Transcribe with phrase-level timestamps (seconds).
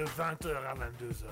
[0.00, 1.26] de 20h à 22h,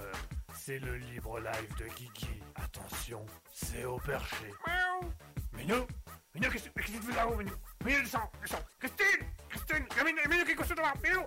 [0.54, 2.42] c'est le libre live de Kiki.
[2.54, 4.52] Attention, c'est au perché.
[4.66, 5.10] Miaou.
[5.54, 5.86] Minou
[6.34, 7.52] Minou, qu'est-ce que tu fais là-haut, Minou?
[7.82, 8.62] Minou, descends, descends.
[8.78, 10.92] Christine Christine Minou, Minou qui est couché devant.
[11.02, 11.24] Minou,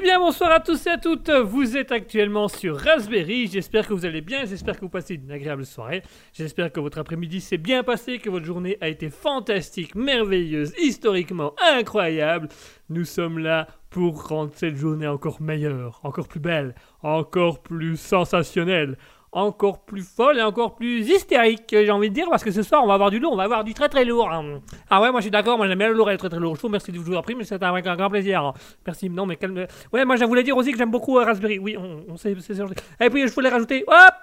[0.00, 3.92] Eh bien bonsoir à tous et à toutes, vous êtes actuellement sur Raspberry, j'espère que
[3.92, 6.02] vous allez bien, j'espère que vous passez une agréable soirée,
[6.32, 11.52] j'espère que votre après-midi s'est bien passé, que votre journée a été fantastique, merveilleuse, historiquement
[11.74, 12.48] incroyable.
[12.88, 18.96] Nous sommes là pour rendre cette journée encore meilleure, encore plus belle, encore plus sensationnelle,
[19.32, 22.82] encore plus folle et encore plus hystérique, j'ai envie de dire, parce que ce soir
[22.82, 24.30] on va avoir du lourd, on va avoir du très très lourd.
[24.30, 24.60] hein.
[24.88, 26.38] Ah ouais, moi je suis d'accord, moi j'aime bien le lourd et le très très
[26.38, 26.56] lourd.
[26.56, 28.44] Je vous remercie de vous en prie, mais c'est avec un grand plaisir.
[28.44, 28.54] hein.
[28.86, 29.66] Merci, non mais calme.
[29.92, 31.58] Ouais, moi je voulais dire aussi que j'aime beaucoup euh, Raspberry.
[31.58, 32.54] Oui, on, sait, c'est.
[33.00, 34.14] Et puis je voulais rajouter, hop,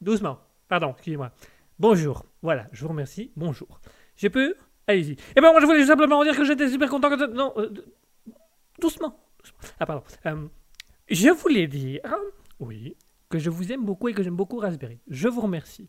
[0.00, 0.38] doucement.
[0.68, 1.30] Pardon, excusez-moi.
[1.78, 2.24] Bonjour.
[2.42, 3.32] Voilà, je vous remercie.
[3.36, 3.80] Bonjour.
[4.16, 4.54] Je peux
[4.88, 5.12] Allez-y.
[5.34, 7.26] Et ben moi je voulais simplement dire que j'étais super content que...
[7.26, 7.70] Non, euh,
[8.80, 9.18] doucement.
[9.80, 10.04] Ah pardon.
[10.26, 10.46] Euh,
[11.08, 12.00] je voulais dire...
[12.60, 12.96] Oui
[13.28, 15.00] que je vous aime beaucoup et que j'aime beaucoup Raspberry.
[15.08, 15.88] Je vous remercie.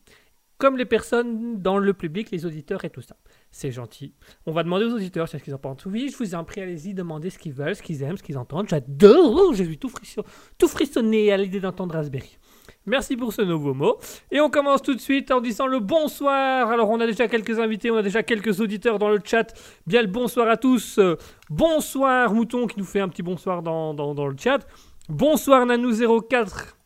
[0.58, 3.16] Comme les personnes dans le public, les auditeurs et tout ça.
[3.52, 4.16] C'est gentil.
[4.48, 5.86] On va demander aux auditeurs ce qu'ils en pensent.
[5.86, 8.40] Oui, je vous en prie, allez-y, demandez ce qu'ils veulent, ce qu'ils aiment, ce qu'ils
[8.40, 8.68] entendent.
[8.68, 10.24] J'adore, j'ai vu tout, frisson,
[10.58, 12.40] tout frissonner à l'idée d'entendre Raspberry.
[12.88, 13.98] Merci pour ce nouveau mot.
[14.32, 16.72] Et on commence tout de suite en disant le bonsoir.
[16.72, 19.54] Alors, on a déjà quelques invités, on a déjà quelques auditeurs dans le chat.
[19.86, 21.00] Bien le bonsoir à tous.
[21.52, 24.66] Bonsoir Mouton qui nous fait un petit bonsoir dans, dans, dans le chat.
[25.08, 26.77] Bonsoir Nanou04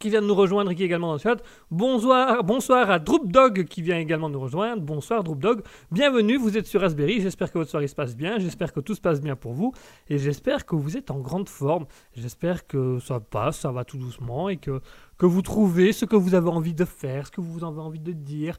[0.00, 1.36] qui vient de nous rejoindre, qui est également dans le chat.
[1.70, 4.82] Bonsoir, bonsoir à Droopdog qui vient également nous rejoindre.
[4.82, 5.62] Bonsoir Droopdog.
[5.92, 7.20] Bienvenue, vous êtes sur Raspberry.
[7.20, 8.38] J'espère que votre soirée se passe bien.
[8.38, 9.74] J'espère que tout se passe bien pour vous.
[10.08, 11.84] Et j'espère que vous êtes en grande forme.
[12.14, 14.80] J'espère que ça passe, ça va tout doucement et que,
[15.18, 18.00] que vous trouvez ce que vous avez envie de faire, ce que vous avez envie
[18.00, 18.56] de dire.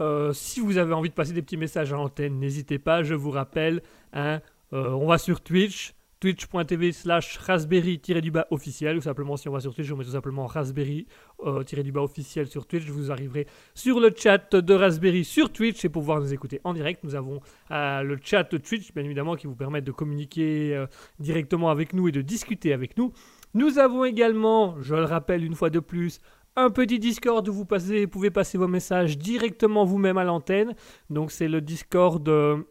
[0.00, 3.02] Euh, si vous avez envie de passer des petits messages à l'antenne, n'hésitez pas.
[3.02, 3.82] Je vous rappelle,
[4.14, 4.40] hein,
[4.72, 5.94] euh, on va sur Twitch
[6.24, 10.46] twitch.tv slash raspberry-du-bas officiel ou simplement si on va sur Twitch on met tout simplement
[10.46, 16.00] raspberry-du-bas officiel sur Twitch vous arriverez sur le chat de Raspberry sur Twitch et pour
[16.00, 17.04] pouvoir nous écouter en direct.
[17.04, 17.40] Nous avons
[17.72, 20.86] euh, le chat Twitch bien évidemment qui vous permet de communiquer euh,
[21.18, 23.12] directement avec nous et de discuter avec nous.
[23.52, 26.20] Nous avons également je le rappelle une fois de plus
[26.56, 30.74] un petit Discord où vous, pouvez passer vos messages directement vous-même à l'antenne.
[31.10, 32.62] Donc c'est le Discord euh,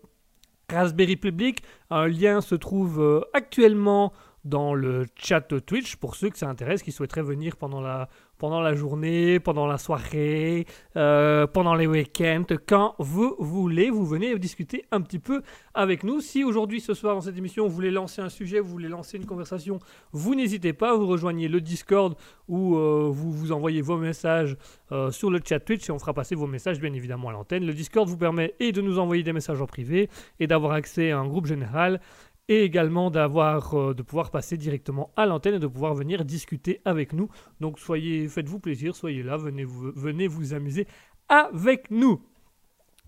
[0.69, 1.63] Raspberry Public.
[1.89, 4.13] Un lien se trouve euh, actuellement
[4.45, 8.60] dans le chat Twitch pour ceux que ça intéresse, qui souhaiteraient venir pendant la, pendant
[8.60, 10.66] la journée, pendant la soirée,
[10.98, 15.44] euh, pendant les week-ends, quand vous voulez, vous venez discuter un petit peu
[15.74, 16.19] avec nous.
[16.19, 19.18] Si aujourd'hui, ce soir, dans cette émission, vous voulez lancer un sujet, vous voulez lancer
[19.18, 19.80] une conversation,
[20.12, 22.16] vous n'hésitez pas, vous rejoignez le Discord
[22.50, 24.57] où euh, vous vous envoyez vos messages
[24.92, 27.66] euh, sur le chat Twitch et on fera passer vos messages bien évidemment à l'antenne.
[27.66, 30.10] Le Discord vous permet et de nous envoyer des messages en privé
[30.42, 32.01] et d'avoir accès à un groupe général
[32.50, 36.81] et également d'avoir euh, de pouvoir passer directement à l'antenne et de pouvoir venir discuter
[36.86, 37.30] avec nous.
[37.60, 40.88] Donc soyez faites-vous plaisir, soyez là, venez vous amuser
[41.30, 42.22] avec nous.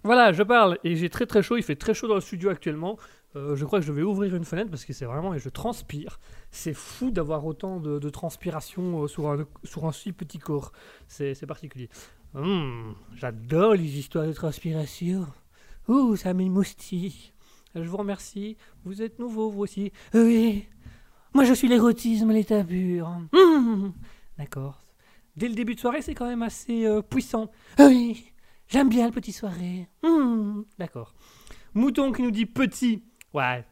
[0.05, 2.51] Voilà, je parle et j'ai très très chaud, il fait très chaud dans le studio
[2.51, 2.99] actuellement.
[3.35, 5.49] Euh, je crois que je vais ouvrir une fenêtre parce que c'est vraiment et je
[5.49, 6.19] transpire.
[6.51, 10.71] C'est fou d'avoir autant de, transpiration euh, sur, un, si petit corps.
[11.07, 11.89] C'est c'est particulier.
[12.35, 15.25] Hum, J'adore les histoires de transpiration.
[15.87, 17.33] Ouh, ça m'émoustille.
[17.75, 18.57] Je vous remercie.
[18.83, 19.91] Vous êtes nouveau, vous aussi.
[20.13, 20.65] Oui.
[21.33, 23.11] Moi, je suis l'érotisme, l'état pur.
[24.37, 24.81] D'accord.
[25.35, 27.51] Dès le début de soirée, c'est quand même assez euh, puissant.
[27.77, 28.31] Oui.
[28.67, 29.89] J'aime bien le petit soirée.
[30.79, 31.13] D'accord.
[31.73, 33.03] Mouton qui nous dit petit.
[33.33, 33.65] Ouais.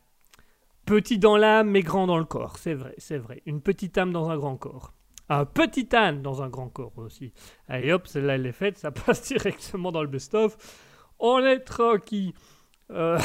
[0.85, 2.57] Petit dans l'âme, mais grand dans le corps.
[2.57, 3.41] C'est vrai, c'est vrai.
[3.45, 4.94] Une petite âme dans un grand corps.
[5.29, 7.31] Un petit âne dans un grand corps aussi.
[7.69, 8.77] Allez hop, celle-là, elle est faite.
[8.77, 10.57] Ça passe directement dans le best-of.
[11.19, 12.33] On est tranquille.
[12.91, 13.17] Euh,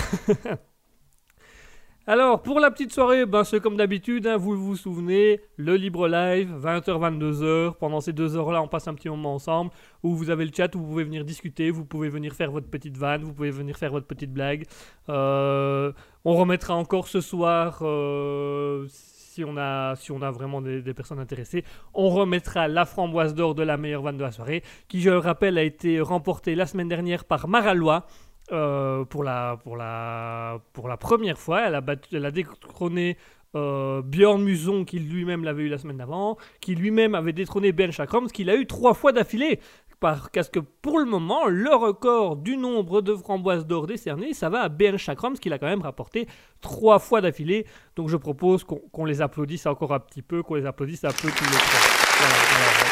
[2.11, 6.09] Alors, pour la petite soirée, ben, c'est comme d'habitude, hein, vous vous souvenez, le libre
[6.09, 7.75] live, 20h-22h.
[7.75, 9.71] Pendant ces deux heures-là, on passe un petit moment ensemble,
[10.03, 12.71] où vous avez le chat, où vous pouvez venir discuter, vous pouvez venir faire votre
[12.71, 14.65] petite vanne, vous pouvez venir faire votre petite blague.
[15.11, 15.93] Euh,
[16.25, 20.95] on remettra encore ce soir, euh, si, on a, si on a vraiment des, des
[20.95, 21.63] personnes intéressées,
[21.93, 25.19] on remettra la framboise d'or de la meilleure vanne de la soirée, qui, je le
[25.19, 28.07] rappelle, a été remportée la semaine dernière par Maralois.
[28.51, 31.67] Euh, pour, la, pour, la, pour la première fois.
[31.67, 33.19] Elle a, battu, a détrôné
[33.55, 37.91] euh, Björn Muson, qui lui-même l'avait eu la semaine d'avant, qui lui-même avait détrôné Ben
[37.91, 39.61] Chakrams, qu'il a eu trois fois d'affilée.
[40.01, 44.49] Par, parce que pour le moment, le record du nombre de framboises d'or décernées, ça
[44.49, 46.27] va à Ben Chakrams, qui l'a quand même rapporté
[46.63, 47.67] trois fois d'affilée.
[47.97, 51.29] Donc je propose qu'on les applaudisse encore un petit peu, qu'on les applaudisse un peu
[51.29, 51.81] tous les trois.
[52.19, 52.35] Voilà,
[52.79, 52.88] voilà.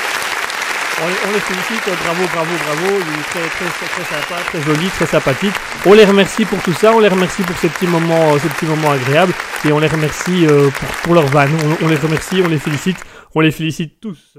[0.98, 2.86] On les, on les félicite, bravo, bravo, bravo.
[2.86, 5.54] Il est très, très, très, très sympa, très joli, très sympathique.
[5.84, 8.64] On les remercie pour tout ça, on les remercie pour ces petits moments, ces petits
[8.64, 9.34] moments agréables,
[9.66, 11.52] et on les remercie euh, pour, pour leur vanne.
[11.82, 12.96] On, on les remercie, on les félicite,
[13.34, 14.38] on les félicite tous,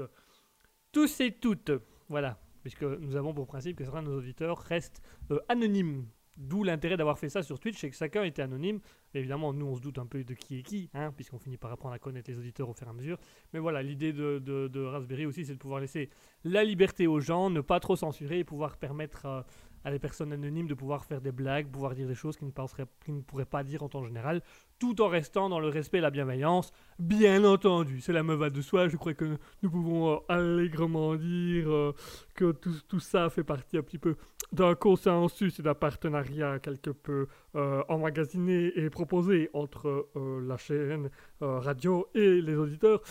[0.90, 1.70] tous et toutes.
[2.08, 5.00] Voilà, puisque nous avons pour principe que certains de nos auditeurs restent
[5.30, 6.06] euh, anonymes.
[6.38, 8.78] D'où l'intérêt d'avoir fait ça sur Twitch, c'est que chacun était anonyme.
[9.12, 11.72] Évidemment, nous, on se doute un peu de qui est qui, hein, puisqu'on finit par
[11.72, 13.18] apprendre à connaître les auditeurs au fur et à mesure.
[13.52, 16.10] Mais voilà, l'idée de, Raspberry aussi, c'est de pouvoir laisser
[16.44, 19.42] la liberté aux gens, ne pas trop censurer et pouvoir permettre euh,
[19.82, 23.20] à des personnes anonymes de pouvoir faire des blagues, pouvoir dire des choses qu'ils ne
[23.22, 24.40] pourraient pas dire en temps général,
[24.78, 26.72] tout en restant dans le respect et la bienveillance.
[26.98, 28.88] Bien entendu, cela me va de soi.
[28.88, 31.94] Je crois que nous pouvons euh, allègrement dire euh,
[32.34, 34.16] que tout, ça fait partie un petit peu
[34.50, 41.10] d'un consensus et d'un partenariat quelque peu euh, emmagasiné et proposé entre la chaîne
[41.40, 43.02] radio et les auditeurs.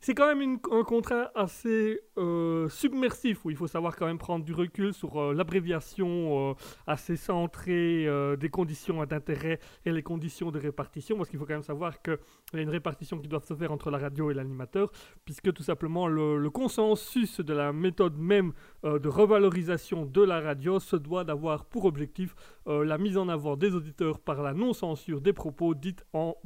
[0.00, 2.00] C'est quand même un contrat assez
[2.68, 6.54] submersif où il faut savoir quand même prendre du recul sur l'abréviation
[6.86, 8.06] assez centrée
[8.38, 12.18] des conditions d'intérêt et les conditions de répartition parce qu'il faut quand même savoir qu'il
[12.54, 14.90] y a une répartition qui doit se faire entre la radio et l'animateur
[15.24, 18.52] puisque tout simplement le, consensus de la méthode même
[18.84, 22.34] euh, de revalorisation de la radio se doit d'avoir pour objectif
[22.66, 26.36] euh, la mise en avant des auditeurs par la non-censure des propos dites en,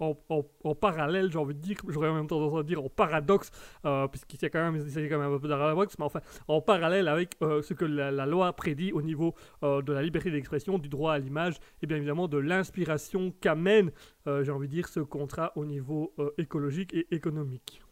[0.00, 3.50] en, en- en parallèle, j'ai envie de dire, j'aurais même tendance à dire en paradoxe,
[3.84, 7.36] euh, puisqu'il a quand s'agit quand même un peu paradoxe, mais enfin en parallèle avec
[7.42, 11.12] euh, ce que la, loi prédit au niveau euh, de la liberté d'expression, du droit
[11.14, 13.90] à l'image et bien évidemment de l'inspiration qu'amène,
[14.26, 17.82] euh, j'ai envie de dire, ce contrat au niveau écologique et économique.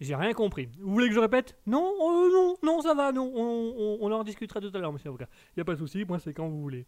[0.00, 0.68] J'ai rien compris.
[0.80, 1.56] Vous voulez que je répète?
[1.66, 3.30] Non, non, non, ça va, non.
[3.36, 5.28] On, on- on en discutera tout à l'heure, monsieur avocat.
[5.50, 6.86] Il n'y a pas de souci, moi c'est quand vous voulez.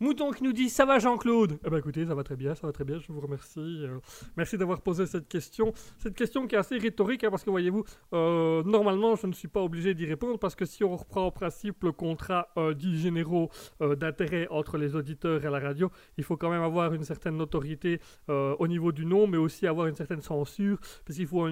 [0.00, 1.58] Mouton qui nous dit ça va Jean-Claude?
[1.66, 3.58] Eh ben écoutez, ça va très bien, ça va très bien, je vous remercie.
[3.58, 3.98] euh,
[4.36, 5.72] merci d'avoir posé cette question.
[5.98, 9.48] Cette question qui est assez rhétorique, hein, parce que voyez-vous, euh, normalement je ne suis
[9.48, 12.96] pas obligé d'y répondre, parce que si on reprend en principe le contrat euh, dit
[12.96, 13.50] généraux
[13.80, 17.36] euh, d'intérêt entre les auditeurs et la radio, il faut quand même avoir une certaine
[17.36, 21.46] notoriété au niveau du nom, mais aussi avoir une certaine censure, parce qu'il faut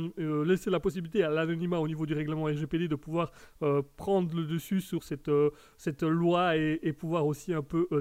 [0.45, 3.33] laisser la possibilité à l'anonymat au niveau du règlement RGPD de pouvoir
[3.97, 5.31] prendre le dessus sur cette,
[5.77, 8.01] cette loi et, et pouvoir aussi un peu euh,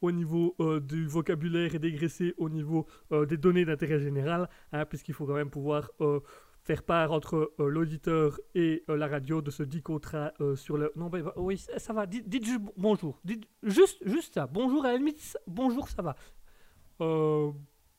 [0.00, 4.84] au niveau euh, du vocabulaire et dégraisser au niveau euh, des données d'intérêt général, hein,
[4.84, 6.20] puisqu'il faut quand même pouvoir euh,
[6.62, 10.90] faire part entre l'auditeur et la radio de ce dit contrat sur le...
[10.96, 13.20] Non, ben, bah, oui, ça, va, dites, juste bonjour.
[13.62, 14.46] Juste, juste ça.
[14.46, 16.16] Bonjour, à la limite, bonjour, ça va.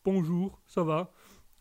[0.03, 1.11] Bonjour, ça va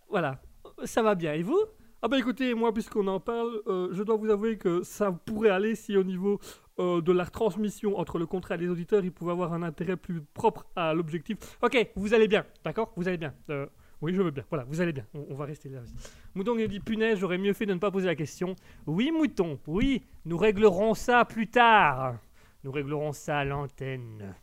[0.09, 0.41] Voilà,
[0.85, 1.35] ça va bien.
[1.35, 1.61] Et vous?
[2.07, 5.49] Ah bah écoutez, moi, puisqu'on en parle, euh, je dois vous avouer que ça pourrait
[5.49, 6.39] aller si au niveau
[6.79, 9.97] euh, de la transmission entre le contrat et les auditeurs, il pouvait avoir un intérêt
[9.97, 11.39] plus propre à l'objectif.
[11.63, 12.93] Ok, vous allez bien, d'accord?
[12.97, 13.33] Vous allez bien.
[13.49, 13.65] Euh,
[14.03, 14.45] oui, je veux bien.
[14.51, 15.07] Voilà, vous allez bien.
[15.15, 15.81] On, va rester là.
[16.35, 18.55] Mouton il dit punaise, j'aurais mieux fait de ne pas poser la question.
[18.87, 22.19] Oui, Mouton, oui, nous réglerons ça plus tard.
[22.65, 24.35] Nous réglerons ça à l'antenne.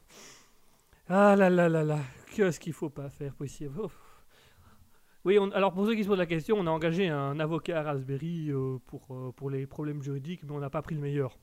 [1.08, 2.00] Ah là là là là,
[2.34, 3.82] qu'est-ce qu'il faut pas faire possible?
[3.82, 4.11] Ouf.
[5.24, 7.80] Oui, on- alors pour ceux qui se posent la question, on a engagé un avocat
[7.80, 11.02] à Raspberry euh, pour, euh, pour les problèmes juridiques, mais on n'a pas pris le
[11.02, 11.38] meilleur.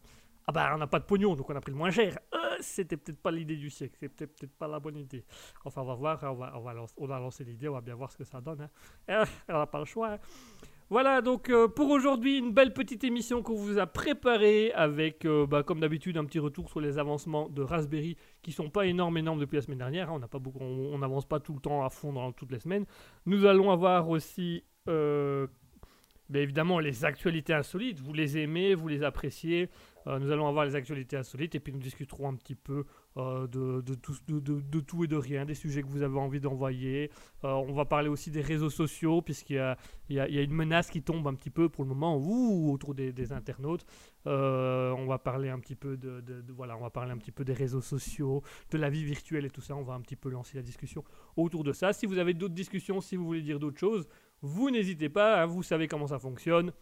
[0.47, 2.18] Ah bah on n'a pas de pognon, donc on a pris le moins cher.
[2.35, 5.25] Euh, C'était peut-être pas l'idée du siècle, c'était peut-être pas la bonne idée.
[5.64, 7.80] Enfin, on va voir, on va, on va lancer, on a lancé l'idée, on va
[7.82, 8.68] bien voir ce que ça donne.
[9.08, 9.25] hein.
[9.49, 10.12] On n'a pas le choix.
[10.14, 10.18] hein.
[10.90, 15.47] Voilà, donc euh, pour aujourd'hui, une belle petite émission qu'on vous a préparée avec, euh,
[15.47, 19.18] bah, comme d'habitude, un petit retour sur les avancements de Raspberry qui sont pas énormes,
[19.18, 20.09] énormes depuis la semaine dernière.
[20.09, 20.14] hein.
[20.14, 20.38] On n'a pas
[20.99, 22.87] n'avance pas tout le temps à fond dans toutes les semaines.
[23.26, 25.47] Nous allons avoir aussi, euh,
[26.30, 28.00] bien évidemment, les actualités insolites.
[28.00, 29.68] Vous les aimez, vous les appréciez.
[30.07, 33.94] Nous allons avoir les actualités insolites et puis nous discuterons un petit peu euh, de,
[34.80, 37.10] tout, et de rien, des sujets que vous avez envie d'envoyer.
[37.44, 39.76] Euh, on va parler aussi des réseaux sociaux puisqu'il y a,
[40.08, 42.94] il y, a, une menace qui tombe un petit peu pour le moment ouh, autour
[42.94, 43.84] des, internautes.
[44.26, 46.22] Euh, on va parler un petit peu de-
[46.52, 49.50] voilà, on va parler un petit peu des réseaux sociaux, de la vie virtuelle et
[49.50, 49.74] tout ça.
[49.74, 51.02] On va un petit peu lancer la discussion
[51.36, 51.92] autour de ça.
[51.92, 54.08] Si vous avez d'autres discussions, si vous voulez dire d'autres choses,
[54.42, 55.42] vous n'hésitez pas.
[55.42, 56.72] hein, vous savez comment ça fonctionne.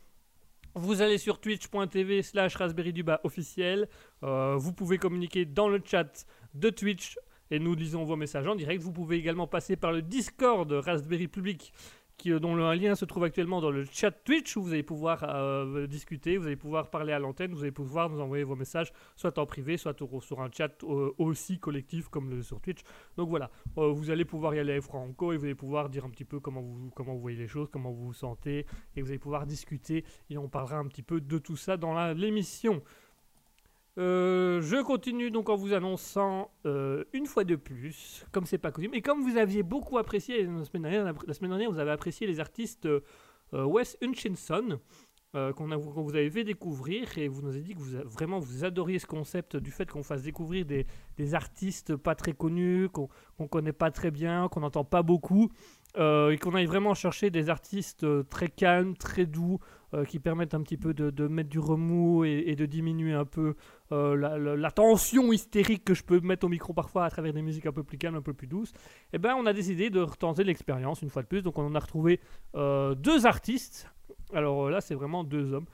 [0.78, 3.88] Vous allez sur twitch.tv slash raspberry du bas officiel.
[4.23, 7.18] Euh, vous pouvez communiquer dans le chat de Twitch
[7.50, 8.83] et nous lisons vos messages en direct.
[8.83, 11.73] Vous pouvez également passer par le Discord Raspberry Public
[12.26, 15.25] euh, dont le lien se trouve actuellement dans le chat Twitch où vous allez pouvoir
[15.25, 18.92] euh, discuter, vous allez pouvoir parler à l'antenne, vous allez pouvoir nous envoyer vos messages
[19.16, 22.80] soit en privé, soit sur un chat euh, aussi collectif comme le sur Twitch.
[23.16, 26.25] Donc voilà, vous allez pouvoir y aller franco et vous allez pouvoir dire un petit
[26.25, 29.18] peu comment vous, comment vous voyez les choses, comment vous vous sentez et vous allez
[29.18, 32.82] pouvoir discuter et on parlera un petit peu de tout ça dans l'émission.
[33.99, 38.71] Euh, je continue donc en vous annonçant euh, une fois de plus, comme c'est pas
[38.71, 40.83] coutume, et comme vous aviez beaucoup apprécié la semaine
[41.50, 43.00] dernière, vous avez apprécié les artistes euh,
[43.53, 44.81] Wes Hutchinson,
[45.33, 48.65] qu'on qu'on vous avait fait découvrir, et vous nous avez dit que vous vraiment vous
[48.65, 50.87] adoriez ce concept du fait qu'on fasse découvrir des,
[51.19, 55.50] des artistes pas très connus, qu'on qu'on connaît pas très bien, qu'on n'entend pas beaucoup,
[55.99, 59.59] et qu'on aille vraiment chercher des artistes très calmes, très doux,
[60.09, 63.57] qui permettent un petit peu de, de mettre du remous et de diminuer un peu
[63.93, 67.66] euh, la, tension hystérique que je peux mettre au micro parfois à travers des musiques
[67.66, 68.73] un peu plus calmes, un peu plus douces,
[69.12, 71.43] et ben on a décidé de retenter l'expérience une fois de plus.
[71.43, 72.21] Donc on en a retrouvé
[72.57, 73.90] euh, deux artistes.
[74.33, 75.66] Alors euh, là, c'est vraiment deux hommes.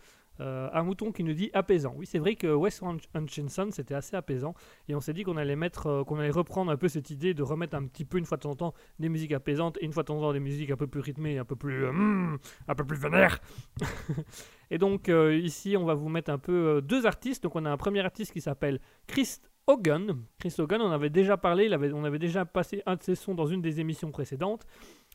[0.43, 1.95] Euh, un mouton qui nous dit apaisant.
[1.97, 4.55] Oui, c'est vrai que Wes Hutch- Hutchinson, c'était assez apaisant.
[4.89, 7.77] Et on s'est dit qu'on allait euh, allait reprendre un peu cette idée de remettre
[7.77, 10.03] un petit peu une fois de temps en temps des musiques apaisantes et une fois
[10.03, 12.39] de temps en temps des musiques un peu plus rythmées, un peu plus, euh, hmm,
[12.67, 13.39] un peu plus vénères.
[14.71, 17.45] et donc ici, on va vous mettre un peu deux artistes.
[17.45, 20.25] Donc on a un premier artiste qui s'appelle Chris Hogan.
[20.39, 23.47] Chris Hogan, on avait déjà parlé, on avait déjà passé un de ses sons dans
[23.47, 24.67] une des émissions précédentes.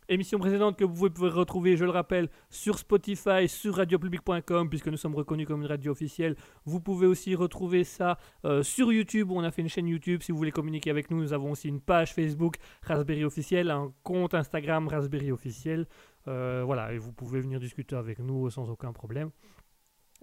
[0.10, 4.96] Émission précédente que vous pouvez retrouver, je le rappelle, sur Spotify, sur radiopublic.com, puisque nous
[4.96, 6.38] sommes reconnus comme une radio officielle.
[6.64, 10.22] Vous pouvez aussi retrouver ça euh, sur YouTube, où on a fait une chaîne YouTube.
[10.24, 13.92] Si vous voulez communiquer avec nous, nous avons aussi une page Facebook Raspberry officiel, un
[14.04, 15.88] compte Instagram Raspberry officiel.
[16.30, 19.32] Euh, voilà, et vous pouvez venir discuter avec nous sans aucun problème.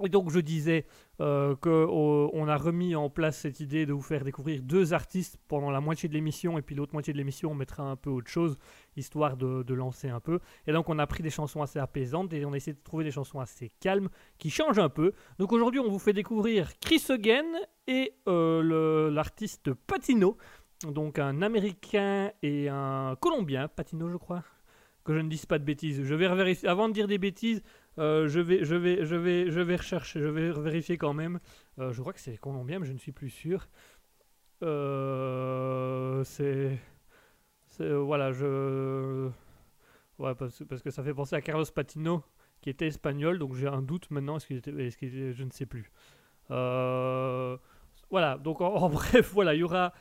[0.03, 0.87] Et donc je disais
[1.21, 5.71] euh, qu'on a remis en place cette idée de vous faire découvrir deux artistes pendant
[5.71, 8.29] la moitié de l'émission et puis l'autre moitié de l'émission on mettra un peu autre
[8.29, 8.59] chose
[8.97, 10.41] histoire de, lancer un peu.
[10.67, 13.05] Et donc on a pris des chansons assez apaisantes et on a essayé de trouver
[13.05, 14.09] des chansons assez calmes
[14.39, 15.13] qui changent un peu.
[15.39, 17.47] Donc aujourd'hui on vous fait découvrir Chris Hogan
[17.87, 20.37] et euh, l'artiste Patino,
[20.89, 24.43] donc un Américain et un Colombien, Patino je crois,
[25.05, 26.03] que je ne dise pas de bêtises.
[26.03, 27.63] Je vais vérifier avant de dire des bêtises.
[27.99, 31.39] Euh, je vais, je vais, je vais, je vais rechercher, je vais vérifier quand même.
[31.79, 33.69] Euh, je crois que c'est colombien, mais je ne suis plus sûr.
[34.63, 36.79] Euh, c'est,
[37.79, 39.29] voilà, je,
[40.19, 42.23] ouais, parce, parce que ça fait penser à Carlos Patino,
[42.61, 44.37] qui était espagnol, donc j'ai un doute maintenant.
[44.37, 45.91] Est-ce qu'il était, qu'il était- je ne sais plus.
[48.11, 49.93] Voilà, donc en, en bref, voilà, il y aura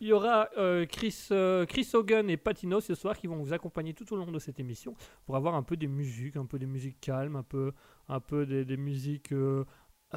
[0.00, 3.52] il y aura euh, Chris, euh, Chris Hogan et Patino ce soir qui vont vous
[3.52, 4.94] accompagner tout au long de cette émission
[5.26, 7.72] pour avoir un peu des musiques, un peu des musiques calmes, un peu,
[8.08, 9.64] un peu des, des musiques euh,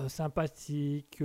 [0.08, 1.22] sympathiques,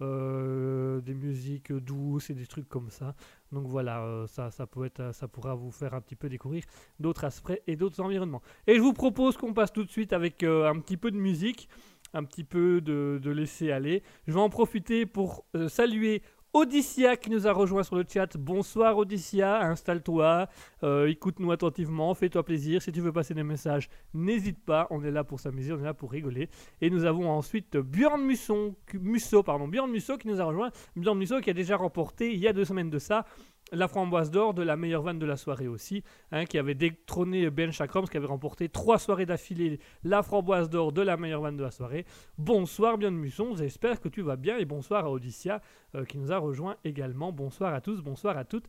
[0.00, 3.14] des musiques douces et des trucs comme ça.
[3.52, 6.64] Donc voilà, ça, ça, peut être, ça pourra vous faire un petit peu découvrir
[6.98, 8.40] d'autres aspects et d'autres environnements.
[8.66, 11.68] Et je vous propose qu'on passe tout de suite avec un petit peu de musique,
[12.14, 14.02] un petit peu de, laisser aller.
[14.26, 18.36] Je vais en profiter pour saluer Odyssia qui nous a rejoint sur le chat.
[18.36, 20.48] Bonsoir Odyssia, installe-toi,
[20.82, 22.82] euh, écoute-nous attentivement, fais-toi plaisir.
[22.82, 25.84] Si tu veux passer des messages, n'hésite pas, on est là pour s'amuser, on est
[25.84, 26.48] là pour rigoler.
[26.80, 30.70] Et nous avons ensuite Björn Musson, Musso, pardon, Musso qui nous a rejoint.
[30.96, 33.26] Björn Musso qui a déjà remporté il y a deux semaines de ça
[33.72, 37.50] la framboise d'or de la meilleure vanne de la soirée aussi, hein, qui avait détrôné
[37.50, 41.56] Ben Chakrams, qui avait remporté trois soirées d'affilée la framboise d'or de la meilleure vanne
[41.56, 42.04] de la soirée.
[42.38, 45.60] Bonsoir bien de Musson, j'espère que tu vas bien et bonsoir à Odyssia
[45.94, 47.32] euh, qui nous a rejoint également.
[47.32, 48.66] Bonsoir à tous, bonsoir à toutes.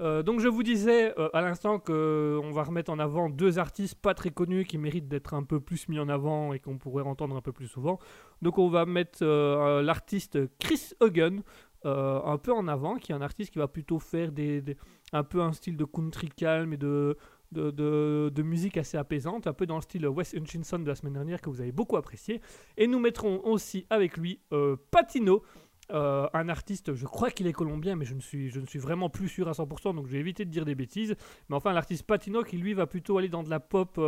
[0.00, 3.96] Euh, donc je vous disais euh, à l'instant qu'on va remettre en avant deux artistes
[3.96, 7.02] pas très connus qui méritent d'être un peu plus mis en avant et qu'on pourrait
[7.02, 7.98] entendre un peu plus souvent.
[8.40, 11.42] Donc on va mettre l'artiste Chris Hogan.
[11.84, 14.76] Euh, un peu en avant, qui est un artiste qui va plutôt faire des,
[15.12, 17.16] un peu un style de country calme et de,
[17.52, 17.70] de,
[18.34, 21.40] de, musique assez apaisante, un peu dans le style Wes Hutchinson de la semaine dernière
[21.40, 22.40] que vous avez beaucoup apprécié.
[22.76, 25.42] Et nous mettrons aussi avec lui euh, Patino.
[25.90, 28.78] Euh, un artiste, je crois qu'il est colombien, mais je ne, suis, je ne suis
[28.78, 31.14] vraiment plus sûr à 100%, donc je vais éviter de dire des bêtises.
[31.48, 33.98] Mais enfin, l'artiste Patino qui lui va plutôt aller dans de la pop,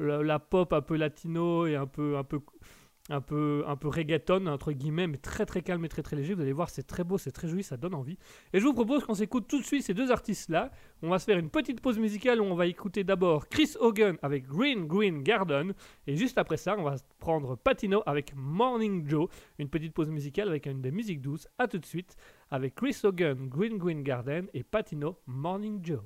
[0.00, 2.40] la, la, pop un peu latino et un peu, un peu,
[3.08, 6.34] un peu, un peu reggaeton, entre guillemets, mais très très calme et très très léger.
[6.34, 8.18] Vous allez voir, c'est très beau, c'est très joli, ça donne envie.
[8.52, 10.70] Et je vous propose qu'on s'écoute tout de suite ces deux artistes-là.
[11.02, 14.16] On va se faire une petite pause musicale où on va écouter d'abord Chris Hogan
[14.22, 15.72] avec Green Green Garden.
[16.06, 19.28] Et juste après ça, on va prendre Patino avec Morning Joe.
[19.58, 21.48] Une petite pause musicale avec une des musiques douces.
[21.58, 22.16] A tout de suite
[22.50, 26.00] avec Chris Hogan, Green Green Garden et Patino, Morning Joe.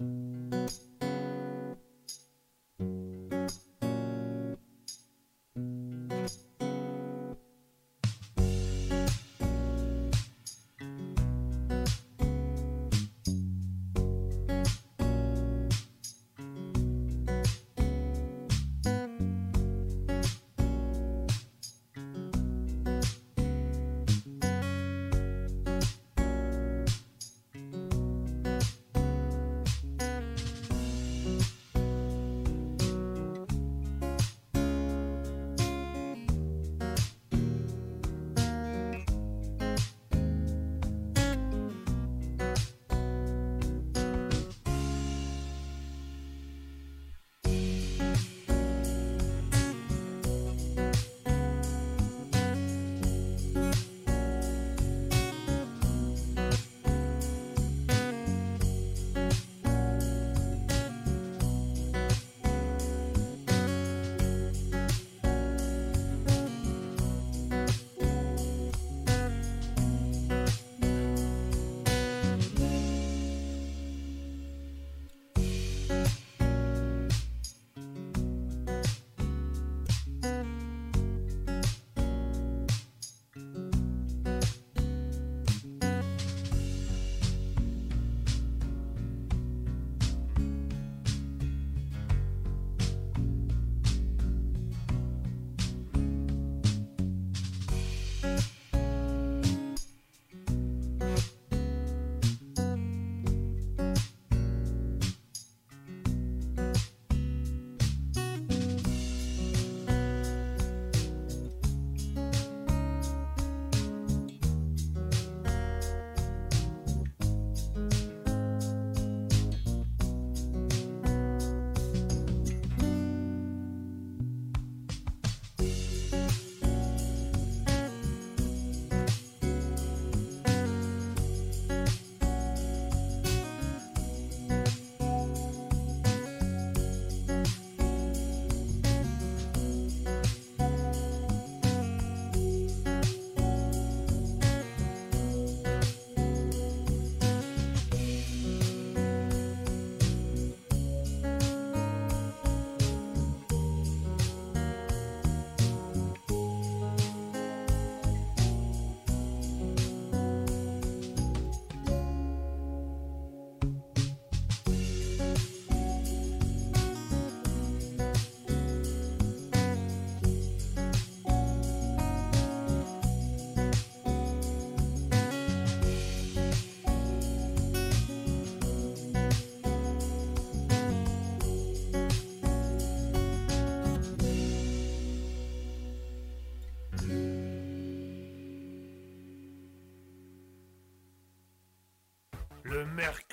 [0.00, 0.89] Música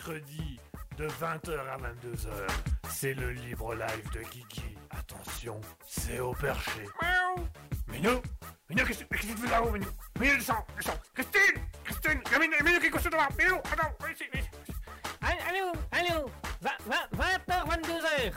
[0.07, 0.59] mercredi
[0.97, 2.47] de 20h à 22h,
[2.89, 4.75] c'est le libre live de Kiki.
[4.89, 6.81] Attention, c'est au perché.
[7.01, 7.45] Miaou.
[7.91, 8.21] Minou
[8.69, 9.87] Minou, qu'est-ce que tu fais là-haut, Minou?
[10.19, 14.23] Minou, descends, descends Christine Christine Minou, Minou, qu'est-ce que tu fais Minou, attends, viens ici,
[14.31, 14.73] viens ici.
[15.21, 16.29] Allô, allô,
[16.61, 18.33] 20h, 22h.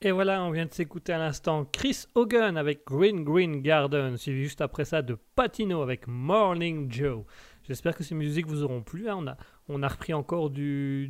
[0.00, 4.44] Et voilà, on vient de s'écouter à l'instant Chris Hogan avec Green Green Garden, suivi
[4.44, 7.24] juste après ça de Patino avec Morning Joe.
[7.68, 9.10] J'espère que ces musiques vous auront plu.
[9.10, 9.16] hein.
[9.18, 9.36] On, a,
[9.68, 11.08] on a repris encore du,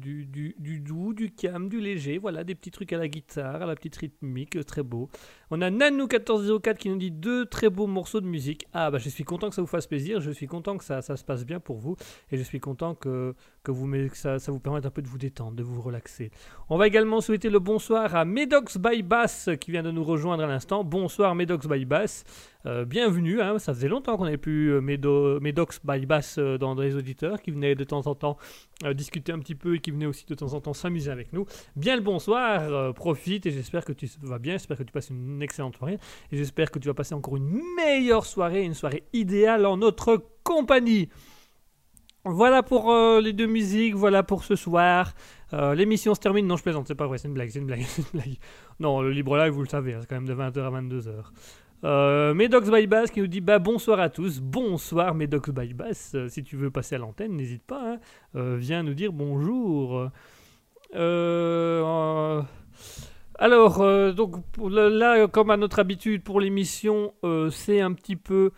[0.82, 2.18] doux, du calme, du léger.
[2.18, 5.08] Voilà, des petits trucs à la guitare, à la petite rythmique, euh, très beau.
[5.50, 8.66] On a Nanou1404 qui nous dit deux très beaux morceaux de musique.
[8.72, 10.20] Ah, bah je suis content que ça vous fasse plaisir.
[10.20, 11.96] Je suis content que ça, se passe bien pour vous.
[12.30, 15.52] Et je suis content que, que, vous, ça, vous permette un peu de vous détendre,
[15.52, 16.30] de vous relaxer.
[16.68, 20.42] On va également souhaiter le bonsoir à Medox by Bass qui vient de nous rejoindre
[20.42, 20.82] à l'instant.
[20.82, 22.24] Bonsoir Medox by Bass.
[22.66, 23.58] Euh, bienvenue, hein.
[23.60, 27.40] ça faisait longtemps qu'on n'avait plus euh, Medo- Medox by Bass euh, dans les auditeurs
[27.40, 28.36] qui venaient de temps en temps
[28.84, 31.32] euh, discuter un petit peu et qui venaient aussi de temps en temps s'amuser avec
[31.32, 31.46] nous.
[31.74, 35.10] Bien le bonsoir, euh, profite et j'espère que tu vas bien, j'espère que tu passes
[35.10, 35.98] une excellente soirée
[36.30, 40.24] et j'espère que tu vas passer encore une meilleure soirée, une soirée idéale en notre
[40.44, 41.08] compagnie.
[42.24, 45.14] Voilà pour euh, les deux musiques, voilà pour ce soir.
[45.50, 46.46] L'émission se termine.
[46.46, 48.36] Non, je plaisante, c'est pas vrai, c'est une blague, c'est une blague, c'est une blague.
[48.80, 51.24] Non, le libre live, vous le savez, hein, c'est quand même de 20h à 22h.
[51.84, 52.68] Euh, Medox
[53.12, 55.74] qui nous dit bah, bonsoir à tous, bonsoir Medox by.
[56.14, 57.98] Euh, si tu veux passer à l'antenne, n'hésite pas, hein.
[58.34, 60.10] Euh, viens nous dire bonjour.
[60.96, 62.42] Euh,
[63.38, 64.34] alors, donc
[64.68, 67.12] là, comme à notre habitude pour l'émission,
[67.50, 68.50] c'est un petit peu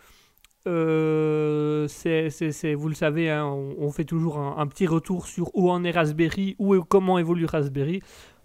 [0.65, 5.69] c'est, c'est- vous le savez, hein, on, fait toujours un, un petit retour sur où
[5.69, 8.01] en est Raspberry, où et comment évolue Raspberry.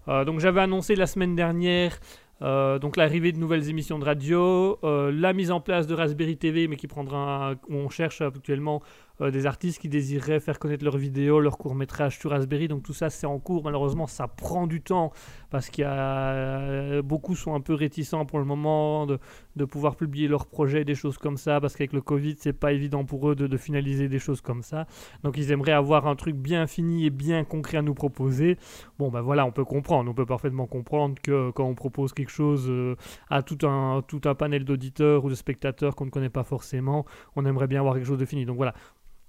[0.07, 1.97] Donc j'avais annoncé la semaine dernière
[2.41, 6.37] euh, donc l'arrivée de nouvelles émissions de radio, euh, la mise en place de Raspberry
[6.37, 8.81] TV, mais qui prendra, un- on cherche actuellement
[9.21, 12.67] euh, des artistes qui désireraient faire connaître leurs vidéos, leurs courts métrages sur Raspberry.
[12.67, 13.63] Donc tout ça c'est en cours.
[13.63, 15.11] Malheureusement ça prend du temps
[15.49, 19.19] parce qu'il y a beaucoup sont un peu réticents pour le moment de,
[19.55, 22.73] de pouvoir publier leurs projets, des choses comme ça, parce qu'avec le Covid c'est pas
[22.73, 24.87] évident pour eux de, de finaliser des choses comme ça.
[25.23, 28.57] Donc ils aimeraient avoir un truc bien fini et bien concret à nous proposer.
[28.99, 32.31] Bon ben voilà, on peut comprendre, on peut parfaitement comprendre que quand on propose quelque
[32.31, 32.95] chose euh,
[33.29, 37.05] à tout un, tout un panel d'auditeurs ou de spectateurs qu'on ne connaît pas forcément,
[37.35, 38.45] on aimerait bien avoir quelque chose de fini.
[38.45, 38.73] Donc voilà.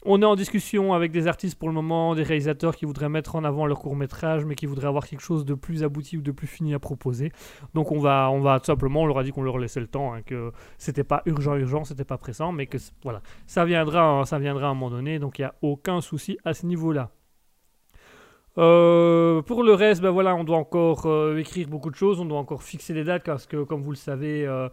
[0.04, 3.34] On est en discussion avec des artistes pour le moment, des réalisateurs qui voudraient mettre
[3.34, 6.22] en avant leur court métrage, mais qui voudraient avoir quelque chose de plus abouti ou
[6.22, 7.32] de plus fini à proposer.
[7.74, 9.88] Donc on va, on va tout simplement, on leur a dit qu'on leur laissait le
[9.88, 14.02] temps, hein, que c'était pas urgent, urgent, c'était pas pressant, mais que voilà, ça viendra,
[14.02, 15.18] hein, ça viendra à un moment donné.
[15.18, 17.10] Donc il n'y a aucun souci à ce niveau-là.
[18.58, 22.24] Euh, pour le reste, ben voilà, on doit encore euh, écrire beaucoup de choses, on
[22.24, 24.68] doit encore fixer les dates parce que, comme vous le savez, euh,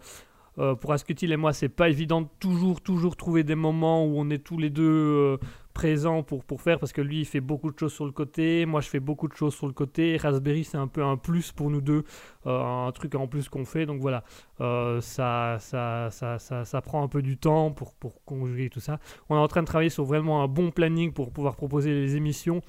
[0.57, 4.13] euh, pour Asketil et moi, c'est pas évident de toujours, toujours trouver des moments où
[4.17, 5.37] on est tous les deux euh,
[5.73, 8.65] présents pour, pour faire parce que lui, il fait beaucoup de choses sur le côté,
[8.65, 10.17] moi, je fais beaucoup de choses sur le côté.
[10.17, 12.03] Raspberry, c'est un peu un plus pour nous deux,
[12.45, 13.85] euh, un truc en plus qu'on fait.
[13.85, 14.23] Donc voilà,
[14.59, 18.99] ça, ça, ça, ça, ça prend un peu du temps pour, pour conjuguer tout ça.
[19.29, 22.15] On est en train de travailler sur vraiment un bon planning pour pouvoir proposer les
[22.15, 22.61] émissions.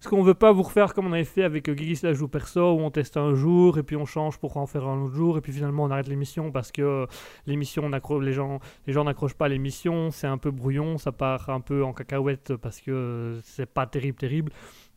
[0.00, 2.28] Ce qu'on veut pas vous refaire comme on avait fait avec euh, Guigui Slash ou
[2.28, 5.14] Perso, où on teste un jour et puis on change pour en faire un autre
[5.14, 7.06] jour et puis finalement on arrête l'émission parce que euh,
[7.46, 11.60] l'émission, les gens, les gens n'accrochent pas l'émission, c'est un peu brouillon, ça part un
[11.60, 14.52] peu en cacahuète parce que euh, c'est pas terrible, terrible.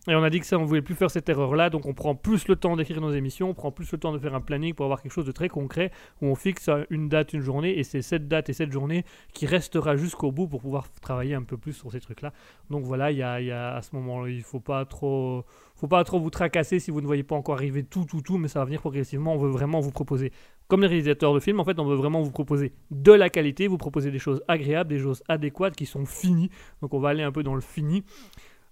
[0.10, 2.16] Et on a dit que ça, on voulait plus faire cette erreur-là, donc on prend
[2.16, 4.74] plus le temps d'écrire nos émissions, on prend plus le temps de faire un planning
[4.74, 5.92] pour avoir quelque chose de très concret
[6.22, 9.46] où on fixe une date, une journée, et c'est cette date et cette journée qui
[9.46, 12.34] restera jusqu'au bout pour pouvoir travailler un peu plus sur ces trucs-là.
[12.72, 15.46] Donc voilà, y a- à ce moment-là, il faut pas trop,
[15.76, 18.40] faut pas trop vous tracasser si vous ne voyez pas encore arriver tout, tout, tout,
[18.40, 19.36] mais ça va venir progressivement.
[19.36, 20.32] On veut vraiment vous proposer,
[20.68, 23.68] comme les réalisateurs de films, en fait, on veut vraiment vous proposer de la qualité,
[23.68, 26.50] vous proposer des choses agréables, des choses adéquates qui sont finies.
[26.82, 28.04] Donc on va aller un peu dans le fini.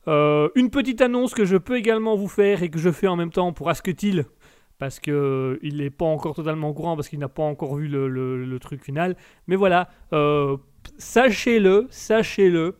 [0.07, 3.15] Euh, une petite annonce que je peux également vous faire et que je fais en
[3.17, 4.25] même temps pour Asketil,
[4.77, 7.87] parce que euh, n'est pas encore totalement au courant, parce qu'il n'a pas encore vu
[7.87, 9.17] le, le- le truc final.
[9.47, 10.55] Mais voilà, euh,
[10.97, 12.75] sachez-le, sachez-le,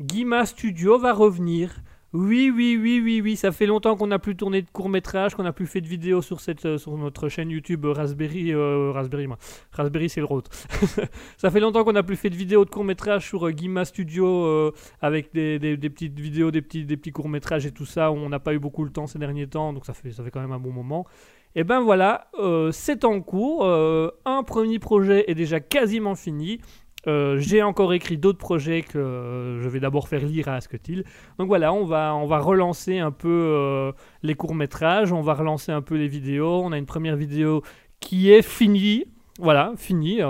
[0.00, 1.82] Guima Studio va revenir.
[2.12, 5.42] Oui, oui, oui, oui, oui, ça fait longtemps qu'on n'a plus tourné de court-métrage, qu'on
[5.42, 9.26] n'a plus fait de vidéos sur, cette, euh, notre chaîne YouTube euh, Raspberry, euh, Raspberry,
[9.26, 9.36] moi.
[9.72, 10.42] Raspberry c'est le rôle.
[11.36, 15.34] ça fait longtemps qu'on n'a plus fait de vidéos de court-métrage sur euh, Studio avec
[15.34, 18.28] des, des- des petites vidéos, des petits, des petits courts-métrages et tout ça, où on
[18.28, 20.40] n'a pas eu beaucoup le temps ces derniers temps, donc ça fait, ça fait quand
[20.40, 21.06] même un bon moment.
[21.54, 22.30] Et ben voilà,
[22.70, 23.66] c'est en cours.
[23.66, 26.60] un premier projet est déjà quasiment fini.
[27.06, 31.04] Euh, J'ai encore écrit d'autres projets que euh, je vais d'abord faire lire à Asketil.
[31.38, 33.92] Donc voilà, on va, on va relancer un peu euh,
[34.22, 36.62] les courts-métrages, on va relancer un peu les vidéos.
[36.64, 37.62] On a une première vidéo
[38.00, 39.04] qui est finie,
[39.38, 40.20] voilà, finie,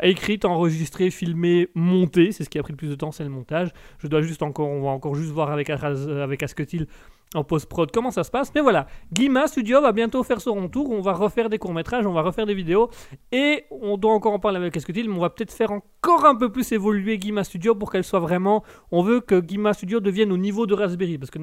[0.00, 2.32] écrite, enregistrée, filmée, montée.
[2.32, 3.70] C'est ce qui a pris le plus de temps, c'est le montage.
[3.98, 6.86] Je dois juste encore, on va encore juste voir avec, avec Asketil
[7.34, 8.52] en post-prod comment ça se passe.
[8.54, 10.90] Mais voilà, Guima Studio va bientôt faire son retour.
[10.90, 12.90] On va refaire des courts-métrages, on va refaire des vidéos.
[13.30, 16.34] Et on doit encore en parler avec Asketil, mais on va peut-être faire encore un
[16.34, 18.62] peu plus évoluer Guima Studio pour qu'elle soit vraiment.
[18.90, 21.18] On veut que Guima Studio devienne au niveau de Raspberry.
[21.18, 21.38] Parce que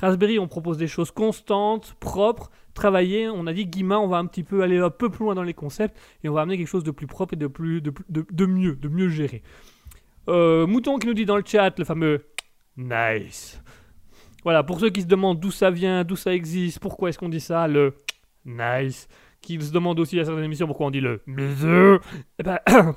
[0.00, 3.28] Raspberry, on propose des choses constantes, propres, travaillées.
[3.28, 5.42] On a dit Guima, on va un petit peu aller un peu plus loin dans
[5.42, 7.92] les concepts et on va amener quelque chose de plus propre et de, plus, de,
[8.08, 9.42] de- de mieux, de mieux géré.
[10.28, 12.24] Euh, Mouton qui nous dit dans le chat le fameux
[12.76, 13.61] Nice.
[14.44, 17.28] Voilà, pour ceux qui se demandent d'où ça vient, d'où ça existe, pourquoi est-ce qu'on
[17.28, 17.94] dit ça, le
[18.44, 19.08] nice,
[19.40, 21.98] qui se demandent aussi à certaines émissions pourquoi on dit le bisou,
[22.38, 22.58] et ben,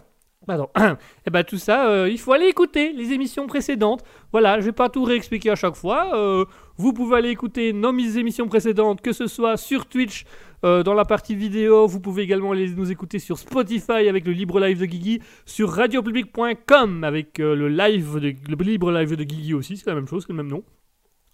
[0.47, 0.69] pardon,
[1.25, 4.03] et ben tout ça, euh, il faut aller écouter les émissions précédentes.
[4.31, 6.15] Voilà, je vais pas tout réexpliquer à chaque fois.
[6.15, 6.45] euh,
[6.77, 10.25] vous pouvez aller écouter nos mis- émissions précédentes, que ce soit sur Twitch,
[10.63, 11.85] euh, dans la partie vidéo.
[11.87, 15.69] Vous pouvez également aller nous écouter sur Spotify avec le libre live de Guigui, sur
[15.71, 20.23] radiopublic.com avec le live de, le libre live de Guigui aussi, c'est la même chose,
[20.25, 20.63] c'est le même nom.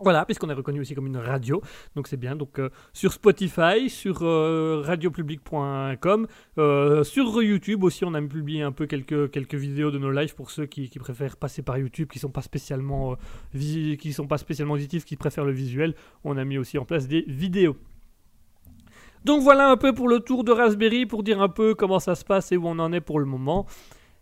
[0.04, 1.62] Voilà, puisqu'on est reconnu aussi comme une radio,
[1.96, 2.36] donc c'est bien.
[2.36, 8.72] Donc euh, sur Spotify, sur euh, radiopublic.com, euh, sur YouTube aussi, on a publié un
[8.72, 12.18] peu quelques, quelques vidéos de nos lives pour ceux qui, préfèrent passer par YouTube, qui
[12.18, 13.16] sont pas spécialement
[13.54, 15.94] qui sont pas spécialement auditifs, qui préfèrent le visuel.
[16.24, 17.78] On a mis aussi en place des vidéos.
[19.24, 22.16] Donc voilà un peu pour le tour de Raspberry, pour dire un peu comment ça
[22.16, 23.68] se passe et où on en est pour le moment.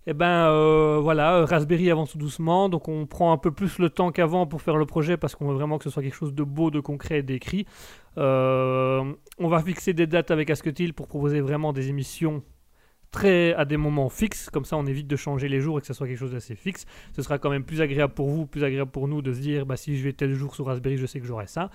[0.09, 4.11] Et ben euh, voilà, Raspberry avance doucement, donc on prend un peu plus le temps
[4.11, 6.41] qu'avant pour faire le projet parce qu'on veut vraiment que ce soit quelque chose de
[6.41, 7.67] beau, de concret et d'écrit.
[8.17, 12.41] Euh, on va fixer des dates avec Asketil pour proposer vraiment des émissions
[13.11, 15.87] très à des moments fixes, comme ça on évite de changer les jours et que
[15.87, 16.87] ce soit quelque chose d'assez fixe.
[17.15, 19.67] Ce sera quand même plus agréable pour vous, plus agréable pour nous de se dire
[19.67, 21.69] bah, si je vais tel jour sur Raspberry, je sais que j'aurai ça.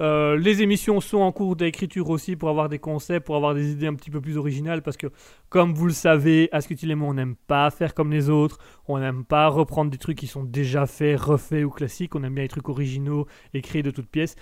[0.00, 3.72] Euh, les émissions sont en cours d'écriture aussi pour avoir des concepts, pour avoir des
[3.72, 5.08] idées un petit peu plus originales parce que,
[5.48, 8.58] comme vous le savez, à ce et moi, on n'aime pas faire comme les autres,
[8.88, 12.34] on n'aime pas reprendre des trucs qui sont déjà faits, refaits ou classiques, on aime
[12.34, 14.36] bien les trucs originaux et créés de toutes pièces.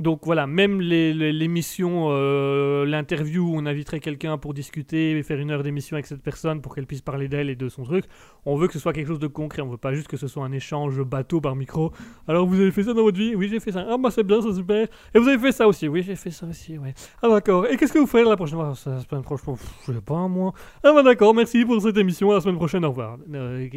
[0.00, 5.50] Donc voilà, même l'émission, euh, l'interview où on inviterait quelqu'un pour discuter et faire une
[5.50, 8.06] heure d'émission avec cette personne pour qu'elle puisse parler d'elle et de son truc,
[8.46, 10.26] on veut que ce soit quelque chose de concret, on veut pas juste que ce
[10.26, 11.92] soit un échange bateau par micro.
[12.26, 13.34] Alors vous avez fait ça dans votre vie?
[13.34, 13.86] Oui, j'ai fait ça.
[13.90, 14.88] Ah bah c'est bien, c'est super.
[15.14, 15.86] Et vous avez fait ça aussi?
[15.86, 16.94] Oui, j'ai fait ça aussi, ouais.
[17.22, 17.66] Ah d'accord.
[17.66, 18.68] Et qu'est-ce que vous ferez la prochaine fois?
[18.86, 19.54] La semaine prochaine,
[19.86, 20.54] je sais pas moi.
[20.82, 23.18] Ah bah d'accord, merci pour cette émission, à la semaine prochaine, au revoir.
[23.34, 23.68] Euh,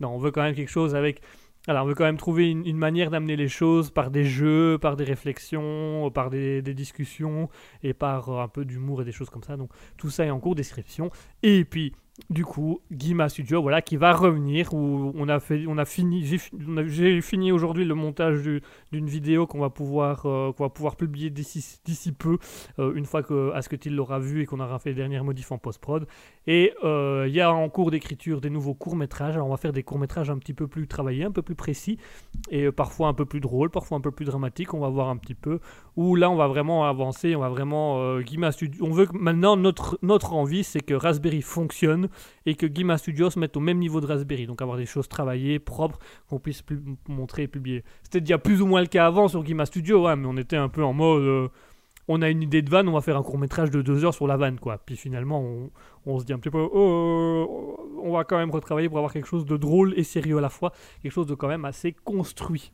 [0.00, 1.20] non, on veut quand même quelque chose avec
[1.68, 4.96] alors, on veut quand même trouver une, manière d'amener les choses par des jeux, par
[4.96, 7.48] des réflexions, par des, discussions
[7.82, 9.56] et par euh, un peu d'humour et des choses comme ça.
[9.56, 11.10] Donc, tout ça est en cours de description.
[11.42, 11.92] Et puis,
[12.30, 16.24] du coup, Guima Studio, voilà, qui va revenir, on a, fait, on a fini,
[16.86, 18.42] j'ai fini aujourd'hui le montage
[18.92, 22.38] d'une vidéo qu'on va, pouvoir, euh, qu'on va pouvoir publier d'ici peu,
[22.78, 25.58] euh, une fois que Asketil l'aura vu et qu'on aura fait les dernières modifs en
[25.58, 26.06] post-prod.
[26.46, 29.72] Et euh, il y a en cours d'écriture des nouveaux courts-métrages, alors on va faire
[29.72, 31.98] des courts-métrages un petit peu plus travaillés, un peu plus précis,
[32.50, 35.16] et parfois un peu plus drôles, parfois un peu plus dramatiques, on va voir un
[35.16, 35.60] petit peu,
[35.96, 39.98] où là on va vraiment avancer, on va vraiment, Studio, on veut que maintenant notre,
[40.02, 42.08] notre envie c'est que Raspberry fonctionne,
[42.44, 45.08] et que Gima Studios se mette au même niveau de Raspberry, donc avoir des choses
[45.08, 46.62] travaillées, propres, qu'on puisse
[47.08, 47.84] montrer et publier.
[48.02, 50.68] C'était déjà plus ou moins le cas avant sur Gima Studio, mais on était un
[50.68, 51.22] peu en mode.
[51.22, 51.48] Euh,
[52.08, 54.14] on a une idée de vanne, on va faire un court métrage de deux heures
[54.14, 54.78] sur la vanne, quoi.
[54.78, 55.44] Puis finalement,
[56.06, 59.26] on, se dit un petit peu, oh, on va quand même retravailler pour avoir quelque
[59.26, 62.72] chose de drôle et sérieux à la fois, quelque chose de quand même assez construit.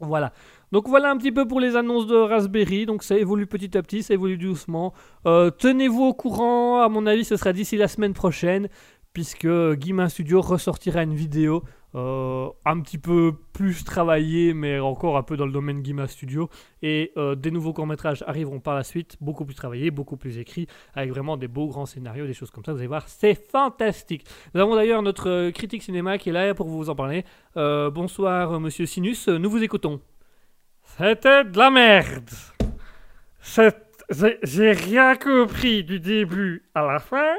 [0.00, 0.32] Voilà.
[0.72, 2.86] Donc voilà un petit peu pour les annonces de Raspberry.
[2.86, 4.92] Donc ça évolue petit à petit, ça évolue doucement.
[5.26, 6.80] Euh, tenez-vous au courant.
[6.82, 8.68] À mon avis, ce sera d'ici la semaine prochaine,
[9.12, 11.62] puisque Guimain Studio ressortira une vidéo
[11.94, 16.48] euh, un petit peu plus travaillée, mais encore un peu dans le domaine Guima Studio.
[16.82, 20.66] Et euh, des nouveaux courts-métrages arriveront par la suite, beaucoup plus travaillés, beaucoup plus écrits,
[20.94, 22.72] avec vraiment des beaux grands scénarios, des choses comme ça.
[22.72, 24.24] Vous allez voir, c'est fantastique.
[24.54, 27.24] Nous avons d'ailleurs notre critique cinéma qui est là pour vous en parler.
[27.54, 30.00] bonsoir, monsieur Sinus, nous vous écoutons.
[30.82, 32.30] C'était de la merde.
[34.42, 37.34] J'ai rien compris du début à la fin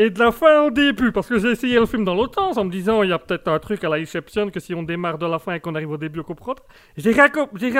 [0.00, 2.56] et de la fin au début parce que j'ai essayé le film dans l'autre sens
[2.56, 4.82] en me disant il y a peut-être un truc à la Inception que si on
[4.82, 6.54] démarre de la fin et qu'on arrive au début on comprend.
[6.96, 7.28] J'ai rien,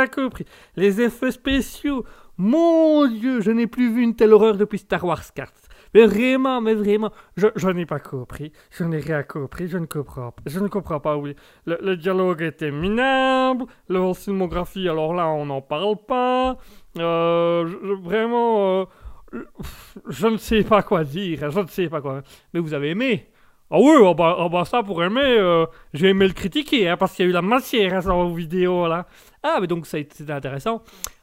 [0.07, 0.45] compris.
[0.77, 2.05] Les effets spéciaux,
[2.37, 5.51] mon dieu, je n'ai plus vu une telle horreur depuis Star Wars 4.
[5.95, 8.53] Mais vraiment, mais vraiment, je, je n'ai pas compris.
[8.71, 10.43] Je n'ai rien compris, je ne comprends pas.
[10.45, 11.35] Je ne comprends pas, oui.
[11.65, 16.59] Le, dialogue était minable, la filmographie, alors là, on n'en parle pas.
[16.99, 17.65] Euh,
[18.03, 18.85] vraiment, euh,
[20.09, 22.23] je ne sais pas quoi dire, je ne sais pas quoi.
[22.53, 23.27] Mais vous avez aimé
[23.73, 25.65] ah oui, oh bah, oh bah ça pour aimer, euh,
[25.95, 28.35] j'ai aimé le critiquer, hein, parce qu'il y a eu la matière hein, sur vos
[28.35, 29.07] vidéos là.
[29.45, 30.83] Ah, mais donc c'était intéressant.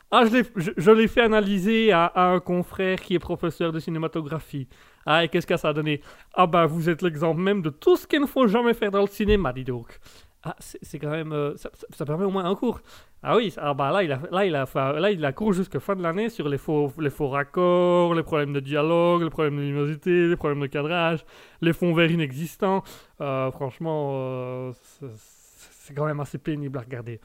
[0.10, 4.70] Ah, je l'ai fait analyser à, un confrère qui est professeur de cinématographie.
[5.06, 6.02] Ah, et qu'est-ce que ça a donné?
[6.34, 9.02] Ah, bah, vous êtes l'exemple même de tout ce qu'il ne faut jamais faire dans
[9.02, 10.00] le cinéma, dis donc.
[10.44, 11.34] Ah, c'est quand même.
[11.34, 12.80] Euh, ça, permet au moins un cours.
[13.24, 14.66] Ah oui, ah bah là, il a, là, il a,
[15.00, 18.22] là, il a cours jusqu'à fin de l'année sur les faux, les faux raccords, les
[18.22, 21.26] problèmes de dialogue, les problèmes de luminosité, les problèmes de cadrage,
[21.62, 22.84] les fonds verts inexistants.
[23.22, 27.20] Euh, franchement, euh, c'est quand même assez pénible à regarder.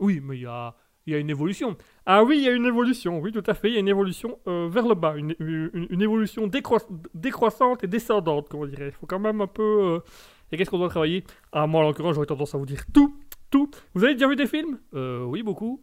[0.00, 0.74] Oui, mais il y a
[1.06, 1.76] y a une évolution.
[2.04, 3.88] Ah oui, il y a une évolution, oui, tout à fait, il y a une
[3.88, 6.48] évolution euh, vers le bas, une, une, évolution
[7.14, 8.88] décroissante et descendante, comme on dirait.
[8.88, 10.00] Il faut quand même un peu...
[10.50, 11.24] Et qu'est-ce qu'on doit travailler?
[11.52, 13.16] Ah, moi, en l'occurrence, j'aurais tendance à vous dire tout,
[13.50, 13.70] tout.
[13.94, 14.78] Vous avez déjà vu des films?
[14.94, 15.80] Euh, Oui, beaucoup.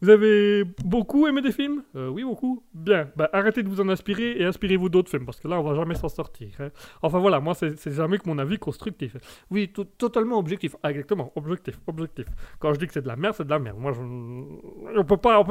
[0.00, 1.82] Vous avez beaucoup aimé des films?
[1.96, 2.62] Euh, Oui, beaucoup.
[2.72, 3.10] Bien.
[3.16, 5.74] Bah, arrêtez de vous en inspirer et inspirez-vous d'autres films, parce que là, on va
[5.74, 6.50] jamais s'en sortir.
[6.60, 6.68] Hein.
[7.02, 9.16] Enfin voilà, moi, c'est jamais que mon avis constructif.
[9.50, 10.76] Oui, totalement objectif.
[10.84, 12.26] Ah, exactement, objectif, objectif.
[12.60, 13.76] Quand je dis que c'est de la merde, c'est de la merde.
[13.76, 15.44] Moi, je, on peut pas,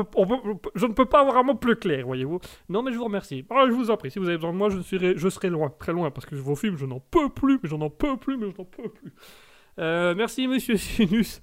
[0.75, 2.39] je ne peux pas avoir un mot plus clair, voyez-vous.
[2.69, 3.45] Non, mais je vous remercie.
[3.49, 5.49] Ah, je vous en prie, si vous avez besoin de moi, je serai, je serai
[5.49, 8.37] loin, très loin, parce que vos films, je n'en peux plus, mais en peux plus,
[8.37, 9.11] mais je n'en peux plus.
[9.79, 11.41] Euh, merci, monsieur Sinus.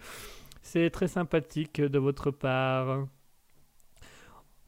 [0.63, 3.07] C'est très sympathique de votre part.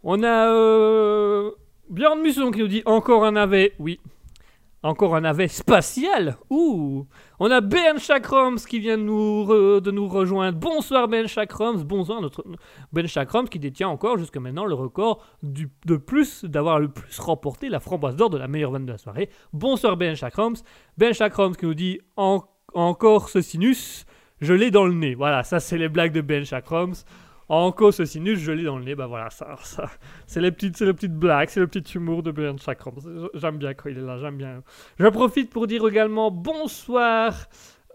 [0.03, 1.51] On a euh,
[1.91, 3.73] Björn Musson qui nous dit encore un navet.
[3.79, 3.99] Oui.
[4.83, 6.37] Encore un navet spatial.
[6.49, 7.07] Ouh.
[7.41, 10.59] On a Ben Chakroms qui vient de nous, rejoindre.
[10.59, 11.83] Bonsoir Ben Chakroms.
[11.83, 12.45] Bonsoir notre
[12.93, 17.19] Ben Chakroms qui détient encore jusqu'à maintenant le record du, de plus d'avoir le plus
[17.19, 19.29] remporté la framboise d'or de la meilleure vanne de la soirée.
[19.53, 20.55] Bonsoir Ben Chakroms.
[20.99, 22.56] Ben Chakroms qui nous dit encore
[23.29, 24.07] ce sinus
[24.41, 25.15] je l'ai dans le nez.
[25.15, 26.95] Voilà, ça c'est les blagues de Ben Chakroms.
[27.49, 29.57] En cause sinus, je lis dans le nez, bah voilà, ça,
[30.27, 32.95] c'est les petites, c'est blagues, c'est le petit humour de Björn Chakram.
[33.35, 34.65] J'aime bien quand il est là, j'aime bien.
[34.99, 37.47] Je profite pour dire également bonsoir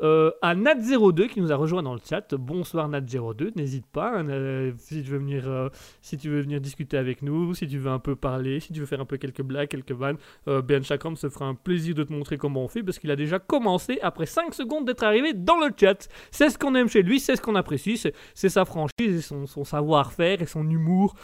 [0.02, 2.34] euh, à Nat02 qui nous a rejoint dans le chat.
[2.34, 5.70] Bonsoir Nat02, n'hésite pas hein, euh, si, tu veux venir, euh,
[6.02, 8.80] si tu veux venir discuter avec nous, si tu veux un peu parler, si tu
[8.80, 10.18] veux faire un peu quelques blagues, quelques vannes.
[10.48, 13.16] ben Chakram se fera un plaisir de te montrer comment on fait parce qu'il a
[13.16, 16.08] déjà commencé après 5 secondes d'être arrivé dans le chat.
[16.32, 18.02] C'est ce qu'on aime chez lui, c'est ce qu'on apprécie,
[18.34, 21.16] c'est sa franchise et son savoir-faire et son humour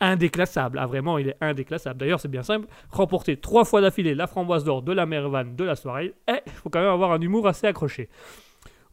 [0.00, 0.78] indéclassable.
[0.78, 1.98] Ah, vraiment, il est indéclassable.
[1.98, 2.66] D'ailleurs, c'est bien simple.
[2.90, 6.70] Remporter trois fois d'affilée la framboise d'or de la Mervan de la soirée, eh, faut
[6.70, 8.08] quand même avoir un humour assez accroché.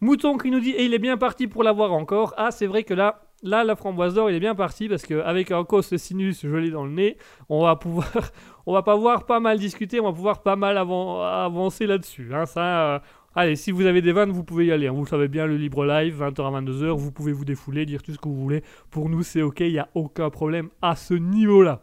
[0.02, 2.34] Mouton qui nous dit, et il est bien parti pour l'avoir encore.
[2.38, 5.52] Ah, c'est vrai que là, là, la framboise d'or, il est bien parti parce qu'avec
[5.52, 7.18] un cos sinus joli dans le nez,
[7.50, 8.12] on va pouvoir,
[8.66, 12.34] on va pouvoir pas mal discuter, on va pouvoir pas mal avancer là-dessus.
[12.34, 12.46] Hein.
[12.46, 13.00] Ça, euh,
[13.38, 14.88] Allez, si vous avez des vannes, vous pouvez y aller.
[14.88, 14.94] Hein.
[14.94, 18.14] Vous savez bien, le libre live, 20h à 22h, vous pouvez vous défouler, dire tout
[18.14, 18.64] ce que vous voulez.
[18.90, 21.82] Pour nous, c'est ok, il n'y a aucun problème à ce niveau-là.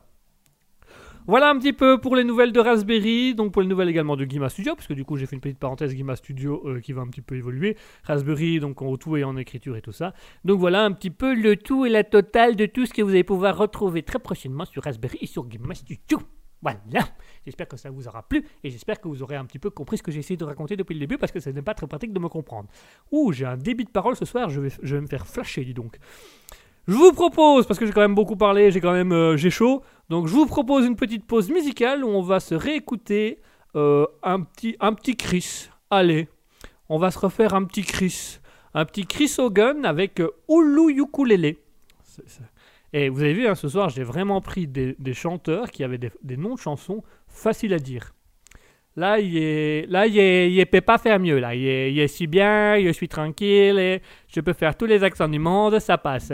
[1.27, 4.25] Voilà un petit peu pour les nouvelles de Raspberry, donc pour les nouvelles également de
[4.25, 6.93] Gima Studio, parce que du coup j'ai fait une petite parenthèse Gima Studio euh, qui
[6.93, 7.77] va un petit peu évoluer.
[8.03, 10.15] Raspberry, donc en tout et en écriture et tout ça.
[10.45, 13.11] Donc voilà un petit peu le tout et la totale de tout ce que vous
[13.11, 16.19] allez pouvoir retrouver très prochainement sur Raspberry et sur Gima Studio.
[16.63, 16.79] Voilà.
[17.45, 19.99] J'espère que ça vous aura plu et j'espère que vous aurez un petit peu compris
[19.99, 21.89] ce que j'ai essayé de raconter depuis le début parce que ce n'est pas très
[21.89, 22.69] pratique de me comprendre.
[23.11, 25.65] Ouh, j'ai un débit de parole ce soir, je vais, je vais me faire flasher,
[25.65, 25.99] dis donc.
[26.89, 29.51] Je vous propose, parce que j'ai quand même beaucoup parlé, j'ai quand même euh, j'ai
[29.51, 33.41] chaud, donc je vous propose une petite pause musicale où on va se réécouter
[33.77, 35.69] euh, un, petit, un petit Chris.
[35.91, 36.29] Allez,
[36.89, 38.39] on va se refaire un petit Chris.
[38.75, 41.57] Un petit Chris Hogan avec euh, Ulu Ukulele.
[42.93, 46.37] Et vous avez vu, hein, ce soir, j'ai vraiment pris des, chanteurs qui avaient des,
[46.37, 48.13] noms de chansons faciles à dire.
[48.95, 51.39] Là, il est, là, il, est, peut pas faire mieux.
[51.39, 55.29] Là, il est, si bien, je suis tranquille, et je peux faire tous les accents
[55.29, 56.33] du monde, ça passe.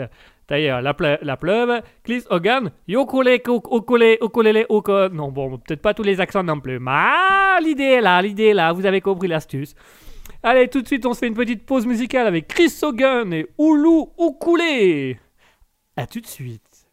[0.49, 5.13] D'ailleurs, la, la pleuve, Chris Hogan, ukulele, ukulele, ukulele, ukulele.
[5.13, 6.79] Non, bon, peut-être pas tous les accents non plus.
[6.79, 9.75] Mais l'idée est là, l'idée est là, vous avez compris l'astuce.
[10.43, 13.47] Allez, tout de suite, on se fait une petite pause musicale avec Chris Hogan et
[13.57, 15.17] Oulu Ukulele.
[15.99, 16.87] A tout de suite.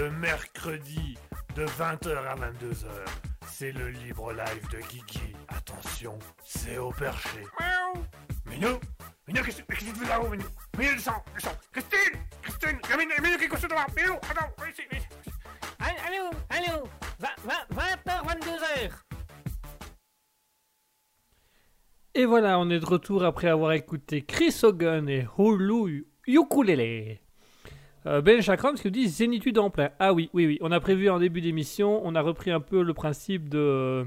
[0.00, 1.18] Le mercredi
[1.54, 2.86] de 20h à 22h.
[3.46, 5.34] C'est le libre live de Kiki.
[5.48, 7.40] Attention, c'est au perché.
[8.46, 8.80] Minou
[9.28, 10.46] Minou, qu'est-ce qu'est-ce que tu fais là-haut, Minou?
[10.78, 14.82] Minou, descends, descends Christine Christine Minou, Minou qui est couché devant Minou, attends, viens ici,
[14.90, 15.30] viens ici.
[15.80, 16.88] Allô, allô
[17.20, 18.92] 20h, 22h
[22.14, 27.20] Et voilà, on est de retour après avoir écouté Chris Hogan et Hulu Ukulele.
[28.06, 29.90] Euh, ben Chakram, ce que dit Zénitude en plein.
[29.98, 30.58] Ah oui, oui, oui.
[30.62, 34.06] On a prévu en début d'émission, on a repris un peu le principe de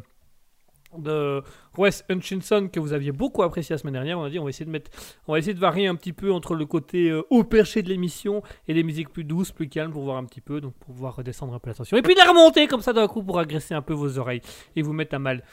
[0.98, 1.41] de
[1.78, 4.20] Wes Hutchinson que vous aviez beaucoup apprécié la semaine dernière.
[4.20, 4.91] On a dit on va essayer de mettre,
[5.28, 7.89] on va essayer de varier un petit peu entre le côté euh, haut perché de
[7.89, 10.94] l'émission et les musiques plus douces, plus calmes pour voir un petit peu, donc pour
[10.94, 11.98] pouvoir redescendre un peu la tension.
[11.98, 14.41] Et puis les remonter comme ça d'un coup pour agresser un peu vos oreilles
[14.76, 15.44] et vous mettre à mal.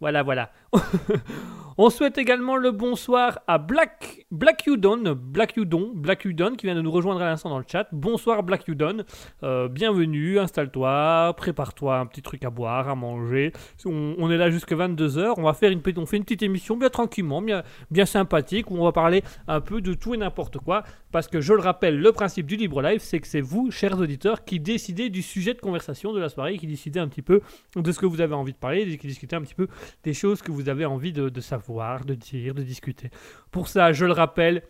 [0.00, 0.50] Voilà, voilà.
[1.78, 5.58] On souhaite également le bonsoir à Black, Black Udon, Black
[5.94, 7.88] Black Udon, qui vient de nous rejoindre à l'instant dans le chat.
[7.92, 9.04] Bonsoir Black Udon,
[9.42, 13.52] Euh, bienvenue, installe-toi, prépare-toi un petit truc à boire, à manger.
[13.86, 18.04] On, est là jusqu'à 22h, on va faire une, petite- émission bien tranquillement, bien, bien
[18.04, 20.82] sympathique, où on va parler un peu de tout et n'importe quoi.
[21.10, 23.98] Parce que je le rappelle, le principe du Libre Live, c'est que c'est vous, chers
[23.98, 27.40] auditeurs, qui décidez du sujet de conversation de la soirée, qui décidez un petit peu
[27.76, 29.68] de ce que vous avez envie de parler, qui discutez un petit peu
[30.04, 31.61] des choses que vous avez envie de savoir,
[32.04, 33.10] de dire, de discuter.
[33.50, 34.62] Pour ça, je le rappelle,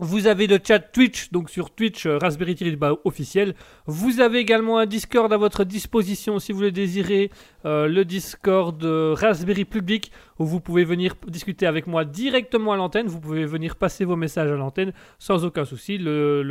[0.00, 2.74] vous avez le chat Twitch, donc sur Twitch, euh, Raspberry Pi
[3.04, 3.54] officiel.
[3.86, 7.30] Vous avez également un Discord à votre disposition si vous le désirez,
[7.64, 12.76] euh, le Discord euh, Raspberry Public, où vous pouvez venir discuter avec moi directement à
[12.76, 13.06] l'antenne.
[13.06, 15.96] Vous pouvez venir passer vos messages à l'antenne sans aucun souci.
[15.96, 16.42] Le,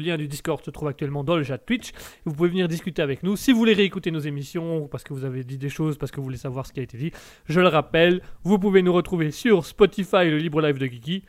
[0.00, 1.92] lien du Discord se trouve actuellement dans le chat Twitch.
[2.24, 3.36] Vous pouvez venir discuter avec nous.
[3.36, 6.16] Si vous voulez réécouter nos émissions, parce que vous avez dit des choses, parce que
[6.16, 7.12] vous voulez savoir ce qui a été dit,
[7.44, 11.24] je le rappelle, vous pouvez nous retrouver sur Spotify, le libre live de Kiki.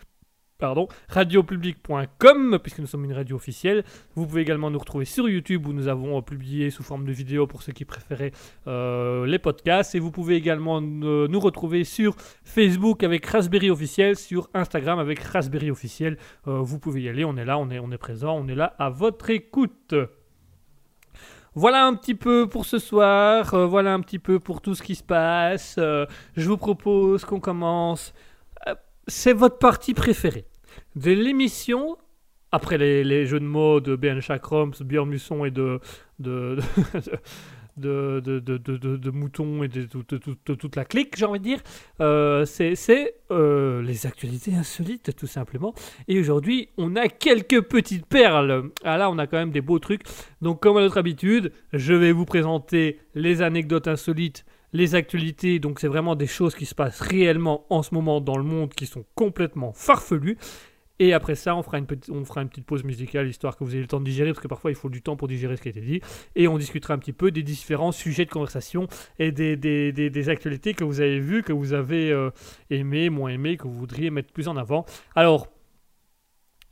[0.60, 3.86] Pardon, radiopublic.com, puisque nous sommes une radio officielle.
[4.16, 7.14] Vous pouvez également nous retrouver sur YouTube, où nous avons euh, publié sous forme de
[7.14, 8.34] vidéo pour ceux qui préféraient
[8.68, 9.96] euh, les podcasts.
[9.96, 15.22] Et vous pouvez également euh, nous retrouver sur Facebook avec Raspberry officiel, sur Instagram avec
[15.22, 16.18] Raspberry officiel.
[16.44, 19.30] Vous pouvez y aller, on est là, on est, présent, on est là à votre
[19.30, 19.96] écoute.
[21.56, 24.96] Voilà un petit peu pour ce soir, voilà un petit peu pour tout ce qui
[24.96, 25.76] se passe.
[25.78, 28.14] Je vous propose qu'on commence.
[29.10, 30.46] C'est votre partie préférée
[30.96, 31.98] de l'émission,
[32.52, 35.80] après les, jeux de mots de BN Chakroms, Björn Musson et de,
[36.20, 36.60] de,
[37.78, 41.60] de, de, de, de, Mouton et de, toute la clique, j'ai envie de dire,
[42.02, 45.74] euh, c'est, euh, les actualités insolites, tout simplement.
[46.08, 48.70] Et aujourd'hui, on a quelques petites perles.
[48.84, 50.04] Ah là, on a quand même des beaux trucs.
[50.42, 55.60] Donc, comme à notre habitude, je vais vous présenter les anecdotes insolites, les actualités.
[55.60, 58.74] Donc, c'est vraiment des choses qui se passent réellement en ce moment dans le monde
[58.74, 60.38] qui sont complètement farfelues.
[61.02, 63.64] Et après ça, on fera, une petite, on fera une petite pause musicale histoire que
[63.64, 65.56] vous ayez le temps de digérer, parce que parfois il faut du temps pour digérer
[65.56, 66.02] ce qui a été dit.
[66.36, 70.10] Et on discutera un petit peu des différents sujets de conversation et des, des, des-
[70.10, 72.32] des actualités que vous avez vues, que vous avez euh,
[72.70, 74.86] aimées, moins aimées, que vous voudriez mettre plus en avant.
[75.16, 75.48] Alors,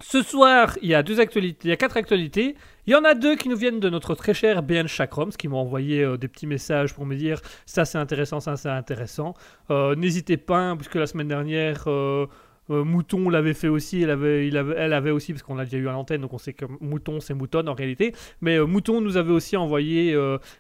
[0.02, 2.56] ce soir, il y a deux actualités, il y a quatre actualités.
[2.88, 5.50] Il y en a deux qui nous viennent de notre très cher BN Chakroms, qui
[5.50, 9.34] m'a envoyé euh, des petits messages pour me dire ça c'est intéressant, ça c'est intéressant.
[9.72, 12.28] Euh, N'hésitez pas, hein, puisque la semaine dernière, euh,
[12.70, 16.32] Mouton l'avait fait aussi, elle avait, aussi, parce qu'on l'a déjà eu à l'antenne, donc
[16.32, 18.14] on sait que Mouton c'est Mouton en réalité.
[18.40, 20.18] Mais Mouton nous avait aussi envoyé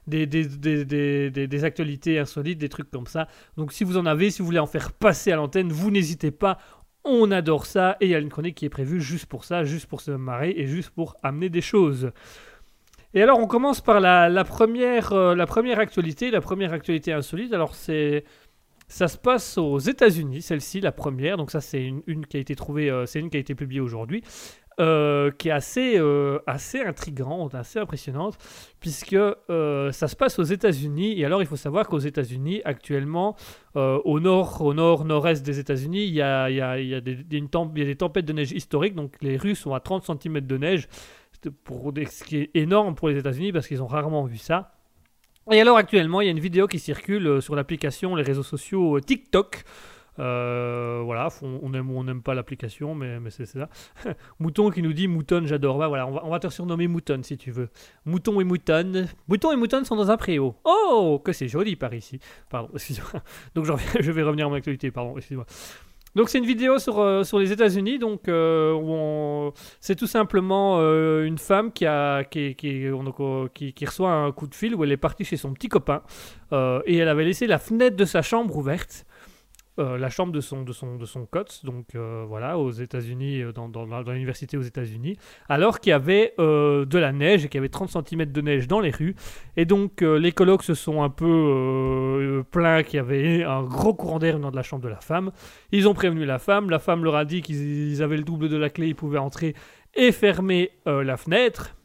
[0.08, 3.28] des actualités insolites, des trucs comme ça.
[3.58, 6.32] Donc si vous en avez, si vous voulez en faire passer à l'antenne, vous n'hésitez
[6.32, 6.60] pas.
[7.04, 9.64] On adore ça et il y a une chronique qui est prévue juste pour ça,
[9.64, 12.12] juste pour se marrer et juste pour amener des choses.
[13.14, 17.54] Et alors on commence par la, première, euh, la première actualité, la première actualité insolite.
[17.54, 18.26] Alors c'est
[18.88, 21.38] ça se passe aux États-Unis, celle-ci, la première.
[21.38, 23.54] Donc ça, c'est une, une qui a été trouvée, euh, c'est une qui a été
[23.54, 24.24] publiée aujourd'hui,
[24.80, 28.38] euh, qui est assez, euh, assez intrigante, assez impressionnante,
[28.80, 31.20] puisque euh, ça se passe aux États-Unis.
[31.20, 33.36] Et alors, il faut savoir qu'aux États-Unis, actuellement,
[33.76, 37.02] euh, au nord, au nord, nord-est des États-Unis, il y a, y a- y a
[37.02, 38.96] des, y a des tempêtes de neige historiques.
[38.96, 40.88] Donc les rues sont à 30 cm de neige,
[41.64, 44.74] pour ce qui est énorme pour les États-Unis parce qu'ils ont rarement vu ça.
[45.52, 49.00] Et alors actuellement, il y a une vidéo qui circule sur l'application, les réseaux sociaux
[49.00, 49.64] TikTok.
[50.20, 53.70] Euh, voilà, on aime ou on n'aime pas l'application, mais, c'est ça.
[54.40, 55.78] Mouton qui nous dit Mouton, j'adore.
[55.78, 57.70] Bah, voilà, on va, on va te surnommer Mouton si tu veux.
[58.06, 59.08] Mouton et Mouton.
[59.28, 60.56] Mouton et Mouton sont dans un préau.
[60.64, 62.20] Oh, que c'est joli par ici.
[62.50, 63.22] Pardon, excusez-moi.
[63.56, 65.46] Donc je, vais revenir à mon actualité, pardon, excusez-moi.
[66.16, 70.80] Donc c'est une vidéo sur, euh, sur les États-Unis, donc euh, c'est tout simplement
[71.22, 72.88] une femme qui, a, qui, qui,
[73.54, 76.02] qui, qui reçoit un coup de fil où elle est partie chez son petit copain
[76.52, 79.06] et elle avait laissé la fenêtre de sa chambre ouverte.
[79.80, 81.28] Euh, la chambre de son, de son, de son
[81.64, 85.18] donc euh, voilà, aux États-Unis, euh, dans, dans, l'université aux États-Unis,
[85.50, 88.68] alors qu'il y avait de la neige et qu'il y avait 30 cm de neige
[88.68, 89.16] dans les rues.
[89.56, 94.20] Et donc les colocs se sont un peu plaints qu'il y avait un gros courant
[94.20, 95.32] d'air venant de la chambre de la femme.
[95.72, 98.50] Ils ont prévenu la femme, la femme leur a dit qu'ils ils avaient le double
[98.50, 99.54] de la clé, ils pouvaient entrer
[99.96, 101.76] et fermer la fenêtre.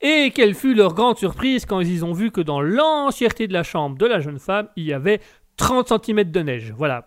[0.00, 3.62] Et quelle fut leur grande surprise quand ils ont vu que dans l'entièreté de la
[3.62, 5.20] chambre de la jeune femme, il y avait
[5.56, 6.72] 30 cm de neige.
[6.76, 7.06] Voilà.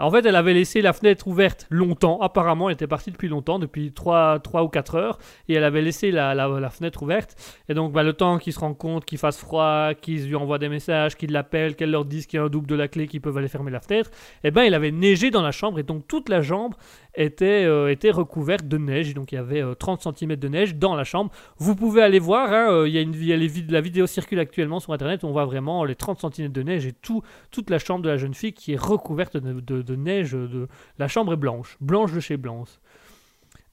[0.00, 2.20] En fait, elle avait laissé la fenêtre ouverte longtemps.
[2.20, 5.18] Apparemment, elle était partie depuis longtemps, depuis 3, 3 ou 4 heures.
[5.48, 7.36] Et elle avait laissé la, fenêtre ouverte.
[7.68, 10.58] Et donc, bah, le temps qu'ils se rendent compte qu'il fasse froid, qu'ils lui envoient
[10.58, 13.08] des messages, qu'ils l'appellent, qu'elle leur dise qu'il y a un double de la clé,
[13.08, 14.10] qu'ils peuvent aller fermer la fenêtre,
[14.44, 15.78] eh ben, il avait neigé dans la chambre.
[15.78, 16.76] Et donc, toute la chambre
[17.14, 19.14] était, euh, recouverte de neige.
[19.14, 21.30] Donc, il y avait euh, 30 cm de neige dans la chambre.
[21.58, 23.36] Vous pouvez aller voir, hein, euh, il y a
[23.68, 25.24] la vidéo circule actuellement sur Internet.
[25.24, 28.16] On voit vraiment les 30 cm de neige et tout, toute la chambre de la
[28.16, 30.32] jeune fille qui est recouverte de, de- de neige.
[30.32, 30.68] De...
[30.98, 32.78] La chambre est blanche, blanche de chez Blanche.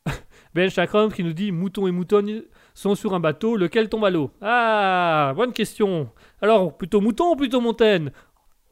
[0.56, 2.44] Ben Chakram qui nous dit Mouton et moutonne
[2.74, 4.32] sont sur un bateau, lequel tombe à l'eau?
[4.42, 6.10] Ah, bonne question.
[6.42, 8.12] Alors, plutôt mouton ou plutôt montagne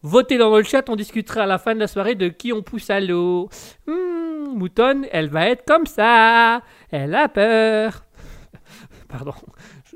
[0.02, 2.62] Votez dans le chat, on discutera à la fin de la soirée de qui on
[2.62, 3.50] pousse à l'eau.
[3.88, 6.62] Hmm, moutonne, elle va être comme ça.
[6.92, 8.04] Elle a peur.
[9.08, 9.34] Pardon.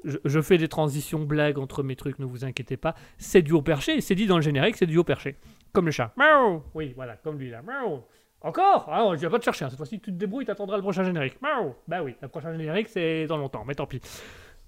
[0.06, 2.95] Je, je fais des transitions blagues entre mes trucs, ne vous inquiétez pas.
[3.18, 5.36] C'est du haut perché, c'est dit dans le générique, c'est du haut perché.
[5.74, 6.11] Comme le chat.
[6.18, 7.61] Miaou Oui, voilà, comme lui là.
[7.61, 8.01] Miaou
[8.41, 8.88] Encore?
[8.91, 9.70] Ah, je vais pas te chercher, hein.
[9.70, 11.41] cette fois-ci tu te débrouilles, t'attendras le prochain générique.
[11.41, 14.01] Miaou Bah oui, le prochain générique c'est dans longtemps, mais tant pis.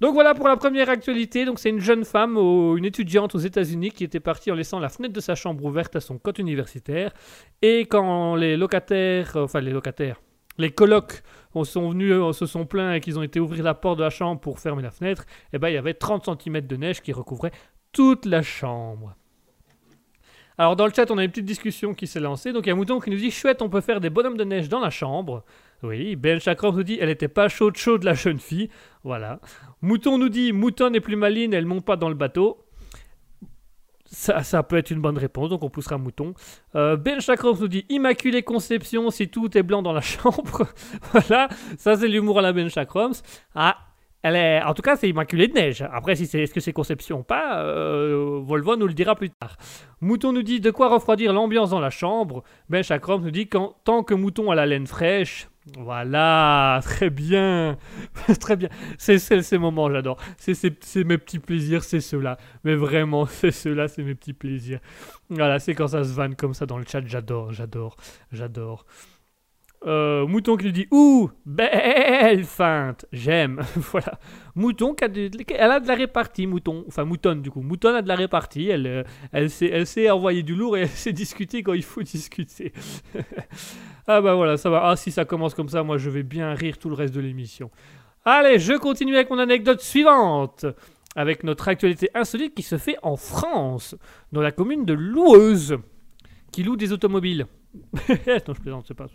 [0.01, 1.45] Donc voilà pour la première actualité.
[1.45, 4.89] Donc c'est une jeune femme, une étudiante aux États-Unis qui était partie en laissant la
[4.89, 7.13] fenêtre de sa chambre ouverte à son cote universitaire.
[7.61, 10.21] Et quand les locataires, euh, enfin les locataires,
[10.57, 11.21] les colocs
[11.53, 14.03] on sont venus, euh, se sont plaints et qu'ils ont été ouvrir la porte de
[14.03, 17.01] la chambre pour fermer la fenêtre, et ben il y avait 30 cm de neige
[17.01, 17.51] qui recouvrait
[17.91, 19.15] toute la chambre.
[20.59, 22.51] Alors dans le chat, on a une petite discussion qui s'est lancée.
[22.51, 24.43] Donc il y a Mouton qui nous dit chouette, on peut faire des bonhommes de
[24.43, 25.45] neige dans la chambre.
[25.83, 28.69] Oui, Ben Chakram nous dit elle était pas chaude chaude la jeune fille.
[29.05, 29.39] Voilà.
[29.81, 32.65] Mouton nous dit Mouton est plus maline, elle monte pas dans le bateau.
[34.03, 36.33] Ça, ça peut être une bonne réponse, donc on poussera Mouton.
[36.75, 40.67] Euh, ben nous dit Immaculée conception si tout est blanc dans la chambre.
[41.13, 41.47] voilà,
[41.77, 43.13] ça c'est l'humour à la Ben Chakrams.
[43.55, 43.77] Ah,
[44.23, 45.81] elle est, en tout cas, c'est immaculé de neige.
[45.93, 49.29] Après, si c'est, est-ce que c'est conception ou pas, euh, Volvo nous le dira plus
[49.29, 49.55] tard.
[50.01, 52.43] Mouton nous dit de quoi refroidir l'ambiance dans la chambre?
[52.69, 55.47] Ben Chakram nous dit quand, tant que Mouton a la laine fraîche.
[55.77, 57.77] Voilà, très bien,
[58.39, 58.69] très bien.
[58.97, 60.17] C'est c'est- ces moments, j'adore.
[60.37, 62.37] C'est c'est- c'est mes petits plaisirs, c'est ceux-là.
[62.63, 64.79] Mais vraiment, c'est ceux-là, c'est mes petits plaisirs.
[65.29, 67.95] Voilà, c'est quand ça se vanne comme ça dans le chat, j'adore, j'adore,
[68.31, 68.85] j'adore.
[69.85, 73.61] Euh, Mouton qui nous dit Ouh, belle feinte, j'aime.
[73.75, 74.19] voilà.
[74.55, 76.83] Mouton qui a de, elle a de la répartie, Mouton.
[76.87, 77.61] Enfin, Mouton du coup.
[77.61, 78.67] Mouton a de la répartie.
[78.67, 81.83] Elle, euh, elle, sait, elle sait envoyer du lourd et elle sait discuter quand il
[81.83, 82.73] faut discuter.
[84.07, 84.89] ah bah voilà, ça va.
[84.89, 87.21] Ah, si ça commence comme ça, moi je vais bien rire tout le reste de
[87.21, 87.71] l'émission.
[88.25, 90.65] Allez, je continue avec mon anecdote suivante.
[91.15, 93.95] Avec notre actualité insolite qui se fait en France,
[94.31, 95.77] dans la commune de Loueuse,
[96.51, 97.47] qui loue des automobiles.
[97.93, 99.07] non, je plaisante, c'est pas.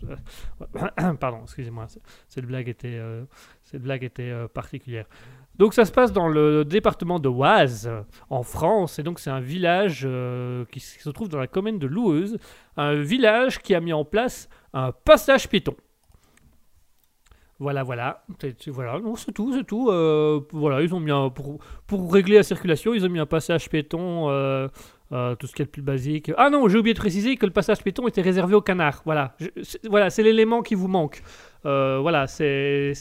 [1.21, 1.87] Pardon, excusez-moi,
[2.29, 3.25] cette blague était, euh,
[3.65, 5.07] cette blague était euh, particulière.
[5.57, 7.91] Donc ça se passe dans le département de Oise,
[8.31, 11.87] en France, et donc c'est un village euh, qui, se trouve dans la commune de
[11.87, 12.39] Loueuse,
[12.77, 15.75] un village qui a mis en place un passage piéton.
[17.61, 18.25] Voilà, voilà,
[18.67, 19.87] voilà, c'est tout, c'est tout.
[20.53, 23.69] voilà, ils ont mis un, pour, pour régler la circulation, ils ont mis un passage
[23.69, 24.69] piéton.
[25.15, 26.33] Euh, tout ce qui est le plus basique.
[26.37, 29.01] Ah non, j'ai oublié de préciser que le passage piéton était réservé aux canards.
[29.05, 29.37] Voilà,
[29.89, 31.23] voilà, c'est l'élément qui vous manque.
[31.67, 32.93] Euh, voilà, c'est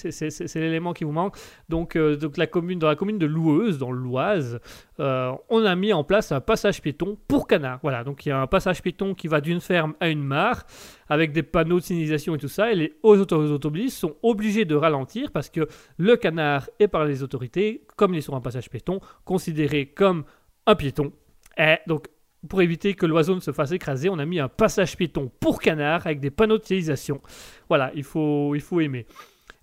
[0.56, 1.36] l'élément qui vous manque.
[1.68, 4.60] Donc, euh, donc la commune, dans la commune de Loueuse, dans l'Oise,
[5.00, 7.80] on a mis en place un passage piéton pour canards.
[7.82, 10.64] Voilà, donc il y a un passage piéton qui va d'une ferme à une mare
[11.10, 12.72] avec des panneaux de signalisation et tout ça.
[12.72, 17.22] Et les auto- automobilistes sont obligés de ralentir parce que le canard est par les
[17.22, 20.24] autorités, comme il est sur un passage piéton, considéré comme
[20.66, 21.12] un piéton.
[21.58, 22.08] Et donc,
[22.48, 25.62] pour éviter que l'oiseau ne se fasse écraser, on a mis un passage piéton pour
[25.62, 27.22] canard avec des panneaux de signalisation.
[27.70, 29.06] Voilà, il faut, il faut aimer.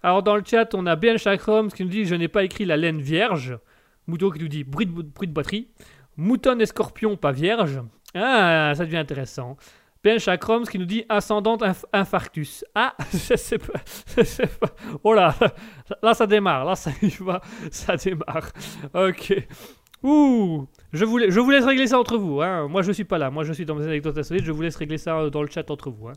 [0.02, 2.64] Alors, dans le chat, on a Ben Chakram qui nous dit Je n'ai pas écrit
[2.64, 3.58] la laine vierge.
[4.06, 5.68] Mouton qui nous dit bruit de, batterie.
[6.16, 7.80] Mouton et scorpion pas vierge.
[8.14, 9.56] Ah, ça devient intéressant.
[10.02, 12.64] Ben Chakram qui nous dit ascendante inf- infarctus.
[12.74, 13.80] Ah, je sais pas,
[14.24, 14.74] sais pas.
[15.04, 15.34] Oh là,
[16.02, 18.50] là ça démarre, là ça y va, ça démarre.
[18.94, 19.34] Ok.
[20.02, 22.42] Ouh, Je vous, je vous laisse régler ça entre vous.
[22.42, 22.66] Hein.
[22.68, 23.30] Moi, je suis pas là.
[23.30, 24.44] Moi, je suis dans mes anecdotes insolites.
[24.44, 26.08] Je vous laisse régler ça euh, dans le chat entre vous.
[26.08, 26.14] hein.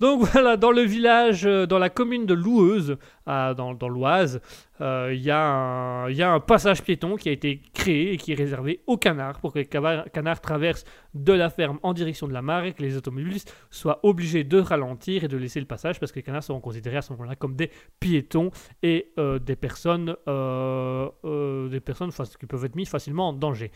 [0.00, 2.96] Donc voilà, dans le village, euh, dans la commune de Loueuse,
[3.26, 4.40] dans, l'Oise,
[4.80, 8.36] euh, il il y a un passage piéton qui a été créé et qui est
[8.36, 12.42] réservé aux canards pour que les canards traversent de la ferme en direction de la
[12.42, 16.12] mare et que les automobilistes soient obligés de ralentir et de laisser le passage parce
[16.12, 18.50] que les canards seront considérés à ce moment-là comme des piétons
[18.82, 23.70] et euh, des personnes, euh, euh, des personnes qui peuvent être mises facilement en danger.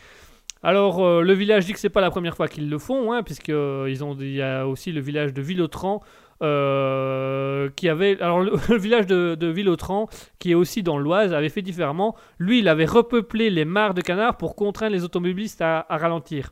[0.63, 3.23] Alors, euh, le village dit que c'est pas la première fois qu'ils le font, hein,
[3.23, 6.01] puisque euh, ils ont, il y a aussi le village de Villotran
[6.43, 11.63] euh, qui avait, alors le, village de, de qui est aussi dans l'Oise avait fait
[11.63, 12.15] différemment.
[12.37, 16.51] Lui, il avait repeuplé les mares de canards pour contraindre les automobilistes à, ralentir.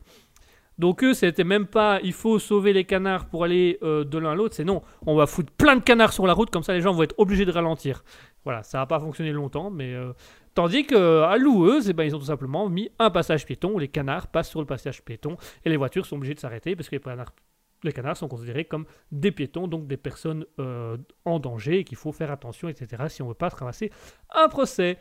[0.78, 4.34] Donc eux, c'était même pas il faut sauver les canards pour aller de l'un à
[4.34, 6.80] l'autre, c'est non, on va foutre plein de canards sur la route, comme ça les
[6.80, 8.02] gens vont être obligés de ralentir.
[8.44, 9.94] Voilà, ça n'a pas fonctionné longtemps, mais
[10.54, 13.88] tandis qu'à Loueuse, eh ben, ils ont tout simplement mis un passage piéton où les
[13.88, 16.96] canards passent sur le passage piéton et les voitures sont obligées de s'arrêter parce que
[17.82, 21.96] les canards, sont considérés comme des piétons, donc des personnes euh, en danger et qu'il
[21.96, 23.04] faut faire attention, etc.
[23.08, 23.90] si on ne veut pas se ramasser
[24.34, 24.98] un procès.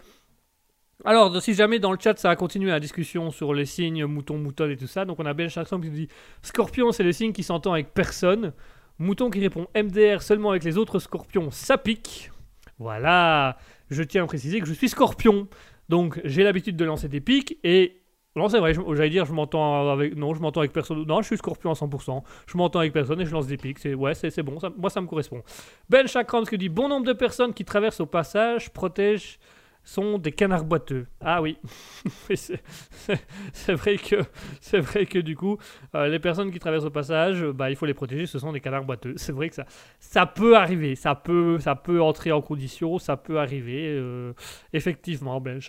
[1.05, 4.37] Alors, si jamais dans le chat ça a continué la discussion sur les signes mouton,
[4.37, 6.09] mouton et tout ça, donc on a Ben Chaxon qui nous dit
[6.41, 8.53] Scorpion, c'est le signe qui s'entend avec personne.
[8.97, 12.31] Mouton qui répond MDR seulement avec les autres scorpions, ça pique.
[12.79, 13.57] Voilà,
[13.89, 15.47] je tiens à préciser que je suis scorpion.
[15.89, 17.95] Donc j'ai l'habitude de lancer des pics et.
[18.35, 20.15] Non, c'est vrai, j'allais dire je m'entends avec.
[20.15, 21.03] Non, je m'entends avec personne.
[21.05, 22.21] Non, je suis scorpion à 100%.
[22.45, 23.79] Je m'entends avec personne et je lance des pics.
[23.79, 25.41] C'est, ouais, c'est, bon, moi ça me correspond.
[25.89, 29.39] Ben Chakrams qui dit Bon nombre de personnes qui traversent au passage protègent
[29.83, 31.07] sont des canards boiteux.
[31.19, 31.57] Ah oui,
[32.35, 34.17] c'est, vrai que
[34.61, 35.57] c'est vrai que du coup,
[35.95, 38.25] euh, les personnes qui traversent au passage, bah, il faut les protéger.
[38.25, 39.13] Ce sont des canards boiteux.
[39.17, 39.65] C'est vrai que ça,
[39.99, 43.87] ça peut arriver, ça peut, ça peut entrer en condition, ça peut arriver.
[43.87, 44.33] euh,
[44.73, 45.59] effectivement, Ben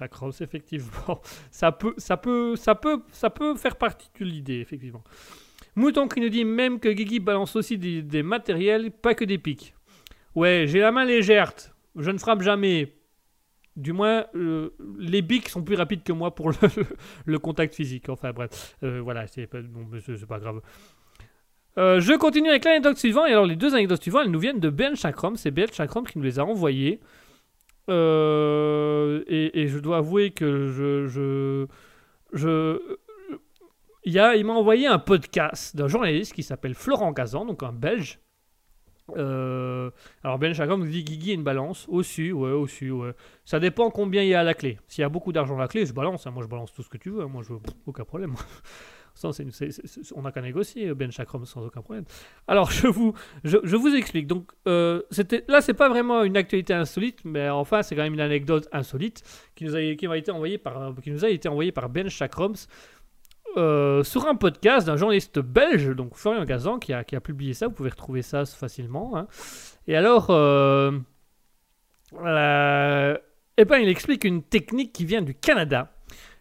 [0.40, 5.02] effectivement, ça peut, ça peut, ça peut, ça peut faire partie de l'idée, effectivement.
[5.76, 9.74] Mouton qui nous dit même que Guigui balance aussi des matériels, pas que des pics.
[10.34, 11.52] Ouais, j'ai la main légère,
[11.96, 12.99] je ne frappe jamais.
[13.76, 16.50] Du moins, euh, les bics sont plus rapides que moi pour
[17.26, 18.08] le, contact physique.
[18.08, 20.60] Enfin bref, Euh, voilà, c'est pas, bon, c'est- pas grave.
[21.78, 23.28] Euh, je continue avec l'anecdote suivante.
[23.28, 25.36] Et alors, les deux anecdotes suivantes, elles nous viennent de Ben Chakram.
[25.36, 27.00] C'est Ben Chakram qui nous les a envoyées.
[27.88, 27.92] Et,
[29.68, 31.06] je dois avouer que je.
[31.08, 31.66] je,
[32.32, 32.78] je
[34.04, 37.72] il, a, il m'a envoyé un podcast d'un journaliste qui s'appelle Florent Gazan, donc un
[37.72, 38.18] Belge.
[39.16, 39.90] Euh,
[40.24, 41.86] alors Ben Chakram nous dit Guigui a une balance.
[41.88, 43.12] Au-dessus, ouais, au-dessus, ouais.
[43.44, 44.78] Ça dépend combien il y a à la clé.
[44.88, 46.26] S'il y a beaucoup d'argent à la clé, je balance.
[46.26, 46.30] hein.
[46.30, 47.22] Moi, je balance tout ce que tu veux.
[47.22, 47.28] hein.
[47.28, 48.34] Moi, je pff, aucun problème.
[49.12, 52.04] Ça, c'est- on n'a qu'à négocier, Ben Chakram, sans aucun problème.
[52.46, 53.12] Alors, je vous,
[53.44, 54.26] je, je vous explique.
[54.26, 58.14] Donc, euh, c'était, là, c'est pas vraiment une actualité insolite, mais enfin, c'est quand même
[58.14, 59.22] une anecdote insolite
[59.56, 62.08] qui nous a, qui m'a été envoyée par, qui nous a été envoyée par Ben
[62.08, 62.54] Chakrams
[63.56, 67.66] euh, sur un podcast d'un journaliste belge, donc Florian Gazan, qui a, publié ça.
[67.66, 69.16] Vous pouvez retrouver ça facilement.
[69.16, 69.26] hein.
[69.86, 70.92] Et alors, euh,
[72.22, 73.16] euh,
[73.56, 75.92] eh ben, il explique une technique qui vient du Canada.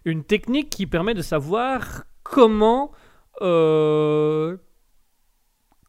[0.05, 2.91] Une technique qui permet de savoir comment
[3.41, 4.57] euh,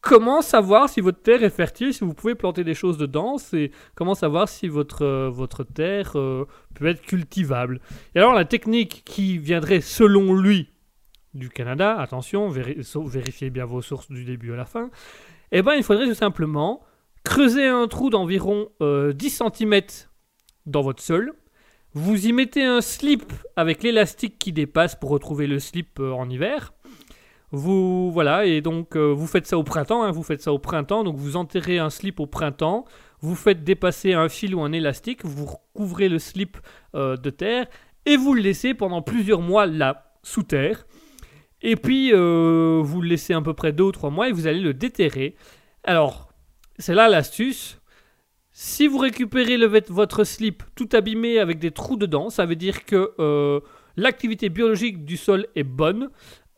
[0.00, 3.70] comment savoir si votre terre est fertile, si vous pouvez planter des choses dedans, c'est
[3.94, 7.80] comment savoir si votre, euh, votre terre peut être cultivable.
[8.14, 10.70] Et alors la technique qui viendrait selon lui
[11.34, 14.90] du Canada, attention, vérifiez bien vos sources du début à la fin,
[15.52, 16.82] eh ben il faudrait tout simplement
[17.24, 19.80] creuser un trou d'environ euh, 10 cm
[20.66, 21.34] dans votre sol,
[21.92, 26.30] vous y mettez un slip avec l'élastique qui dépasse pour retrouver le slip euh, en
[26.30, 26.72] hiver.
[27.50, 30.04] Vous voilà et donc euh, vous faites ça au printemps.
[30.04, 31.02] hein, vous faites ça au printemps.
[31.02, 32.84] Donc vous enterrez un slip au printemps.
[33.20, 35.24] Vous faites dépasser un fil ou un élastique.
[35.24, 36.58] Vous recouvrez le slip
[36.94, 37.66] euh, de terre
[38.06, 40.86] et vous le laissez pendant plusieurs mois là sous terre.
[41.62, 44.46] Et puis euh, vous le laissez à peu près deux ou trois mois et vous
[44.46, 45.34] allez le déterrer.
[45.84, 46.32] Alors
[46.78, 47.78] c'est là l'astuce.
[48.52, 49.58] Si vous récupérez
[49.88, 53.61] votre slip tout abîmé avec des trous dedans, ça veut dire que euh,
[53.96, 56.11] l'activité biologique du sol est bonne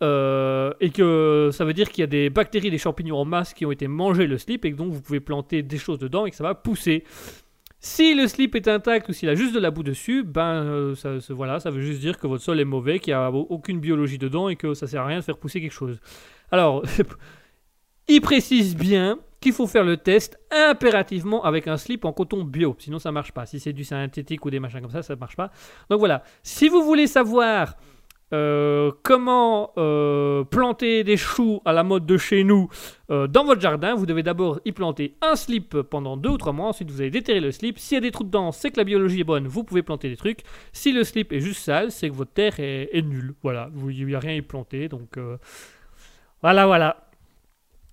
[0.03, 3.55] euh, et que ça veut dire qu'il y a des bactéries, des champignons en masse
[3.55, 6.27] qui ont été mangés le slip et que donc vous pouvez planter des choses dedans
[6.27, 7.05] et que ça va pousser.
[7.85, 10.95] Si le slip est intact ou s'il a juste de la boue dessus, ben euh,
[10.95, 13.47] ça, voilà, ça veut juste dire que votre sol est mauvais, qu'il n'y a au-
[13.51, 15.99] aucune biologie dedans et que ça sert à rien de faire pousser quelque chose.
[16.53, 16.85] Alors,
[18.09, 22.77] il précise bien qu'il faut faire le test impérativement avec un slip en coton bio,
[22.79, 23.47] sinon ça marche pas.
[23.47, 25.51] Si c'est du synthétique ou des machins comme ça, ça marche pas.
[25.91, 27.77] Donc voilà, si vous voulez savoir
[28.33, 32.69] euh, comment euh, planter des choux à la mode de chez nous
[33.11, 33.95] euh, dans votre jardin?
[33.95, 36.69] Vous devez d'abord y planter un slip pendant deux ou trois mois.
[36.69, 37.79] Ensuite, vous allez déterrer le slip.
[37.79, 39.47] S'il y a des trous dedans, c'est que la biologie est bonne.
[39.47, 40.41] Vous pouvez planter des trucs.
[40.73, 43.35] Si le slip est juste sale, c'est que votre terre est, nulle.
[43.43, 44.89] Voilà, il n'y a rien à y planter.
[44.89, 45.19] Donc
[46.43, 47.12] voilà, voilà.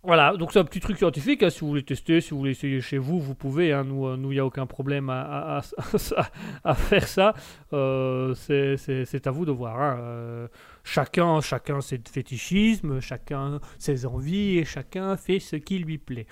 [0.01, 2.51] Voilà, donc c'est un petit truc scientifique, hein, si vous voulez tester, si vous voulez
[2.51, 5.59] essayer chez vous, vous pouvez, hein, nous, il n'y a aucun problème à,
[6.75, 7.33] faire ça,
[7.73, 9.77] Euh, c'est- à vous de voir.
[9.81, 9.97] hein.
[9.99, 10.47] Euh,
[10.85, 16.27] chacun, chacun ses fétichismes, chacun ses envies, et chacun fait ce qui lui plaît.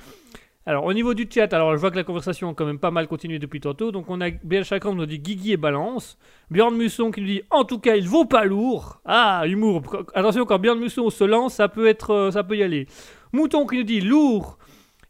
[0.65, 2.91] Alors au niveau du chat, alors je vois que la conversation a quand même pas
[2.91, 6.17] mal continué depuis tantôt, donc on a bien chacun nous dit Guigui et Balance,
[6.51, 9.81] Bjorn Musson qui nous dit en tout cas il vaut pas lourd, ah humour,
[10.13, 12.85] attention quand Bjorn Musson se lance ça peut être, euh, ça peut y aller.
[13.33, 14.57] Mouton qui nous dit lourd,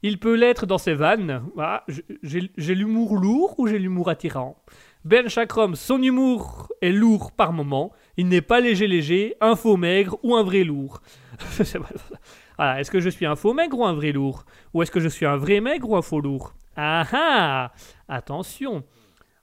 [0.04, 1.44] il peut l'être dans ses vannes.
[1.58, 1.86] Ah,
[2.24, 4.62] j'ai l'humour lourd ou j'ai l'humour attirant?
[5.06, 7.94] Ben Chakrom, son humour est lourd par moment.
[8.18, 11.02] Il n'est pas léger léger, un faux maigre ou un vrai lourd.
[12.58, 14.44] voilà, est-ce que je suis un faux maigre ou un vrai lourd?
[14.74, 16.54] Ou est-ce que je suis un vrai maigre ou un faux lourd?
[16.76, 17.72] Ah ah
[18.10, 18.84] Attention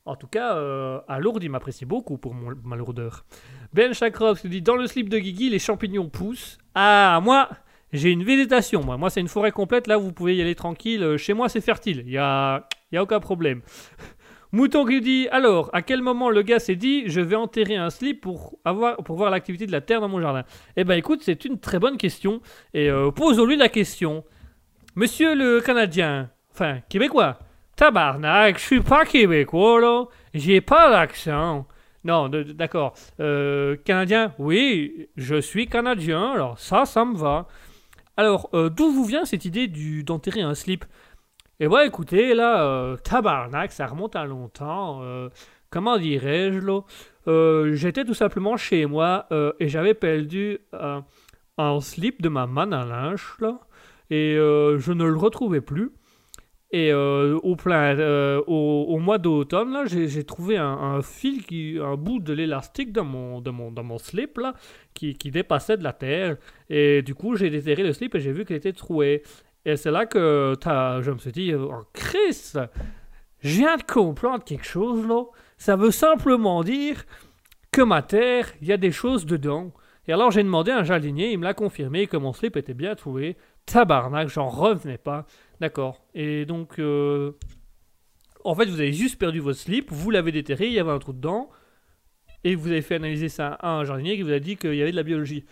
[0.05, 3.25] En tout cas, euh, Alourd, il m'apprécie beaucoup pour mon- ma lourdeur.
[3.73, 6.59] Ben Chakrom qui nous dit dans le slip de Guigui, les champignons poussent.
[6.75, 7.49] Ah, moi
[7.95, 8.97] j'ai une végétation, moi.
[8.97, 9.87] Moi, c'est une forêt complète.
[9.87, 11.03] Là, vous pouvez y aller tranquille.
[11.03, 12.03] Euh, Chez moi, c'est fertile.
[12.07, 13.63] Il y a, y a aucun problème.
[14.53, 17.91] Mouton qui dit alors, à quel moment le gars s'est dit je vais enterrer un
[17.91, 20.45] slip pour, avoir, pour voir l'activité de la terre dans mon jardin?
[20.77, 22.41] Eh ben écoute, c'est une très bonne question.
[22.73, 24.25] Et euh, posons-lui la question.
[24.97, 27.39] Monsieur le Canadien, enfin, Québécois,
[27.77, 30.05] tabarnak, je suis pas Québécois, là.
[30.35, 31.67] J'ai pas l'accent.
[32.05, 32.95] Non, d'accord.
[33.19, 37.49] Euh, Canadien, oui, je suis Canadien, alors ça, ça me va.
[38.17, 39.67] Alors, euh, d'où vous vient cette idée
[40.03, 40.85] d'enterrer un slip?
[41.61, 45.01] Eh ben, écoutez, là, euh, tabarnak, ça remonte à longtemps.
[45.03, 45.29] euh,
[45.71, 46.81] comment dirais-je, là?
[47.27, 49.27] Euh, J'étais tout simplement chez moi
[49.59, 50.59] et j'avais perdu
[51.59, 53.61] un slip de ma manne à linge, là,
[54.11, 55.91] et je ne le retrouvais plus.
[56.71, 57.97] Et au, plein,
[58.47, 62.93] au, mois d'automne, là, j'ai j'ai trouvé un, un fil, qui, un bout de l'élastique
[62.93, 64.55] dans mon, dans, mon, dans mon slip, là,
[64.95, 66.37] qui, dépassait de la terre.
[66.71, 69.23] Et du coup, j'ai déterré le slip et j'ai vu qu'il était troué.
[69.65, 72.59] Et c'est là que je me suis dit, oh Christ,
[73.41, 75.25] je viens de comprendre quelque chose là.
[75.59, 77.05] Ça veut simplement dire
[77.73, 79.73] que ma terre, il y a des choses dedans.
[80.07, 82.75] Et alors j'ai demandé à un jardinier, il me l'a confirmé que mon slip était
[82.75, 83.37] bien trouvé.
[83.67, 85.27] Tabarnak, j'en revenais pas.
[85.61, 86.05] D'accord.
[86.15, 87.33] Et donc, euh,
[88.45, 90.99] en fait, vous avez juste perdu votre slip, vous l'avez déterré, il y avait un
[90.99, 91.49] trou dedans,
[92.45, 94.83] et vous avez fait analyser ça à un jardinier qui vous a dit qu'il y
[94.83, 95.45] avait de la biologie.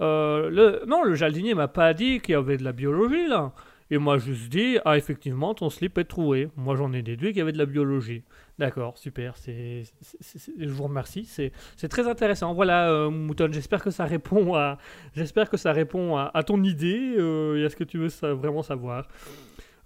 [0.00, 3.52] Euh, non, le jardinier m'a pas dit qu'il y avait de la biologie là.
[3.92, 6.48] Et moi, juste dit, ah, effectivement, ton slip est troué.
[6.56, 8.22] Moi, j'en ai déduit qu'il y avait de la biologie.
[8.58, 9.34] D'accord, super.
[9.46, 11.26] Je vous remercie.
[11.26, 12.54] C'est, très intéressant.
[12.54, 14.78] Voilà, euh, Mouton, j'espère que ça répond à,
[15.14, 18.62] j'espère que ça répond à, ton idée euh, et à ce que tu veux vraiment
[18.62, 19.08] savoir.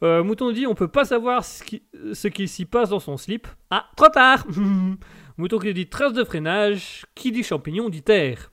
[0.05, 3.49] Euh, Mouton dit, on peut pas savoir ce qui s'y passe dans son slip.
[3.71, 4.47] Ah, trop tard.
[5.39, 7.05] Mouton qui dit trace de freinage.
[7.15, 8.53] Qui dit champignon dit terre.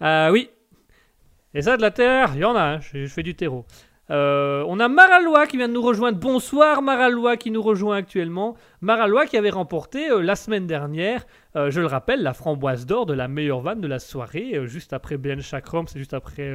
[0.00, 0.50] Ah oui.
[1.54, 2.80] Et ça, de la terre, il y en a.
[2.80, 3.64] Je, fais du terreau.
[4.10, 6.18] Euh, on a Maralois qui vient de nous rejoindre.
[6.18, 8.56] Bonsoir Maralois qui nous rejoint actuellement.
[8.80, 13.06] Maralois qui avait remporté euh, la semaine dernière, euh, je le rappelle, la framboise d'or
[13.06, 16.52] de la meilleure vanne de la soirée, juste après Ben Chakram, c'est juste après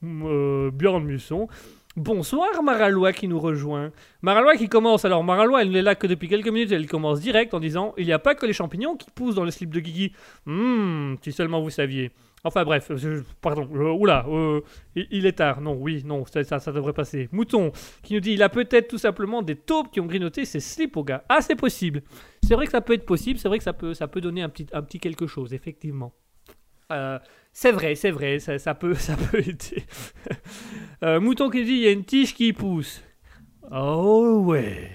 [0.00, 1.48] Björn Musson.
[1.96, 3.92] Bonsoir Maralois qui nous rejoint.
[4.22, 7.52] Maralois qui commence, alors Maralois elle n'est là que depuis quelques minutes, elle commence direct
[7.52, 9.78] en disant Il n'y a pas que les champignons qui poussent dans le slip de
[9.78, 10.12] Guigui.
[10.46, 12.10] Hmm, si seulement vous saviez.
[12.44, 12.90] Enfin bref,
[13.42, 14.62] pardon, euh, oula, euh,
[14.96, 15.60] il, il est tard.
[15.60, 17.28] Non, oui, non, ça, ça, ça devrait passer.
[17.30, 17.72] Mouton
[18.02, 20.96] qui nous dit Il a peut-être tout simplement des taupes qui ont grignoté ses slips
[20.96, 21.24] au gars.
[21.28, 22.02] Ah, c'est possible.
[22.42, 24.40] C'est vrai que ça peut être possible, c'est vrai que ça peut, ça peut donner
[24.40, 26.14] un petit, un petit quelque chose, effectivement.
[27.52, 29.84] C'est vrai, c'est vrai, ça, peut, ça peut aider.
[31.02, 33.02] Euh, Mouton qui dit il y a une tige qui pousse.
[33.70, 34.90] Oh ouais.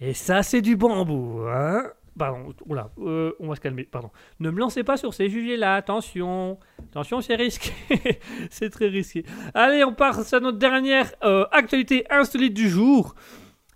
[0.00, 1.84] Et ça c'est du bambou, hein
[2.18, 4.10] Pardon, oula, euh, on va se calmer, pardon.
[4.40, 6.58] Ne me lancez pas sur ces sujets-là, attention.
[6.90, 7.72] Attention, c'est risqué.
[8.50, 9.22] c'est très risqué.
[9.52, 13.14] Allez, on passe à notre dernière euh, actualité insolite du jour,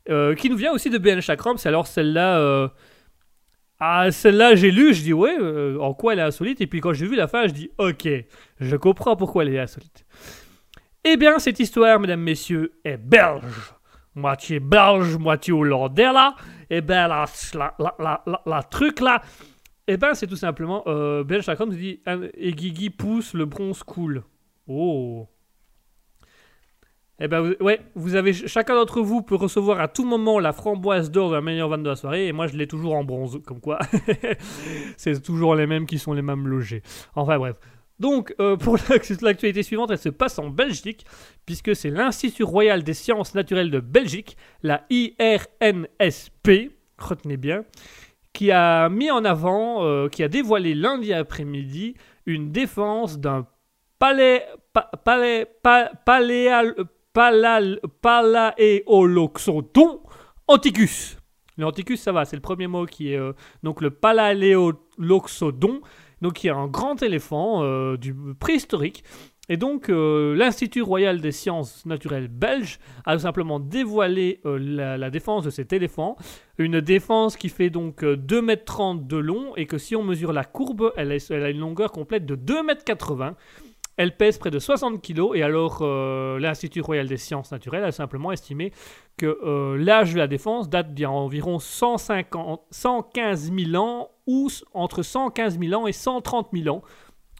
[0.06, 1.58] qui nous vient aussi de BN Chakram.
[1.58, 2.72] C'est alors celle-là...
[3.80, 6.60] ah, celle-là, j'ai lu, je dis ouais, euh, en quoi elle est insolite.
[6.60, 8.08] Et puis quand j'ai vu la fin, je dis ok,
[8.60, 10.04] je comprends pourquoi elle est insolite.
[11.02, 13.72] Eh bien, cette histoire, mesdames, messieurs, est belge.
[14.14, 16.34] Moitié belge, moitié hollandais, là.
[16.68, 17.24] Eh bien, la,
[17.54, 19.22] la, la, la, truc, là,
[19.86, 23.82] eh ben, c'est tout simplement, euh, Chakram nous dit, ah, et Guigui pousse, le bronze
[23.82, 24.22] coule.
[24.68, 25.26] Oh.
[27.22, 31.10] Eh ben, ouais, vous avez chacun d'entre vous peut recevoir à tout moment la framboise
[31.10, 33.40] d'or de la meilleure vanne de la soirée, et moi je l'ai toujours en bronze,
[33.46, 33.78] comme quoi
[34.96, 36.82] c'est toujours les mêmes qui sont les mêmes logés.
[37.14, 37.56] Enfin bref.
[37.98, 41.04] Donc, euh, pour l'ac- l'actualité suivante, elle se passe en Belgique,
[41.44, 47.64] puisque c'est l'Institut Royal des Sciences Naturelles de Belgique, la IRNSP, retenez bien,
[48.32, 51.94] qui a mis en avant, euh, qui a dévoilé lundi après-midi
[52.24, 53.46] une défense d'un
[53.98, 56.74] palais, pa- palais, pa- paléal-
[57.12, 60.00] palaéoloxodon
[60.46, 61.16] anticus.
[61.58, 65.82] Le ça va, c'est le premier mot qui est euh, donc le palaéoloxodon,
[66.22, 69.04] donc qui est un grand éléphant euh, du préhistorique.
[69.50, 75.42] Et donc, euh, l'Institut royal des sciences naturelles belge a tout simplement dévoilé la, défense
[75.42, 76.16] de cet éléphant.
[76.56, 80.32] Une défense qui fait donc euh, 2,30 m de long et que si on mesure
[80.32, 83.34] la courbe, elle, elle a une longueur complète de 2,80 m.
[83.96, 87.92] Elle pèse près de 60 kg et alors euh, l'Institut royal des sciences naturelles a
[87.92, 88.72] simplement estimé
[89.18, 94.48] que euh, l'âge de la défense date d'il y environ 150, 115 000 ans ou
[94.72, 96.82] entre 115 000 ans et 130 000 ans.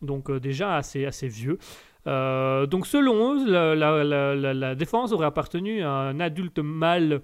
[0.03, 1.59] Donc euh, déjà assez, vieux.
[2.05, 7.23] Donc selon eux, la, défense aurait appartenu à un adulte mâle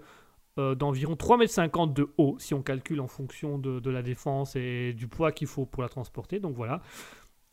[0.56, 4.94] d'environ 3,50 m de haut, si on calcule en fonction de, de la défense et
[4.94, 6.40] du poids qu'il faut pour la transporter.
[6.40, 6.80] Donc voilà.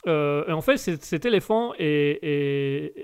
[0.06, 2.22] Euh, et en fait, cet, éléphant est,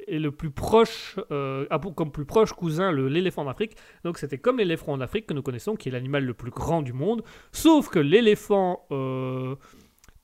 [0.09, 3.75] le plus proche, euh, a pour- comme plus proche cousin l'éléphant d'Afrique.
[4.03, 6.93] Donc c'était comme l'éléphant d'Afrique que nous connaissons, qui est l'animal le plus grand du
[6.93, 7.23] monde.
[7.51, 9.55] Sauf que l'éléphant euh,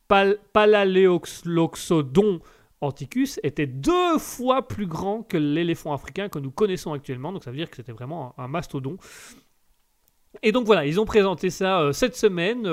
[0.07, 0.39] pal-
[2.81, 7.31] anticus était deux fois plus grand que l'éléphant africain que nous connaissons actuellement.
[7.31, 8.97] Donc ça veut dire que c'était vraiment un, mastodon.
[10.43, 12.67] Et donc voilà, ils ont présenté ça euh, cette semaine,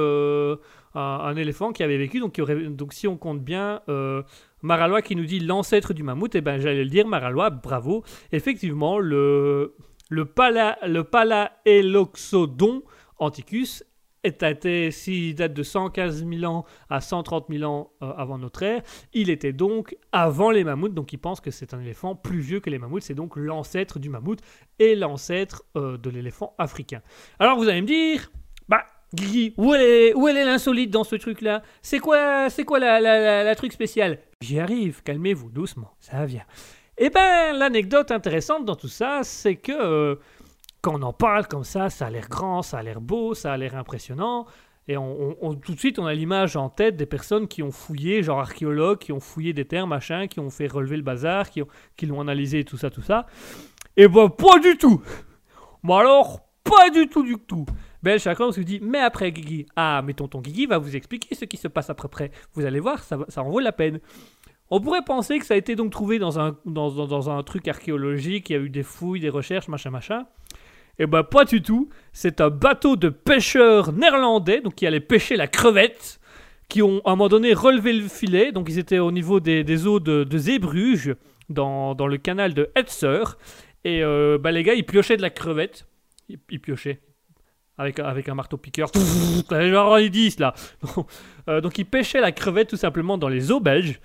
[0.95, 4.23] un, éléphant qui avait vécu, donc, si on compte bien, euh,
[5.05, 8.05] qui nous dit l'ancêtre du mammouth, et ben j'allais le dire, Maralois, bravo.
[8.33, 9.75] Effectivement, le,
[10.09, 12.83] le, pala, le Palaeloxodon
[13.19, 13.85] anticus
[14.91, 18.83] s'il date de 115 000 ans à 130 000 ans euh, avant notre ère,
[19.13, 22.61] il était donc avant les mammouths, donc ils pensent que c'est un éléphant plus vieux
[22.61, 24.41] que les mammouths, c'est donc l'ancêtre du mammouth
[24.79, 27.03] et l'ancêtre euh, de l'éléphant africain.
[27.39, 28.31] Alors vous allez me dire,
[29.15, 31.63] Guigui, où est, où est l'insolite dans ce truc-là?
[31.83, 36.45] C'est quoi, c'est quoi la, truc spécial J'y arrive, calmez-vous doucement, ça vient.
[36.99, 40.17] Eh ben, l'anecdote intéressante dans tout ça, c'est que euh,
[40.81, 43.53] quand on en parle comme ça, ça a l'air grand, ça a l'air beau, ça
[43.53, 44.47] a l'air impressionnant.
[44.89, 48.41] Et tout de suite, on a l'image en tête des personnes qui ont fouillé, genre
[48.41, 51.63] archéologues, qui ont fouillé des terres, machin, qui ont fait relever le bazar, qui,
[51.97, 53.27] qui l'ont analysé, tout ça, tout ça.
[53.97, 55.01] Et ben, pas du tout
[55.85, 57.67] Bon alors, pas du tout, du tout
[58.03, 61.45] Ben, chacun se dit, mais après Guigui, ah, mais tonton Guigui va vous expliquer ce
[61.45, 62.31] qui se passe après près.
[62.55, 64.01] Vous allez voir, ça, ça en vaut la peine.
[64.71, 67.69] On pourrait penser que ça a été donc trouvé dans un, dans, dans- un truc
[67.69, 70.27] archéologique, il y a eu des fouilles, des recherches, machin, machin.
[70.99, 71.91] Eh ben, pas du tout.
[72.13, 76.21] C'est un bateau de pêcheurs néerlandais, donc qui allait pêcher la crevette,
[76.69, 78.51] qui ont à un moment donné relevé le filet.
[78.51, 81.17] Donc, ils étaient au niveau des, eaux de, de
[81.51, 83.37] dans, dans le canal de Hetzer.
[83.85, 84.03] Et
[84.41, 85.87] bah, les gars, ils piochaient de la crevette.
[86.29, 87.01] Ils piochaient.
[87.79, 88.91] Avec, avec un marteau piqueur.
[89.51, 90.55] Genre les 10 là.
[91.49, 93.99] Euh, donc ils pêchaient la crevette tout simplement dans les eaux belges.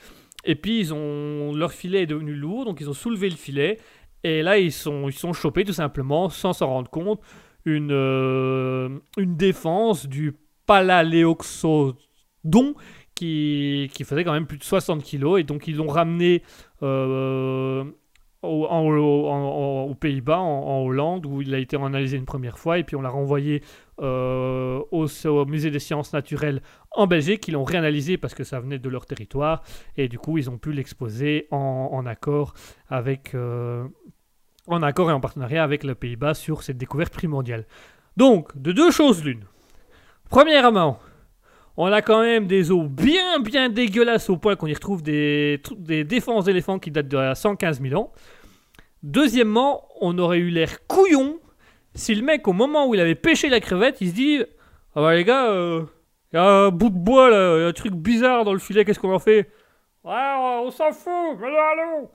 [0.44, 3.78] Et puis ils ont leur filet est devenu lourd, donc ils ont soulevé le filet.
[4.24, 7.22] Et là ils sont ils sont chopés tout simplement sans s'en rendre compte
[7.64, 11.96] une euh, une défense du Palaléoxodon
[13.14, 16.44] qui, qui faisait quand même plus de 60 kilos et donc ils l'ont ramené
[16.84, 17.84] euh,
[18.44, 23.02] aux Pays-Bas, en, Hollande, où il a été analysé une première fois, et puis on
[23.02, 23.64] l'a renvoyé
[24.00, 26.62] euh, au, musée des sciences naturelles
[26.92, 29.64] en Belgique, ils l'ont réanalysé parce que ça venait de leur territoire,
[29.96, 32.54] et du coup ils ont pu l'exposer en, en accord
[32.90, 33.34] avec...
[33.34, 33.88] euh,
[34.68, 37.66] en accord et en partenariat avec les Pays-Bas sur cette découverte primordiale.
[38.18, 39.46] Donc, de deux choses l'une.
[40.30, 41.00] Premièrement,
[41.78, 45.62] on a quand même des os bien bien dégueulasses au point qu'on y retrouve des,
[45.78, 48.12] des défenses d'éléphants qui datent de 115 000 ans.
[49.04, 51.40] Deuxièmement, on aurait eu l'air couillon
[51.98, 54.44] si le mec, au moment où il avait pêché la crevette, il se dit
[54.96, 57.74] Ah bah les gars, il y a un bout de bois là, y a un
[57.74, 59.50] truc bizarre dans le filet, qu'est-ce qu'on en fait
[60.04, 62.10] Ouais, on s'en fout, mais allons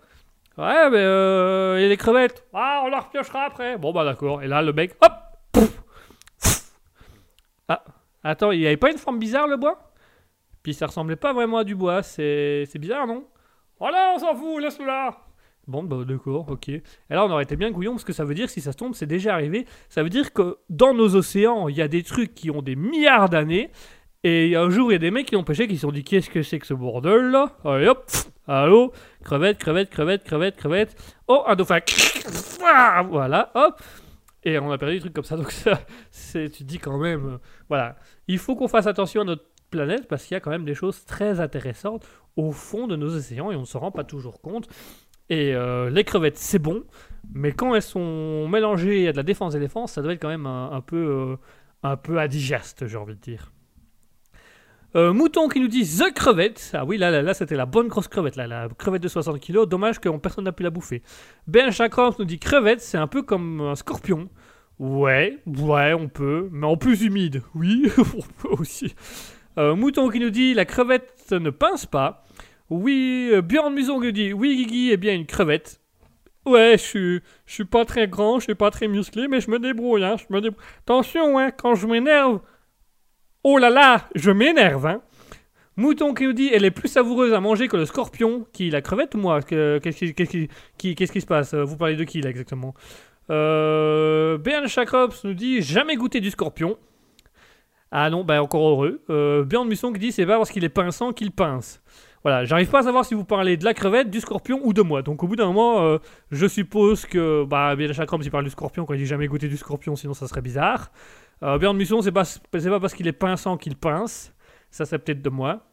[0.58, 2.46] Ouais, mais euh, il y a des crevettes.
[2.52, 3.78] Ah, on la repiochera après.
[3.78, 4.42] Bon bah d'accord.
[4.42, 5.12] Et là, le mec, hop
[5.50, 5.82] pouf.
[7.68, 7.82] Ah,
[8.24, 9.92] attends, il n'y avait pas une forme bizarre le bois?
[10.62, 13.24] Puis ça ressemblait pas vraiment à du bois, c'est bizarre, non?
[13.80, 15.16] Voilà, on s'en fout, laisse-le là
[15.68, 16.68] Bon, bah d'accord, ok.
[16.68, 18.76] Et là, on aurait été bien couillon parce que ça veut dire, si ça se
[18.76, 19.66] tombe, c'est déjà arrivé.
[19.88, 22.74] Ça veut dire que dans nos océans, il y a des trucs qui ont des
[22.74, 23.70] milliards d'années
[24.24, 26.04] Et un jour, il y a des mecs qui l'ont pêché qui se sont dit
[26.04, 27.56] Qu'est-ce que c'est que ce bordel là?
[27.64, 28.04] Allez hop,
[28.46, 28.92] allô,
[29.24, 30.96] crevette, crevette, crevette, crevette, crevette.
[31.28, 31.78] Oh, un dauphin.
[33.10, 33.80] Voilà, hop.
[34.44, 35.36] Et on a perdu des trucs comme ça.
[35.36, 35.80] Donc, ça,
[36.10, 37.38] c'est, tu te dis quand même, euh,
[37.68, 37.96] voilà,
[38.28, 40.74] il faut qu'on fasse attention à notre planète parce qu'il y a quand même des
[40.74, 44.40] choses très intéressantes au fond de nos océans et on ne se rend pas toujours
[44.40, 44.68] compte.
[45.28, 46.84] Et euh, les crevettes, c'est bon,
[47.32, 50.46] mais quand elles sont mélangées à de la défense défense, ça doit être quand même
[50.46, 51.36] un, un peu, euh,
[51.82, 53.51] un peu indigeste, j'ai envie de dire.
[54.94, 56.72] Euh, Mouton qui nous dit The crevette.
[56.74, 59.64] Ah oui, là, là, là c'était la bonne grosse crevette, la crevette de 60 kg.
[59.66, 61.02] Dommage que personne n'a pu la bouffer.
[61.46, 64.28] Ben Chakram nous dit crevette, c'est un peu comme un scorpion.
[64.78, 67.42] Ouais, ouais, on peut, mais en plus humide.
[67.54, 68.94] Oui, on peut aussi.
[69.58, 72.24] Euh, Mouton qui nous dit la crevette ne pince pas.
[72.68, 75.80] Oui, euh, Björn Muson qui nous dit oui, Guigui est bien une crevette.
[76.44, 79.58] Ouais, je suis, suis pas très grand, je suis pas très musclé, mais je me
[79.58, 80.64] débrouille, hein, débrouille.
[80.80, 82.40] Attention, hein, quand je m'énerve,
[83.44, 85.02] oh là là, je m'énerve, hein.
[85.76, 88.46] Mouton qui nous dit elle est plus savoureuse à manger que le scorpion.
[88.52, 89.40] Qui la crevette ou moi?
[89.40, 90.14] Que- Qu'est-ce
[90.76, 91.54] qui, qui, se passe?
[91.54, 92.74] Vous parlez de qui là exactement?
[93.30, 94.66] Euh, Bern
[95.24, 96.76] nous dit jamais goûté du scorpion.
[97.90, 99.02] Ah non, bah encore heureux.
[99.10, 101.82] Euh, Musson qui dit c'est pas parce qu'il est pinçant qu'il pince.
[102.22, 104.80] Voilà, j'arrive pas à savoir si vous parlez de la crevette, du scorpion ou de
[104.82, 105.02] moi.
[105.02, 105.98] Donc au bout d'un moment, euh,
[106.30, 109.56] je suppose que bah Chakrops il parle du scorpion quand il dit jamais goûté du
[109.56, 110.90] scorpion, sinon ça serait bizarre.
[111.42, 114.32] Euh, Björn Musson c'est pas pas parce qu'il est pinçant qu'il pince.
[114.70, 115.66] Ça c'est peut-être de moi.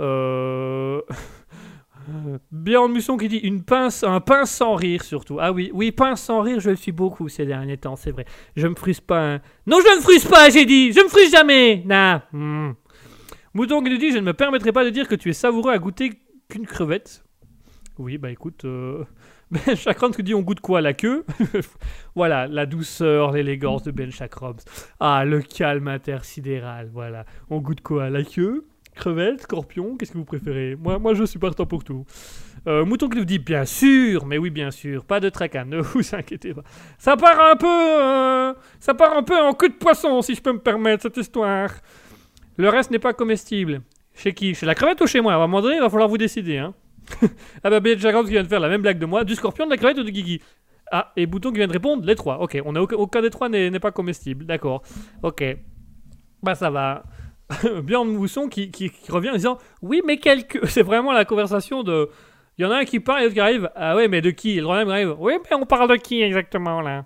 [0.00, 1.00] Euh...
[2.52, 5.38] Björn Musson qui dit une pince, un pince sans rire surtout.
[5.40, 8.24] Ah oui, oui, pince sans rire, je le suis beaucoup ces derniers temps, c'est vrai.
[8.56, 9.40] Je me fruse pas.
[9.66, 10.92] Non, je ne fruse pas, j'ai dit.
[10.92, 11.82] Je me fruse jamais.
[11.84, 12.22] Nah.
[12.32, 12.72] Hmm.
[13.54, 15.72] Mouton qui nous dit je ne me permettrai pas de dire que tu es savoureux
[15.72, 16.12] à goûter
[16.48, 17.24] qu'une crevette.
[17.98, 19.04] Oui, bah écoute, euh...
[19.50, 21.24] Ben Chakram qui dit on goûte quoi la queue?
[22.14, 24.56] Voilà, la douceur, l'élégance de Ben Chakram.
[24.98, 27.24] Ah, le calme intersidéral, voilà.
[27.48, 28.10] On goûte quoi?
[28.10, 28.66] La queue?
[28.94, 30.74] Crevette, scorpion, qu'est-ce que vous préférez?
[30.74, 32.04] Moi, moi, je suis partant pour tout.
[32.66, 35.78] Euh, Mouton qui nous dit bien sûr, mais oui, bien sûr, pas de tracas, ne
[35.80, 36.64] vous inquiétez pas.
[36.98, 40.42] Ça part un peu, euh, ça part un peu en queue de poisson, si je
[40.42, 41.70] peux me permettre cette histoire.
[42.56, 43.82] Le reste n'est pas comestible.
[44.14, 44.52] Chez qui?
[44.54, 45.34] Chez la crevette ou chez moi?
[45.34, 46.58] À un moment donné, il va falloir vous décider.
[46.58, 46.74] Hein.
[47.64, 49.24] ah bah, Jacob qui vient de faire la même blague de moi.
[49.24, 50.40] Du scorpion, de la crevette ou de Guigui?
[50.90, 52.40] Ah, et Bouton qui vient de répondre les trois.
[52.40, 54.46] Ok, on a aucun, des trois n'est pas comestible.
[54.46, 54.82] D'accord.
[55.22, 55.44] Ok.
[56.42, 57.04] Bah ça va.
[57.82, 60.66] Björn Mousson qui, qui, revient en disant Oui, mais quelques.
[60.68, 62.08] C'est vraiment la conversation de.
[62.56, 63.70] Il y en a un qui parle et l'autre qui arrive.
[63.76, 64.56] Ah ouais, mais de qui?
[64.56, 65.14] Le troisième arrive.
[65.18, 67.04] Oui, mais on parle de qui exactement là?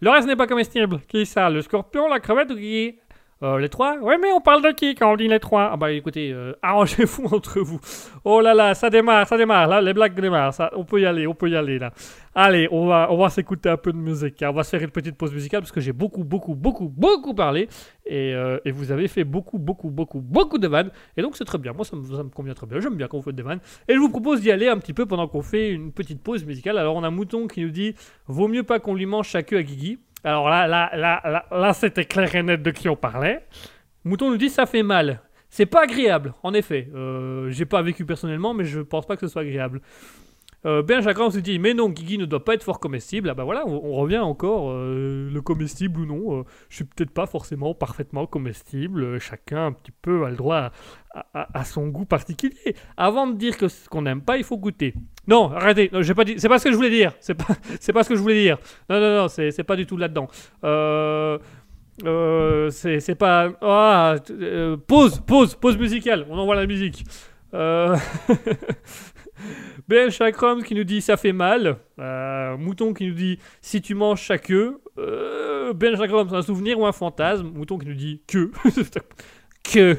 [0.00, 1.00] Le reste n'est pas comestible.
[1.08, 1.50] Qui ça?
[1.50, 2.98] Le scorpion, la crevette ou qui
[3.42, 5.70] Euh, Les trois Oui, mais on parle de qui quand on dit les trois?
[5.72, 7.78] Ah bah écoutez, euh, arrangez-vous entre vous.
[8.24, 9.68] Oh là là, ça démarre, ça démarre.
[9.68, 10.52] Là, les blagues démarrent.
[10.52, 11.92] Ça, on peut y aller, on peut y aller là.
[12.34, 14.42] Allez, on va, on va s'écouter un peu de musique.
[14.42, 14.50] hein.
[14.50, 17.32] On va se faire une petite pause musicale parce que j'ai beaucoup, beaucoup, beaucoup, beaucoup
[17.34, 17.68] parlé.
[18.06, 20.90] Et, euh, et vous avez fait beaucoup, beaucoup, beaucoup, beaucoup de vannes.
[21.16, 21.72] Et donc c'est très bien.
[21.72, 22.80] Moi, ça me, ça me convient très bien.
[22.80, 23.60] J'aime bien quand vous faites des vannes.
[23.88, 26.44] Et je vous propose d'y aller un petit peu pendant qu'on fait une petite pause
[26.44, 26.76] musicale.
[26.76, 27.94] Alors on a Mouton qui nous dit
[28.26, 29.98] Vaut mieux pas qu'on lui mange sa queue à Guigui.
[30.24, 33.46] Alors là, là, là, là, c'était clair et net de qui on parlait.
[34.04, 35.20] Mouton nous dit Ça fait mal.
[35.50, 36.88] C'est pas agréable, en effet.
[36.94, 39.80] Euh, J'ai pas vécu personnellement, mais je pense pas que ce soit agréable.
[40.66, 43.30] Euh, ben Chagrin se dit mais non Guigui ne doit pas être fort comestible.
[43.30, 47.12] Ah bah voilà on, revient encore euh, le comestible ou non euh, je suis peut-être
[47.12, 49.04] pas forcément parfaitement comestible.
[49.04, 50.72] Euh, chacun un petit peu a le droit
[51.32, 52.76] à, son goût particulier.
[52.96, 54.94] Avant de dire que ce qu'on n'aime pas il faut goûter.
[55.28, 55.90] Non arrêtez.
[55.92, 57.12] Non, j'ai pas dit c'est pas ce que je voulais dire.
[57.20, 58.58] C'est pas c'est pas ce que je voulais dire.
[58.90, 60.26] Non non non c'est pas du tout là dedans
[60.64, 61.38] euh,
[62.04, 64.16] euh, c'est pas ah
[64.88, 66.26] pause pause pause musicale.
[66.28, 67.04] On envoie la musique.
[69.88, 71.78] Ben Chakram qui nous dit ça fait mal.
[71.98, 74.80] Euh, Mouton qui nous dit si tu manges sa queue.
[74.98, 77.50] Euh, ben Chakram c'est un souvenir ou un fantasme?
[77.54, 78.50] Mouton qui nous dit que.
[79.64, 79.96] que.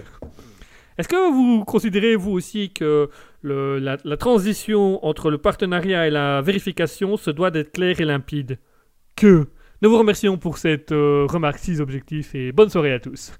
[0.98, 3.10] Est-ce que vous considérez vous aussi que
[3.42, 8.60] la, transition entre le partenariat et la vérification se doit d'être claire et limpide?
[9.16, 9.48] Que.
[9.82, 13.32] Nous vous remercions pour cette euh, remarque si objectif et bonne soirée à tous.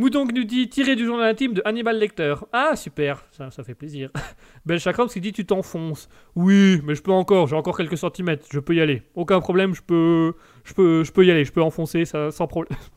[0.00, 2.34] Mouton nous dit tiré du journal intime de Hannibal Lecter.
[2.54, 4.08] Ah super, ça, fait plaisir.
[4.64, 6.08] Ben Chakram qui dit tu t'enfonces.
[6.34, 9.02] Oui, mais je peux encore, j'ai encore quelques centimètres, je peux y aller.
[9.14, 10.32] Aucun problème, je peux,
[10.64, 12.78] je y aller, je peux enfoncer ça sans problème.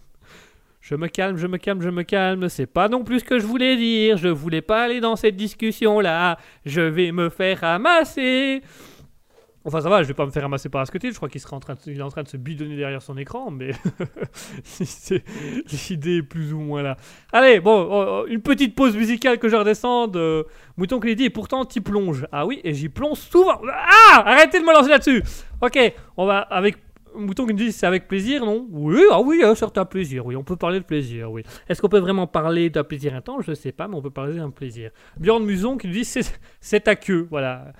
[0.79, 2.49] Je me calme, je me calme, je me calme.
[2.49, 4.17] C'est pas non plus ce que je voulais dire.
[4.17, 6.37] Je voulais pas aller dans cette discussion là.
[6.65, 8.61] Je vais me faire ramasser.
[9.65, 11.59] Enfin ça va, je vais pas me faire ramasser par Asketil, je crois qu'il en
[11.59, 13.71] train il est en train de se bidonner derrière son écran, mais
[15.89, 16.97] l'idée est plus ou moins là.
[17.31, 20.17] Allez, bon, oh, oh, une petite pause musicale que je redescende.
[20.17, 20.43] euh,
[20.77, 22.27] Mouton qui dit, et pourtant t'y plonges.
[22.31, 23.61] Ah oui, et j'y plonge souvent.
[23.71, 25.23] Ah Arrêtez de me lancer là-dessus.
[25.61, 25.79] Ok,
[26.17, 26.77] on va avec
[27.15, 28.65] Mouton qui nous dit c'est avec plaisir, non?
[28.71, 31.43] Oui, ah oui, un certain plaisir, oui, on peut parler de plaisir, oui.
[31.69, 33.43] Est-ce qu'on peut vraiment parler d'un plaisir intense?
[33.47, 34.91] Je sais pas, mais on peut parler d'un plaisir.
[35.17, 36.05] Bjorn Muson qui nous dit
[36.59, 37.73] c'est à queue, voilà.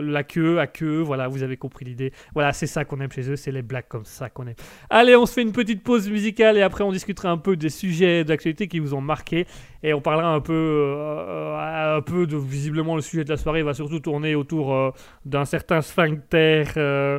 [0.00, 2.12] La queue, à queue, voilà, vous avez compris l'idée.
[2.34, 4.54] Voilà, c'est ça qu'on aime chez eux, c'est les blagues comme ça qu'on aime.
[4.88, 7.68] Allez, on se fait une petite pause musicale et après on discutera un peu des
[7.68, 9.46] sujets d'actualité qui vous ont marqué
[9.82, 13.62] et on parlera un peu, euh, un peu de visiblement le sujet de la soirée
[13.62, 14.90] va surtout tourner autour euh,
[15.24, 17.18] d'un certain sphincter euh,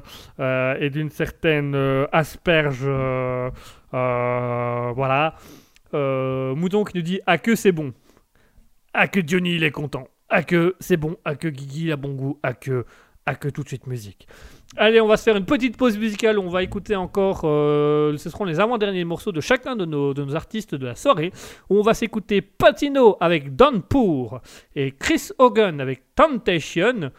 [0.80, 1.76] et d'une certaine
[2.12, 2.86] asperge,
[3.92, 5.36] voilà.
[5.94, 7.94] Mouton qui nous dit à que c'est bon,
[8.94, 12.14] à que Johnny il est content, à que c'est bon, à que Guigui a bon
[12.14, 12.86] goût, à que,
[13.26, 14.28] à que tout de suite musique.
[14.78, 16.40] Allez, on va se faire une petite pause musicale.
[16.40, 17.42] On va écouter encore.
[17.44, 20.96] euh, ce seront les avant-derniers morceaux de chacun de nos, de nos artistes de la
[20.96, 21.34] soirée.
[21.70, 24.40] Où on va s'écouter Patino avec Don Pour
[24.76, 27.12] et Chris Hogan avec Temptation.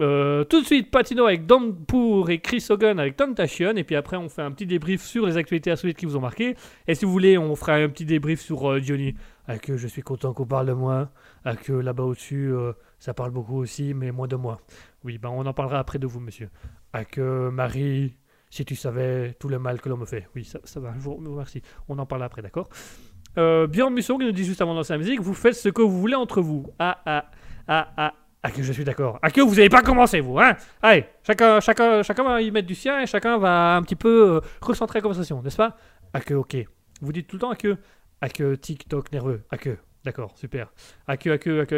[0.00, 3.76] Euh, tout de suite, Patino avec Don Pour et Chris Hogan avec Temptation.
[3.76, 6.20] Et puis après, on fait un petit débrief sur les actualités insolites qui vous ont
[6.20, 6.56] marqué.
[6.88, 9.14] Et si vous voulez, on fera un petit débrief sur euh, Johnny.
[9.48, 11.10] À que je suis content qu'on parle de moi.
[11.44, 14.60] À que là-bas au-dessus, euh, ça parle beaucoup aussi, mais moins de moi.
[15.04, 16.50] Oui, ben on en parlera après de vous, monsieur.
[16.92, 18.16] À que Marie,
[18.50, 20.28] si tu savais tout le mal que l'on me fait.
[20.36, 21.62] Oui, ça, va, je vous remercie.
[21.88, 22.68] On en parle après, d'accord?
[23.36, 25.68] Euh, Björn Musson qui nous dit juste avant de lancer la musique, vous faites ce
[25.68, 26.66] que vous voulez entre vous.
[26.78, 27.24] Ah, ah,
[27.68, 28.14] ah, ah.
[28.54, 29.18] Que je suis d'accord.
[29.20, 30.56] Ah que vous n'avez pas commencé vous, hein?
[30.80, 34.36] Allez, chacun, chacun, chacun va y mettre du sien et chacun va un petit peu
[34.36, 35.76] euh, recentrer la conversation, n'est-ce pas?
[36.14, 36.56] Ah que, ok.
[37.02, 37.76] Vous dites tout le temps que,
[38.20, 39.42] à que TikTok nerveux.
[39.50, 40.72] À que, d'accord, super.
[41.06, 41.74] À que, à que, à que,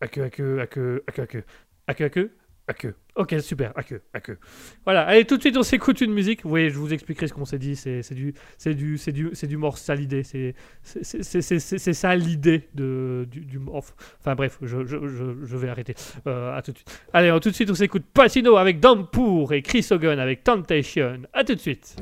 [0.00, 1.42] à que, à que, à que, à que,
[1.86, 2.30] à que, à que,
[2.68, 2.94] à que.
[3.14, 4.38] Ok, super, à que, à que.
[4.84, 6.40] Voilà, allez, tout de suite on s'écoute une musique.
[6.44, 7.76] Oui, je vous expliquerai ce qu'on s'est dit.
[7.76, 10.22] C'est du, c'est du, c'est du, c'est du morse, ça l'idée.
[10.22, 13.60] C'est, c'est- ça l'idée de du, du.
[13.68, 14.96] Enfin bref, je, je,
[15.44, 15.94] je, vais arrêter.
[16.26, 17.00] Euh, à tout de suite.
[17.12, 21.22] Allez, tout de suite on s'écoute Patino avec Dampour et Chris Hogan avec Temptation.
[21.32, 21.96] À tout de suite.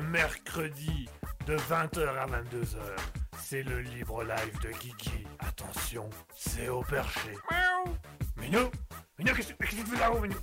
[0.00, 1.08] Mercredi
[1.46, 2.78] de 20h à 22h,
[3.38, 5.26] c'est le libre live de Kiki.
[5.38, 7.36] Attention, c'est au perché.
[8.36, 8.70] Minou
[9.18, 10.36] Minou, qu'est-ce que qu'est-ce que tu fais là-haut, Minou?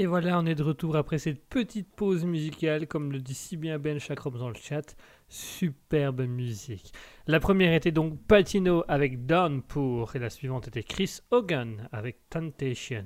[0.00, 3.58] Et voilà, on est de retour après cette petite pause musicale, comme le dit si
[3.58, 4.96] bien Ben Chakrom dans le chat.
[5.28, 6.94] Superbe musique.
[7.26, 13.04] La première était donc Patino avec Downpour et la suivante était Chris Hogan avec Temptation.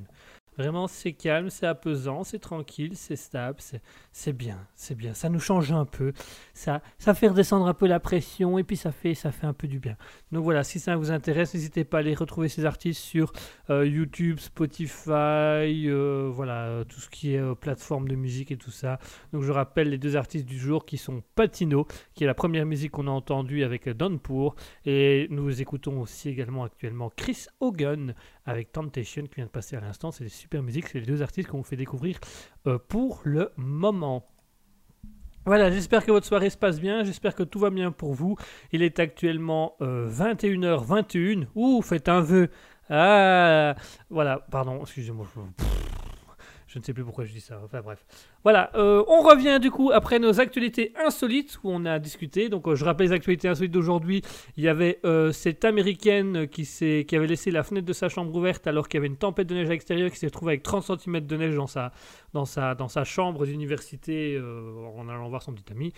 [0.56, 3.58] Vraiment, c'est calme, c'est apaisant, c'est tranquille, c'est stable,
[4.12, 5.12] c'est- bien, c'est bien.
[5.12, 6.12] Ça nous change un peu,
[6.52, 9.52] ça, ça fait redescendre un peu la pression et puis ça fait, ça fait un
[9.52, 9.96] peu du bien.
[10.30, 13.32] Donc voilà, si ça vous intéresse, n'hésitez pas à aller retrouver ces artistes sur
[13.70, 15.08] euh, YouTube, Spotify,
[15.88, 18.98] euh, voilà, euh, tout ce qui est plateforme de musique et tout ça.
[19.32, 22.66] Donc je rappelle les deux artistes du jour qui sont Patino, qui est la première
[22.66, 24.54] musique qu'on a entendue avec euh, Downpour,
[24.84, 28.14] et nous écoutons aussi également actuellement Chris Hogan
[28.46, 30.10] avec Temptation qui vient de passer à l'instant.
[30.10, 32.18] C'est des super musiques, c'est les deux artistes qu'on vous fait découvrir
[32.66, 34.28] euh, pour le moment.
[35.46, 38.36] Voilà, j'espère que votre soirée se passe bien, j'espère que tout va bien pour vous.
[38.72, 41.48] Il est actuellement euh, 21h21.
[41.54, 42.48] Ouh, faites un vœu.
[42.88, 43.74] Ah,
[44.08, 45.26] voilà, pardon, excusez-moi.
[46.74, 46.78] Je...
[46.80, 47.60] ne sais plus pourquoi je dis ça.
[47.64, 48.04] Enfin bref.
[48.42, 52.48] Voilà, euh, on revient du coup après nos actualités insolites où on a discuté.
[52.48, 54.22] Donc euh, je rappelle les actualités insolites d'aujourd'hui.
[54.56, 58.34] Il y avait euh, cette américaine qui, qui avait laissé la fenêtre de sa chambre
[58.34, 60.62] ouverte alors qu'il y avait une tempête de neige à l'extérieur qui s'est retrouvée avec
[60.62, 61.92] 30 cm de neige dans sa,
[62.32, 64.40] dans sa, dans sa chambre d'université
[64.96, 65.92] en allant voir son petit ami.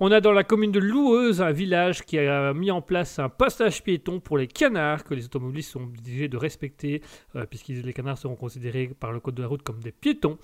[0.00, 3.28] On a dans la commune de Loueuse un village qui a mis en place un
[3.28, 7.02] passage piéton pour les canards que les automobilistes sont obligés de respecter
[7.36, 10.38] euh, puisque les canards seront considérés par le code de la route comme des piétons.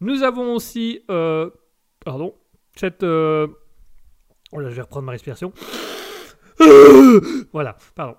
[0.00, 1.50] Nous avons aussi, euh,
[2.04, 2.34] pardon,
[2.74, 3.46] cette, euh,
[4.52, 5.52] oh là, je vais reprendre ma respiration.
[7.52, 8.16] voilà, pardon.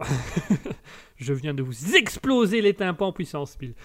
[1.18, 3.76] je viens de vous exploser les tympans puissance pile.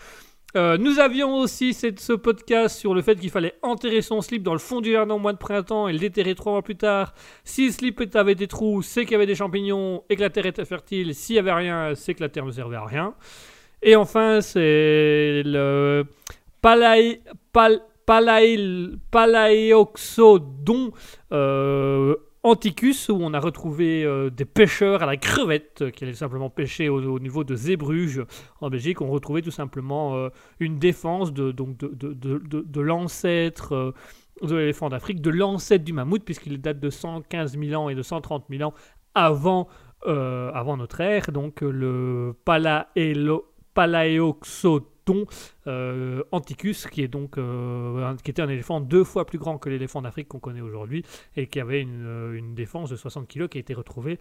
[0.54, 4.42] Euh, nous avions aussi cette- ce podcast sur le fait qu'il fallait enterrer son slip
[4.42, 6.76] dans le fond du jardin au mois de printemps et le déterrer trois mois plus
[6.76, 7.14] tard.
[7.44, 10.28] Si le slip avait des trous, c'est qu'il y avait des champignons et que la
[10.30, 11.14] terre était fertile.
[11.14, 13.14] S'il y avait rien, c'est que la terre ne servait à rien.
[13.82, 16.04] Et enfin, c'est le
[16.60, 17.22] palai,
[17.52, 17.80] pal,
[22.42, 26.50] anticus, où on a retrouvé euh, des pêcheurs à la crevette euh, qui allaient simplement
[26.50, 28.24] pêcher au, au niveau de Zébruges
[28.60, 29.00] en Belgique.
[29.00, 30.28] On retrouvait tout simplement euh,
[30.60, 33.94] une défense de, de, de, de, de- l'ancêtre
[34.42, 38.02] de l'éléphant d'Afrique, de l'ancêtre du mammouth, puisqu'il date de 115 000 ans et de
[38.02, 38.74] 130 000 ans
[39.14, 39.68] avant,
[40.76, 41.30] notre ère.
[41.30, 43.44] Donc le Palaelo-
[45.66, 50.38] Euh, anticus, euh, qui était un éléphant deux fois plus grand que l'éléphant d'Afrique qu'on
[50.38, 51.04] connaît aujourd'hui,
[51.36, 54.18] et qui avait une, euh, défense de 60 kg qui a été retrouvée.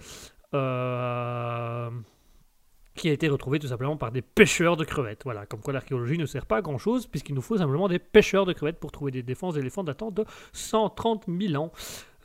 [2.93, 5.21] qui a été retrouvé tout simplement par des pêcheurs de crevettes.
[5.23, 7.99] Voilà, comme quoi l'archéologie ne sert pas à grand chose, puisqu'il nous faut simplement des
[7.99, 11.71] pêcheurs de crevettes pour trouver des défenses d'éléphants datant de 130 000 ans.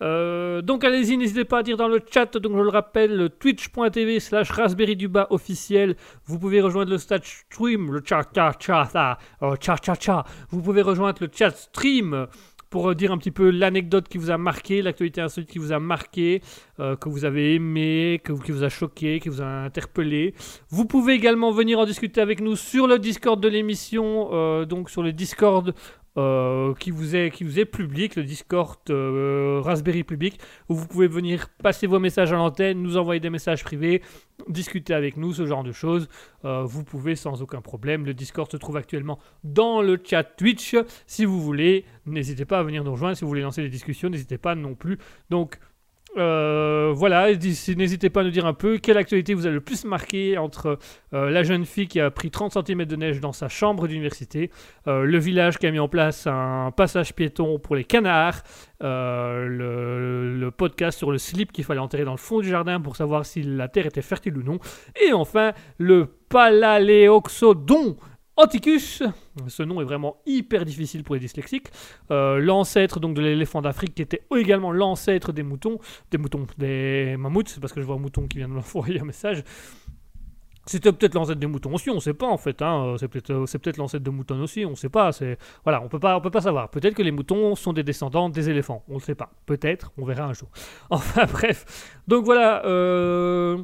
[0.02, 4.20] Euh, donc allez-y, n'hésitez pas à dire dans le chat, donc je le rappelle, twitch.tv
[4.20, 5.96] slash raspberry du bas officiel.
[6.26, 9.18] Vous pouvez rejoindre le chat stream, le chat chat chat,
[9.60, 10.24] chat chat chat.
[10.50, 12.26] Vous pouvez rejoindre le chat stream
[12.68, 15.72] pour euh, dire un petit peu l'anecdote qui vous a marqué, l'actualité insolite qui vous
[15.72, 16.42] a marqué,
[16.78, 20.34] euh, que vous avez aimé, que, qui vous a choqué, qui vous a interpellé.
[20.68, 25.02] Vous pouvez également venir en discuter avec nous sur le Discord de l'émission, donc sur
[25.02, 25.74] le Discord
[26.16, 30.38] euh, qui, vous est, qui vous est public, le Discord euh, Raspberry public,
[30.68, 34.02] où vous pouvez venir passer vos messages à l'antenne, nous envoyer des messages privés,
[34.48, 36.08] discuter avec nous, ce genre de choses.
[36.44, 38.04] Euh, vous pouvez sans aucun problème.
[38.06, 40.76] Le Discord se trouve actuellement dans le chat Twitch.
[41.06, 43.16] Si vous voulez, n'hésitez pas à venir nous rejoindre.
[43.16, 44.98] Si vous voulez lancer des discussions, n'hésitez pas non plus.
[45.30, 45.58] Donc,
[46.16, 49.84] euh, voilà, n'hésitez pas à nous dire un peu quelle actualité vous a le plus
[49.84, 50.78] marqué entre
[51.12, 54.50] euh, la jeune fille qui a pris 30 cm de neige dans sa chambre d'université,
[54.86, 58.42] euh, le village qui a mis en place un passage piéton pour les canards,
[58.80, 62.96] le, le podcast sur le slip qu'il fallait enterrer dans le fond du jardin pour
[62.96, 64.58] savoir si la terre était fertile ou non,
[65.06, 67.96] et enfin le Palaléoxodon
[68.38, 69.02] Anticus,
[69.48, 71.68] ce nom est vraiment hyper difficile pour les dyslexiques,
[72.10, 75.78] euh, l'ancêtre donc de l'éléphant d'Afrique qui était également l'ancêtre des moutons,
[76.10, 79.00] des moutons, des mammouths, c'est parce que je vois un mouton qui vient de m'envoyer
[79.00, 79.42] un message.
[80.66, 82.60] C'était peut-être l'ancêtre des moutons aussi, on sait pas en fait.
[82.60, 82.96] Hein.
[82.98, 85.10] C'est peut-être l'ancêtre de moutons aussi, on sait pas.
[85.64, 86.70] Voilà, on peut pas on peut pas savoir.
[86.70, 89.30] Peut-être que les moutons sont des descendants des éléphants, on ne sait pas.
[89.46, 90.48] Peut-être, on verra un jour.
[90.90, 91.94] Enfin bref.
[92.06, 92.66] Donc voilà.
[92.66, 93.62] euh,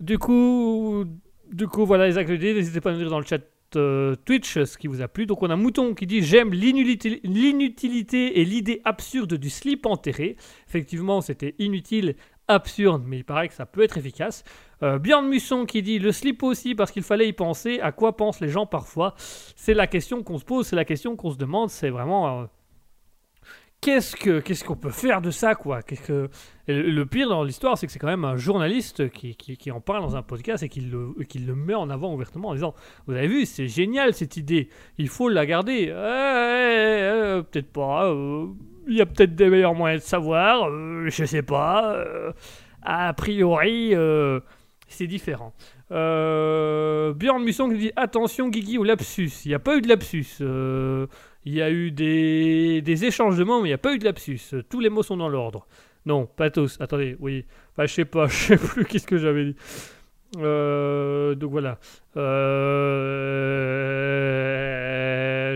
[0.00, 1.04] du coup,
[1.50, 3.40] du coup voilà les actes N'hésitez pas à nous dire dans le chat
[3.76, 5.26] euh, Twitch ce qui vous a plu.
[5.26, 10.36] Donc on a Mouton qui dit j'aime l'inutilité et l'idée absurde du slip enterré.
[10.68, 12.16] Effectivement, c'était inutile,
[12.48, 14.44] absurde, mais il paraît que ça peut être efficace.
[14.82, 17.80] Euh, Björn Musson qui dit le slip aussi parce qu'il fallait y penser.
[17.80, 19.14] À quoi pensent les gens parfois?
[19.56, 21.70] C'est la question qu'on se pose, c'est la question qu'on se demande.
[21.70, 22.44] C'est vraiment euh,
[23.84, 25.82] qu'est-ce que qu'est-ce qu'on peut faire de ça quoi?
[25.82, 26.28] Qu'est-ce que
[26.66, 30.00] le, pire dans l'histoire, c'est que c'est quand même un journaliste qui, qui- en parle
[30.02, 32.74] dans un podcast et qui le, qui le met en avant ouvertement en disant
[33.06, 35.88] Vous avez vu, c'est génial cette idée, il faut la garder.
[35.90, 38.46] Euh, euh, euh, peut-être pas, euh,
[38.88, 41.94] il y a peut-être des meilleurs moyens de savoir, euh, je sais pas.
[41.96, 42.32] euh,
[42.82, 43.94] a priori,
[44.88, 45.52] c'est différent.
[45.90, 49.30] Björn Musson qui dit Attention, Guigui, au lapsus.
[49.44, 50.26] Il n'y a pas eu de lapsus.
[51.44, 53.94] Euh, il y a eu des, des échanges de mots, mais il n'y a pas
[53.94, 54.40] eu de lapsus.
[54.68, 55.66] Tous les mots sont dans l'ordre.
[56.06, 56.76] Non, pas tous.
[56.80, 57.44] Attendez, oui.
[57.72, 59.56] Enfin, je sais pas, je sais plus qu'est-ce que j'avais dit.
[60.38, 61.78] Euh, donc voilà.
[62.16, 62.76] Euh,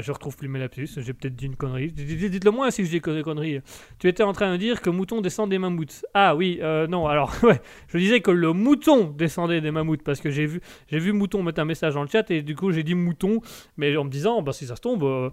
[0.01, 0.89] je retrouve plus mes lapsus.
[0.99, 1.91] J'ai peut-être dit une connerie.
[1.91, 3.61] Dites-le moi si je dis des conneries.
[3.99, 6.07] Tu étais en train de dire que mouton descend des mammouths.
[6.15, 7.09] Ah oui, euh, non.
[7.09, 7.35] Alors
[7.89, 11.43] je disais que le mouton descendait des mammouths parce que j'ai vu, j'ai vu mouton
[11.43, 13.41] mettre un message dans le chat et du coup j'ai dit mouton,
[13.77, 15.33] mais en me disant, bah si ça se tombe.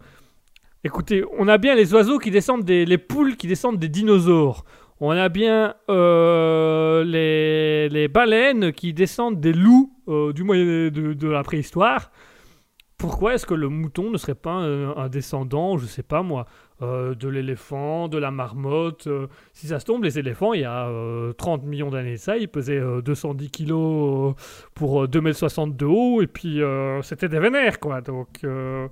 [0.85, 3.89] Euh, Écoutez, on a bien les oiseaux qui descendent des, les poules qui descendent des
[3.89, 4.65] dinosaures.
[5.01, 11.43] On a bien euh, les, baleines qui descendent des loups euh, du moyen de, la
[11.43, 12.11] préhistoire.
[12.97, 16.45] Pourquoi est-ce que le mouton ne serait pas un, un descendant, je sais pas moi,
[16.81, 20.65] euh, de l'éléphant, de la marmotte euh, Si ça se tombe, les éléphants, il y
[20.65, 24.41] a euh, 30 millions d'années ça, ils pesaient euh, 210 kilos euh,
[24.73, 28.01] pour euh, 2m60 de haut, et puis euh, c'était des vénères, quoi.
[28.01, 28.89] Donc, euh,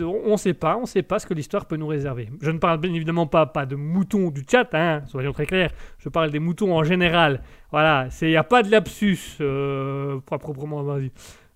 [0.00, 2.30] on ne sait pas, on sait pas ce que l'histoire peut nous réserver.
[2.40, 5.70] Je ne parle bien évidemment pas, pas de moutons du chat, hein, soyons très clairs.
[5.98, 7.42] Je parle des moutons en général.
[7.70, 11.10] Voilà, il n'y a pas de lapsus, euh, pas proprement dit.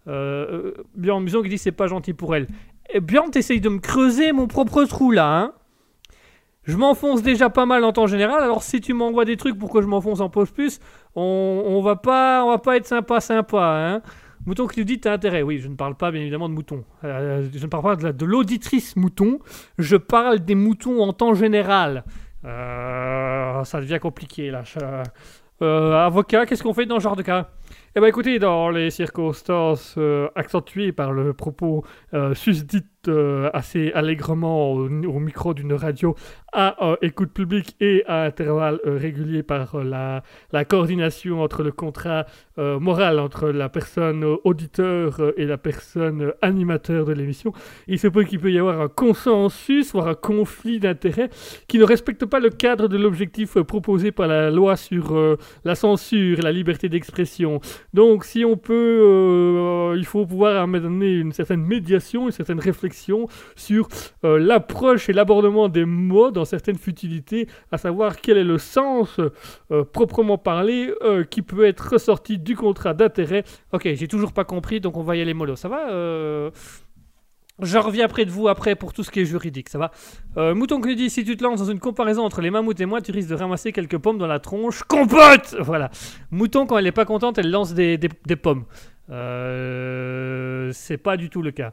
[0.09, 2.47] Euh, euh, Muson qui dit c'est pas gentil pour elle.
[2.93, 5.53] Et Björn, t'essayes de me creuser mon propre trou là, hein
[6.65, 9.73] Je m'enfonce déjà pas mal en temps général, alors si tu m'envoies des trucs pour
[9.73, 10.81] que je m'enfonce en poche plus,
[11.17, 14.03] on, on va pas on va pas être sympa sympa, hein
[14.47, 15.43] Mouton qui nous dit t'as intérêt.
[15.43, 16.85] Oui, je ne parle pas bien évidemment de moutons.
[17.05, 19.41] Euh, je ne parle pas de, la- de l'auditrice mouton.
[19.79, 22.05] Je parle des moutons en temps général.
[22.45, 24.63] Euh, ça devient compliqué là.
[25.63, 27.49] Euh, avocat, qu'est-ce qu'on fait dans ce genre de cas?
[27.95, 31.85] Eh bien écoutez, dans les circonstances euh, accentuées par le propos
[32.35, 36.15] susdit euh, assez allègrement au, micro d'une radio
[36.57, 40.23] à euh, écoute publique et à intervalles euh, réguliers par euh, la,
[40.53, 42.27] la coordination entre le contrat
[42.59, 47.53] moral entre la personne auditeur et la personne animateur de l'émission,
[47.87, 51.29] il se peut qu'il peut y avoir un consensus, voire un conflit d'intérêts
[51.69, 55.15] qui ne respecte pas le cadre de l'objectif proposé par la loi sur
[55.67, 57.61] la censure et la liberté d'expression.
[57.93, 62.96] Donc si on peut, il faut pouvoir amener une certaine médiation, une certaine réflexion
[63.55, 63.89] sur
[64.25, 69.21] euh, l'approche et l'abordement des mots dans certaines futilités, à savoir quel est le sens
[69.71, 73.45] euh, proprement parlé euh, qui peut être ressorti du contrat d'intérêt.
[73.73, 75.57] Ok, j'ai toujours pas compris, donc on va y aller mollo.
[75.57, 75.89] Ça va
[77.61, 79.91] Je reviens près de vous après pour tout ce qui est juridique, ça va
[80.37, 82.87] euh, Mouton que dit si tu te lances dans une comparaison entre les mammouths et
[82.87, 84.83] moi, tu risques de ramasser quelques pommes dans la tronche.
[84.83, 85.91] Compote Voilà.
[86.31, 87.99] Mouton, quand elle est pas contente, elle lance des,
[88.43, 88.65] pommes.
[90.73, 91.73] C'est pas du tout le cas.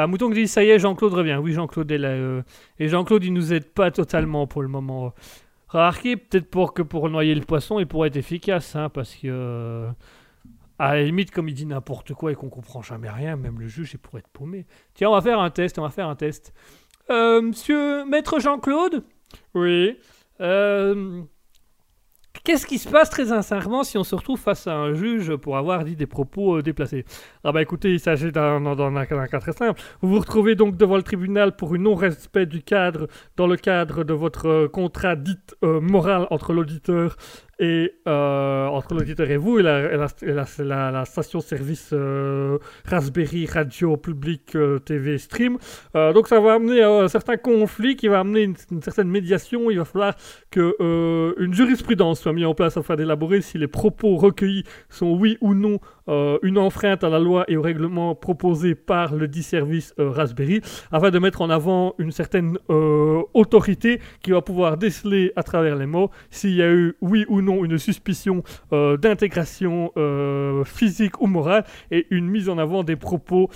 [0.00, 1.40] Ah, Mouton qui dit ça y est, Jean-Claude revient.
[1.42, 2.10] Oui, Jean-Claude est là.
[2.10, 2.42] euh,
[2.78, 5.12] et Jean-Claude, il nous aide pas totalement pour le moment.
[5.68, 9.26] Remarquez, peut-être pour que pour noyer le poisson, il pourrait être efficace, hein, parce que.
[9.26, 9.90] euh,
[10.78, 13.66] à la limite, comme il dit n'importe quoi et qu'on comprend jamais rien, même le
[13.66, 14.64] juge, il pourrait être paumé.
[14.94, 16.54] Tiens, on va faire un test, on va faire un test.
[17.10, 19.02] Euh, monsieur Maître Jean-Claude?
[19.54, 19.98] Oui.
[20.40, 21.22] Euh,
[22.48, 25.58] Qu'est-ce qui se passe très sincèrement si on se retrouve face à un juge pour
[25.58, 27.04] avoir dit des propos euh, déplacés?
[27.44, 29.78] Ah bah écoutez, il s'agit d'un cas très simple.
[30.00, 33.06] Vous vous retrouvez donc devant le tribunal pour un non-respect du cadre
[33.36, 37.18] dans le cadre de votre euh, contrat dit euh, moral entre l'auditeur
[37.58, 45.18] et euh, entre l'auditeur et vous et la, station-service euh, Raspberry Radio Public euh, TV
[45.18, 45.58] Stream.
[45.94, 49.70] Donc ça va amener un certain conflit qui va amener une, certaine médiation.
[49.70, 50.14] Il va falloir
[50.50, 55.12] que euh, une jurisprudence soit mise en place afin d'élaborer si les propos recueillis sont
[55.12, 55.78] oui ou non
[56.08, 60.10] euh, une enfreinte à la loi et au règlement proposé par le dit service euh,
[60.10, 60.60] Raspberry,
[60.90, 65.76] afin de mettre en avant une certaine euh, autorité qui va pouvoir déceler à travers
[65.76, 69.92] les mots s'il y a eu, oui ou non, une suspicion d'intégration
[70.64, 73.50] physique ou morale et une mise en avant des propos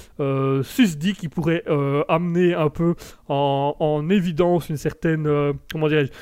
[0.62, 1.64] susdits qui pourraient
[2.08, 2.94] amener un peu
[3.28, 5.28] en, en évidence une certaine,
[5.70, 6.12] comment dirais-je,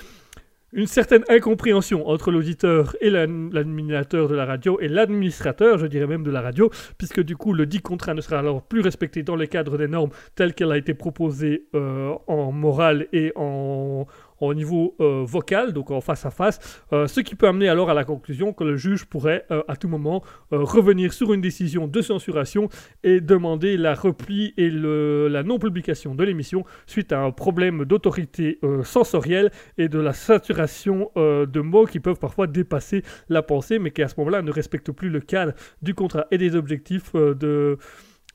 [0.72, 6.22] une certaine incompréhension entre l'auditeur et l'administrateur de la radio et l'administrateur, je dirais même
[6.22, 9.36] de la radio, puisque du coup le dit contrat ne sera alors plus respecté dans
[9.36, 14.06] le cadre des normes telles qu'elle a été proposée euh, en morale et en,
[14.41, 17.91] au niveau euh, vocal, donc en face à face, euh, ce qui peut amener alors
[17.91, 21.87] à la conclusion que le juge pourrait euh, à tout moment revenir sur une décision
[21.87, 22.69] de censuration
[23.03, 29.51] et demander la repli et la non-publication de l'émission suite à un problème d'autorité sensorielle
[29.79, 34.09] et de la saturation de mots qui peuvent parfois dépasser la pensée, mais qui à
[34.09, 35.53] ce moment-là ne respectent plus le cadre
[35.83, 37.79] du contrat et des objectifs de,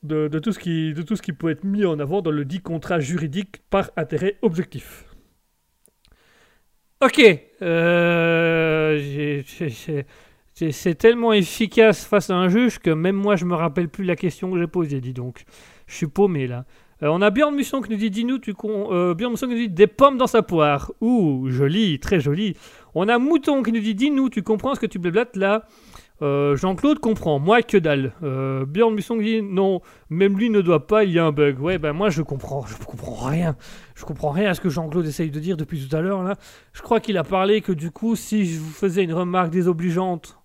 [0.02, 2.44] de tout ce qui, de tout ce qui peut être mis en avant dans le
[2.44, 5.05] dit contrat juridique par intérêt objectif.
[7.02, 7.20] Ok,
[7.60, 14.04] euh, c'est tellement efficace face à un juge que même moi je me rappelle plus
[14.04, 15.44] la question que j'ai posée, dis donc.
[15.86, 16.64] Je suis paumé là.
[17.02, 18.88] Euh, on a Björn Musson qui nous dit Dis-nous, tu con.
[18.90, 20.90] Euh, Björn Musson qui nous dit Des pommes dans sa poire.
[21.02, 22.56] Ouh, joli, très joli.
[22.94, 25.66] On a Mouton qui nous dit Dis-nous, tu comprends ce que tu blablates là?
[26.22, 28.12] Euh, Jean-Claude comprend, moi que dalle.
[28.22, 31.60] Euh, Björn dit Non, même lui ne doit pas, il y a un bug.
[31.60, 33.56] Ouais, ben moi je comprends, je comprends rien.
[33.94, 36.36] Je comprends rien à ce que Jean-Claude essaye de dire depuis tout à l'heure là.
[36.72, 40.38] Je crois qu'il a parlé que du coup, si je vous faisais une remarque désobligeante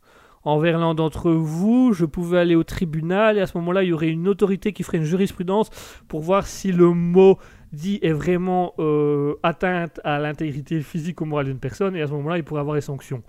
[0.44, 3.94] envers l'un d'entre vous, je pouvais aller au tribunal et à ce moment-là, il y
[3.94, 5.70] aurait une autorité qui ferait une jurisprudence
[6.08, 7.38] pour voir si le mot
[7.72, 12.12] dit est vraiment euh, atteinte à l'intégrité physique ou morale d'une personne et à ce
[12.14, 13.24] moment-là, il pourrait avoir des sanctions.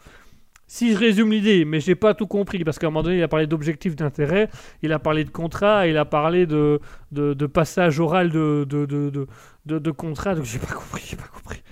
[0.73, 3.23] Si je résume l'idée, mais j'ai pas tout compris parce qu'à un moment donné, il
[3.23, 4.49] a parlé d'objectifs d'intérêt,
[4.81, 6.81] il a parlé de contrat, il a parlé de,
[7.11, 9.29] de, passage oral de, de, de,
[9.67, 11.63] de, contrat, donc j'ai pas compris, j'ai pas compris.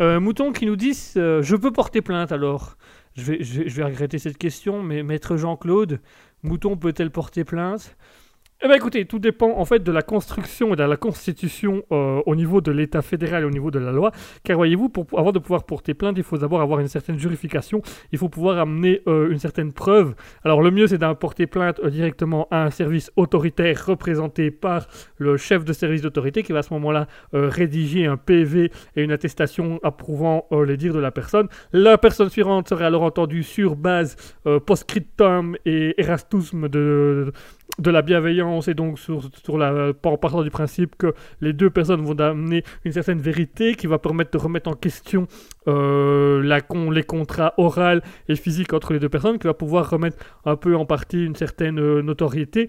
[0.00, 2.76] Euh, Mouton qui nous dit euh, Je peux porter plainte alors?
[3.14, 6.00] Je je vais regretter cette question, mais maître Jean-Claude,
[6.42, 7.96] Mouton peut-elle porter plainte?
[8.64, 12.22] Eh bien écoutez, tout dépend en fait de la construction et de la constitution euh,
[12.26, 14.12] au niveau de l'État fédéral et au niveau de la loi.
[14.44, 17.82] Car voyez-vous, pour, avant de pouvoir porter plainte, il faut d'abord avoir une certaine jurification,
[18.12, 20.14] il faut pouvoir amener euh, une certaine preuve.
[20.44, 24.86] Alors le mieux c'est d'apporter plainte euh, directement à un service autoritaire représenté par
[25.16, 29.10] le chef de service d'autorité qui va à ce moment-là rédiger un PV et une
[29.10, 31.48] attestation approuvant les dires de la personne.
[31.72, 37.32] La personne suivante serait alors entendue sur base post-scriptum et erastusme de,
[37.78, 42.02] de la bienveillance et donc sur, la, en partant du principe que les deux personnes
[42.02, 45.26] vont amener une certaine vérité qui va permettre de remettre en question
[45.68, 50.56] euh, les contrats oraux et physiques entre les deux personnes, qui va pouvoir remettre un
[50.56, 52.68] peu en partie une certaine euh, notoriété.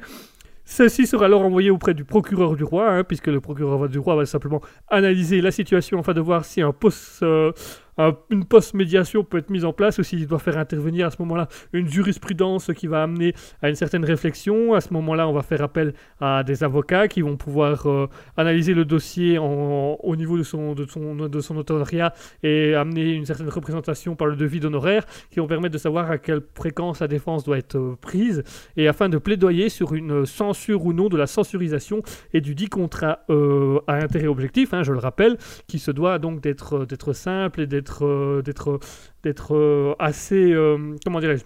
[0.65, 4.15] Ceci sera alors envoyé auprès du procureur du roi, hein, puisque le procureur du roi
[4.15, 7.51] va simplement analyser la situation afin de voir si un post, euh,
[7.97, 11.17] un- une post-médiation peut être mise en place ou s'il doit faire intervenir à ce
[11.21, 14.73] moment-là une jurisprudence qui va amener à une certaine réflexion.
[14.73, 18.07] À ce moment-là, on va faire appel à des avocats qui vont pouvoir euh,
[18.37, 23.25] analyser le dossier au niveau de son, de, son, de son notariat et amener une
[23.25, 27.07] certaine représentation par le devis d'honoraires qui vont permettre de savoir à quelle fréquence la
[27.07, 28.43] défense doit être euh, prise
[28.77, 32.01] et afin de plaidoyer sur une censure ou non de la censurisation
[32.33, 35.37] et du dit contrat euh, à intérêt objectif, hein, je le rappelle,
[35.67, 38.79] qui se doit donc d'être simple et d'être euh, d'être
[39.23, 41.43] d'être euh, assez euh, comment dirais-je?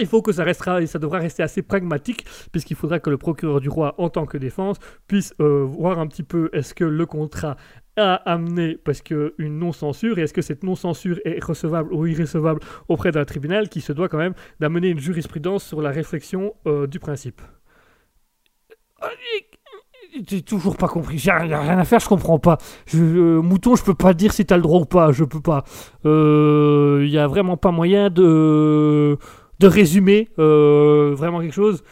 [0.00, 3.16] Il faut que ça restera et ça devra rester assez pragmatique puisqu'il faudra que le
[3.16, 7.06] procureur du roi en tant que défense puisse voir un petit peu est-ce que le
[7.06, 7.56] contrat
[7.96, 12.58] a amené parce que une non-censure et est-ce que cette non-censure est recevable ou irrécevable
[12.88, 16.54] auprès d'un tribunal qui se doit quand même d'amener une jurisprudence sur la réflexion
[16.88, 17.40] du principe?
[20.28, 21.18] J'ai toujours pas compris.
[21.18, 22.58] J'ai rien, à faire, je comprends pas.
[22.94, 25.10] Euh, mouton, je peux pas dire si t'as le droit ou pas.
[25.12, 25.64] Je peux pas.
[26.04, 29.18] Il y a vraiment pas moyen de
[29.60, 31.82] de résumer euh, vraiment quelque chose.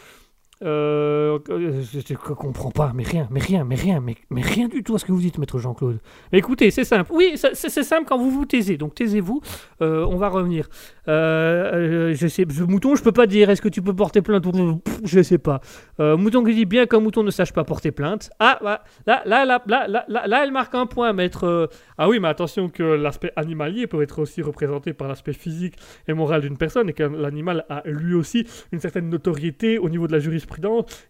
[0.63, 4.83] Euh, je, je comprends pas, mais rien, mais rien, mais rien, mais, mais rien du
[4.83, 5.99] tout à ce que vous dites, maître Jean-Claude.
[6.31, 7.11] Écoutez, c'est simple.
[7.13, 8.77] Oui, c'est simple quand vous vous taisez.
[8.77, 9.41] Donc taisez-vous.
[9.81, 10.69] Euh, on va revenir.
[11.09, 13.49] Euh, euh, je sais, mouton, je peux pas dire.
[13.49, 15.59] Est-ce que tu peux porter plainte Pff, Je sais pas.
[15.99, 18.29] Mouton qui dit bien qu'un mouton ne sache pas porter plainte.
[18.39, 21.69] Ah, bah, là, là, là, là, là, là, elle marque un point, maître.
[21.97, 25.75] Ah oui, mais attention que l'aspect animalier peut être aussi représenté par l'aspect physique
[26.07, 30.07] et moral d'une personne et que l'animal a lui aussi une certaine notoriété au niveau
[30.07, 30.52] de la jurisprudence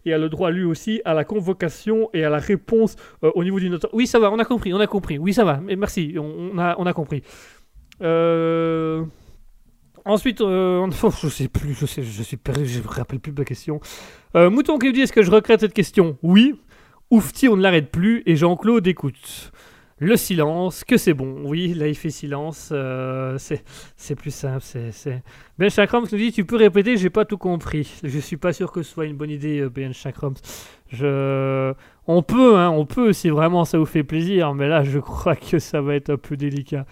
[0.04, 3.44] et a le droit lui aussi à la convocation et à la réponse euh, au
[3.44, 3.90] niveau du notaire.
[3.92, 5.18] Oui, ça va, on a compris, on a compris.
[5.18, 5.60] Oui, ça va.
[5.62, 7.22] Mais merci, on, a, on a compris.
[8.02, 9.04] Euh,
[10.06, 10.86] Ensuite, euh,
[11.22, 13.80] je sais plus, je, sais, je suis perdu, je me rappelle plus de ma question.
[14.36, 16.18] Euh, Mouton qui nous dit est-ce que je regrette cette question?
[16.22, 16.60] Oui.
[17.10, 19.52] Oufti, on ne l'arrête plus et Jean-Claude écoute.
[19.98, 21.42] Le silence, que c'est bon.
[21.44, 22.70] Oui, là il fait silence.
[22.72, 24.60] euh, c'est plus simple.
[24.62, 25.22] C'est
[25.56, 28.00] Ben Chakrams nous dit tu peux répéter, j'ai pas tout compris.
[28.02, 30.34] Je suis pas sûr que ce soit une bonne idée, euh, Ben Chakrams.
[30.88, 31.72] Je,
[32.08, 35.36] on peut, hein, on peut si vraiment ça vous fait plaisir, mais là je crois
[35.36, 36.86] que ça va être un peu délicat.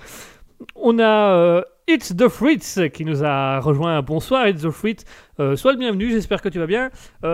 [0.77, 4.01] On a euh, It's the Fritz qui nous a rejoint.
[4.03, 5.05] Bonsoir It's the Fritz.
[5.41, 6.91] Euh, sois le bienvenu, j'espère que tu vas bien.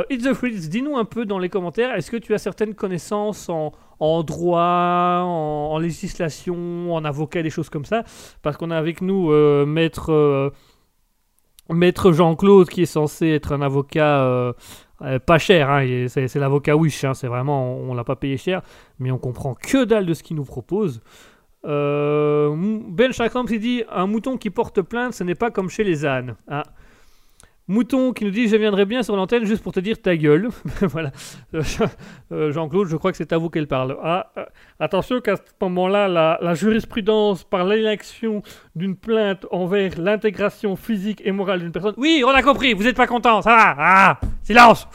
[0.08, 3.50] It's the Fritz, dis-nous un peu dans les commentaires, est-ce que tu as certaines connaissances
[3.50, 8.04] en, en droit, en, législation, en avocat, des choses comme ça
[8.42, 10.50] Parce qu'on a avec nous euh, maître, euh,
[11.70, 14.52] maître Jean-Claude qui est censé être un avocat euh,
[15.26, 18.62] pas cher, hein, c'est l'avocat Wish, hein, c'est vraiment, on, on l'a pas payé cher,
[18.98, 21.00] mais on comprend que dalle de ce qu'il nous propose.
[21.64, 26.06] Ben Chakram s'est dit un mouton qui porte plainte, ce n'est pas comme chez les
[26.06, 26.34] ânes.
[26.48, 26.64] Ah.
[27.68, 30.48] Mouton qui nous dit je viendrai bien sur l'antenne juste pour te dire ta gueule.
[30.80, 31.12] voilà.
[31.54, 31.62] Euh,
[32.32, 33.98] euh, Jean-Claude, je crois que c'est à vous qu'elle parle.
[34.02, 34.44] Ah, euh,
[34.80, 38.42] attention qu'à ce moment-là, la, jurisprudence par l'élection
[38.74, 41.94] d'une plainte envers l'intégration physique et morale d'une personne.
[41.98, 43.76] Oui, on a compris, vous n'êtes pas content, ça va.
[43.78, 44.88] Ah, silence.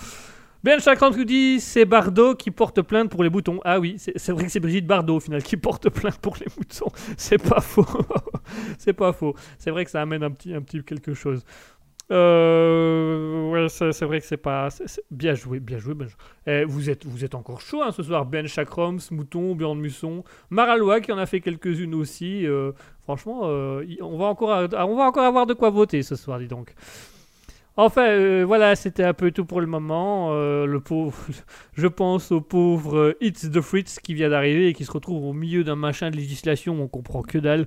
[0.63, 3.59] Ben Chakram nous dit c'est Bardot qui porte plainte pour les moutons.
[3.65, 6.37] Ah oui, c'est c'est vrai que c'est Brigitte Bardot au final qui porte plainte pour
[6.37, 6.89] les moutons.
[7.17, 7.85] C'est pas faux.
[8.77, 9.35] c'est pas faux.
[9.57, 11.43] C'est vrai que ça amène un petit, un petit quelque chose.
[12.13, 14.69] Euh, ouais, c'est vrai que c'est pas.
[15.09, 15.95] Bien joué, bien joué.
[16.45, 18.25] Eh, vous, êtes, vous êtes encore chaud hein, ce soir.
[18.25, 22.45] Ben Chakroms, Mouton, Bjorn Musson, Maralois qui en a fait quelques-unes aussi.
[22.45, 22.71] euh,
[23.03, 26.47] franchement, euh, on, va encore, on va encore avoir de quoi voter ce soir, dis
[26.47, 26.75] donc.
[27.75, 30.31] Enfin, voilà, c'était un peu tout pour le moment.
[30.31, 31.17] Le pauvre,
[31.73, 35.33] je pense au pauvre It's the Fritz qui vient d'arriver et qui se retrouve au
[35.33, 37.65] milieu d'un machin de législation, on comprend que dalle.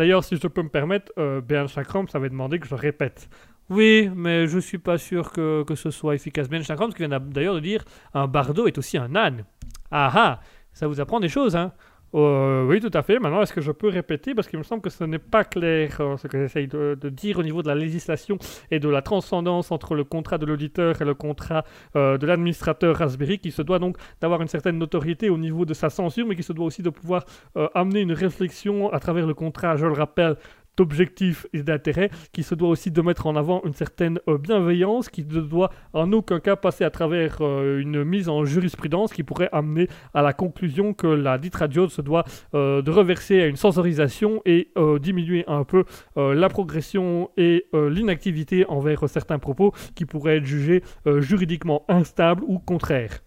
[0.00, 3.28] D'ailleurs, si je peux me permettre, euh, Béan Chakram, ça avait demandé que je répète.
[3.68, 6.48] Oui, mais je suis pas sûr que, que ce soit efficace.
[6.48, 9.44] Ben Chakrams qui vient d'a- d'ailleurs de dire un bardo est aussi un âne.
[9.90, 10.40] Ah ah,
[10.72, 11.72] ça vous apprend des choses, hein
[12.14, 13.18] Euh, oui, tout à fait.
[13.18, 14.34] Maintenant, est-ce que je peux répéter?
[14.34, 17.08] Parce qu'il me semble que ce n'est pas clair euh, ce que j'essaye de, de
[17.08, 18.36] dire au niveau de la législation
[18.70, 21.64] et de la transcendance entre le contrat de l'auditeur et le contrat
[21.94, 25.74] euh, de l'administrateur Raspberry, qui se doit donc d'avoir une certaine notoriété au niveau de
[25.74, 27.24] sa censure, mais qui se doit aussi de pouvoir
[27.56, 30.36] euh, amener une réflexion à travers le contrat, je le rappelle,
[30.76, 35.08] d'objectifs et d'intérêts, qui se doit aussi de mettre en avant une certaine euh, bienveillance,
[35.08, 39.22] qui ne doit en aucun cas passer à travers euh, une mise en jurisprudence qui
[39.22, 42.24] pourrait amener à la conclusion que la dite radio se doit
[42.54, 45.84] euh, de reverser à une sensorisation et diminuer un peu
[46.16, 50.82] la progression et l'inactivité envers certains propos qui pourraient être jugés
[51.18, 53.20] juridiquement instables ou contraires.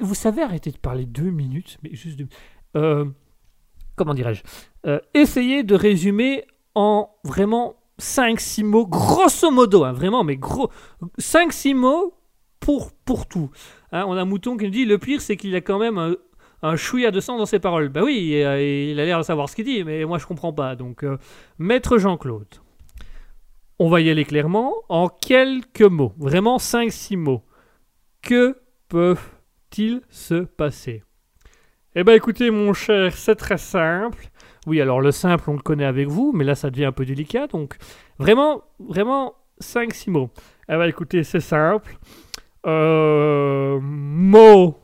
[0.00, 3.14] Vous savez arrêter de parler deux minutes, mais juste deux.
[3.98, 4.42] Comment dirais-je
[4.86, 6.44] Euh, Essayez de résumer
[6.74, 10.70] en vraiment 5-6 mots, grosso modo, hein, vraiment, mais gros.
[11.18, 12.14] 5-6 mots
[12.60, 13.50] pour, pour tout.
[13.92, 16.16] Hein, on a Mouton qui nous dit le pire, c'est qu'il a quand même
[16.62, 17.88] un, chouïa de sang dans ses paroles.
[17.88, 20.52] Bah oui, euh, il a l'air de savoir ce qu'il dit, mais moi je comprends
[20.52, 20.76] pas.
[20.76, 21.18] Donc, euh,
[21.58, 22.46] Maître Jean-Claude,
[23.78, 27.42] on va y aller clairement en quelques mots, vraiment 5-6 mots.
[28.22, 31.02] Que peuvent-ils se passer?
[31.94, 34.28] Eh ben écoutez mon cher, c'est très simple.
[34.66, 37.06] Oui, alors le simple, on le connaît avec vous, mais là ça devient un peu
[37.06, 37.76] délicat, donc
[38.18, 40.30] vraiment, vraiment 5-6 mots.
[40.68, 41.96] Eh ben écoutez, c'est simple.
[42.66, 44.78] Euh, mot,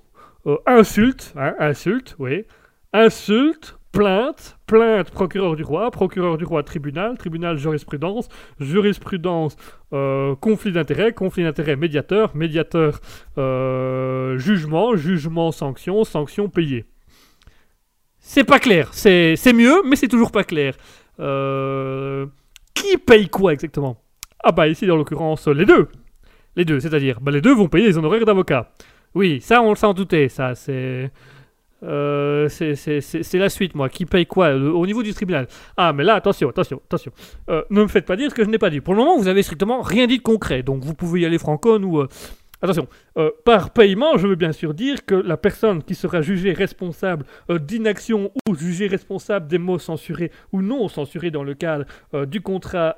[0.47, 2.47] euh, insulte, hein, insulte, oui.
[2.95, 8.29] Insulte, plainte, plainte, procureur du roi, procureur du roi, tribunal, tribunal, jurisprudence,
[8.61, 9.57] jurisprudence,
[9.93, 13.01] euh, conflit d'intérêt, conflit d'intérêt, médiateur, médiateur,
[13.37, 16.87] euh, jugement, jugement, sanction, sanction payée.
[18.27, 20.75] C'est pas clair, c'est mieux, mais c'est toujours pas clair.
[21.21, 22.25] Euh,
[22.73, 23.99] Qui paye quoi exactement?
[24.43, 25.89] Ah bah ici, en l'occurrence, les deux.
[26.57, 28.71] Les deux, c'est-à-dire Bah les deux vont payer les honoraires d'avocat.
[29.15, 31.11] Oui, ça on s'en doutait, ça c'est...
[31.83, 33.91] Euh, c'est- la suite, moi.
[33.91, 35.47] Qui paye quoi au niveau du tribunal?
[35.77, 37.13] Ah, mais là, attention, attention, attention.
[37.51, 38.81] Euh, ne me faites pas dire ce que je n'ai pas dit.
[38.81, 41.39] Pour le moment, vous avez strictement rien dit de concret, donc vous pouvez y aller
[41.39, 42.01] franconne ou...
[42.01, 42.09] euh,
[42.63, 46.53] Attention, euh, par paiement, je veux bien sûr dire que la personne qui sera jugée
[46.53, 51.85] responsable euh, d'inaction ou jugée responsable des mots censurés ou non censurés dans le cadre
[52.15, 52.97] euh, du contrat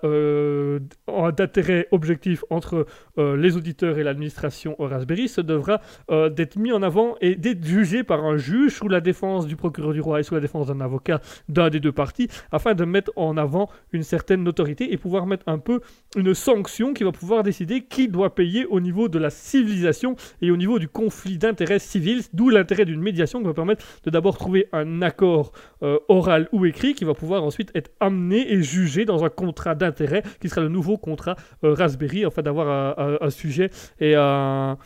[1.37, 2.87] d'intérêt objectif entre
[3.17, 8.05] les auditeurs et l'administration au Raspberry se devra d'être mis en avant et d'être jugé
[8.05, 10.81] par un juge sous la défense du procureur du roi et sous la défense d'un
[10.81, 15.27] avocat d'un des deux parties afin de mettre en avant une certaine notoriété et pouvoir
[15.27, 15.81] mettre un peu
[16.17, 20.06] une sanction qui va pouvoir décider qui doit payer au niveau de la civilisation
[20.43, 24.11] et au niveau du conflit d'intérêts civils, d'où l'intérêt d'une médiation qui va permettre de
[24.11, 25.53] d'abord trouver un accord
[25.83, 29.75] euh, oral ou écrit qui va pouvoir ensuite être amené et jugé dans un contrat
[29.75, 33.71] d'intérêt qui sera le nouveau contrat euh, Raspberry, afin d'avoir un, sujet
[34.01, 34.77] et un-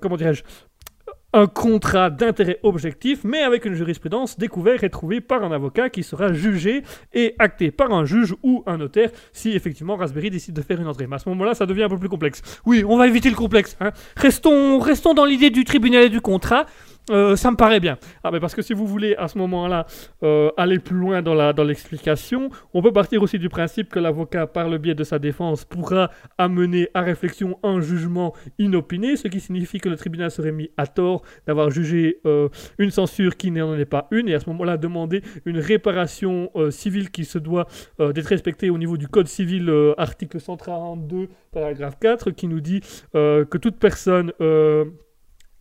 [0.00, 0.42] comment dirais-je
[1.32, 6.02] un contrat d'intérêt objectif, mais avec une jurisprudence découverte et trouvée par un avocat qui
[6.02, 6.82] sera jugé
[7.12, 10.88] et acté par un juge ou un notaire si effectivement Raspberry décide de faire une
[10.88, 11.06] entrée.
[11.06, 12.42] Mais à ce moment-là, ça devient un peu plus complexe.
[12.66, 13.76] Oui, on va éviter le complexe.
[13.80, 13.90] hein.
[14.16, 16.66] Restons, restons dans l'idée du tribunal et du contrat.
[17.10, 17.98] Euh, ça me paraît bien.
[18.22, 19.86] Ah, mais parce que si vous voulez à ce moment-là
[20.22, 23.98] euh, aller plus loin dans la dans l'explication, on peut partir aussi du principe que
[23.98, 29.28] l'avocat, par le biais de sa défense, pourra amener à réflexion un jugement inopiné, ce
[29.28, 32.48] qui signifie que le tribunal serait mis à tort d'avoir jugé euh,
[32.78, 37.10] une censure qui n'en est pas une, et à ce moment-là demander une réparation civile
[37.10, 37.66] qui se doit
[37.98, 42.80] d'être respectée au niveau du Code civil, article 132, paragraphe 4, qui nous dit
[43.12, 44.32] que toute personne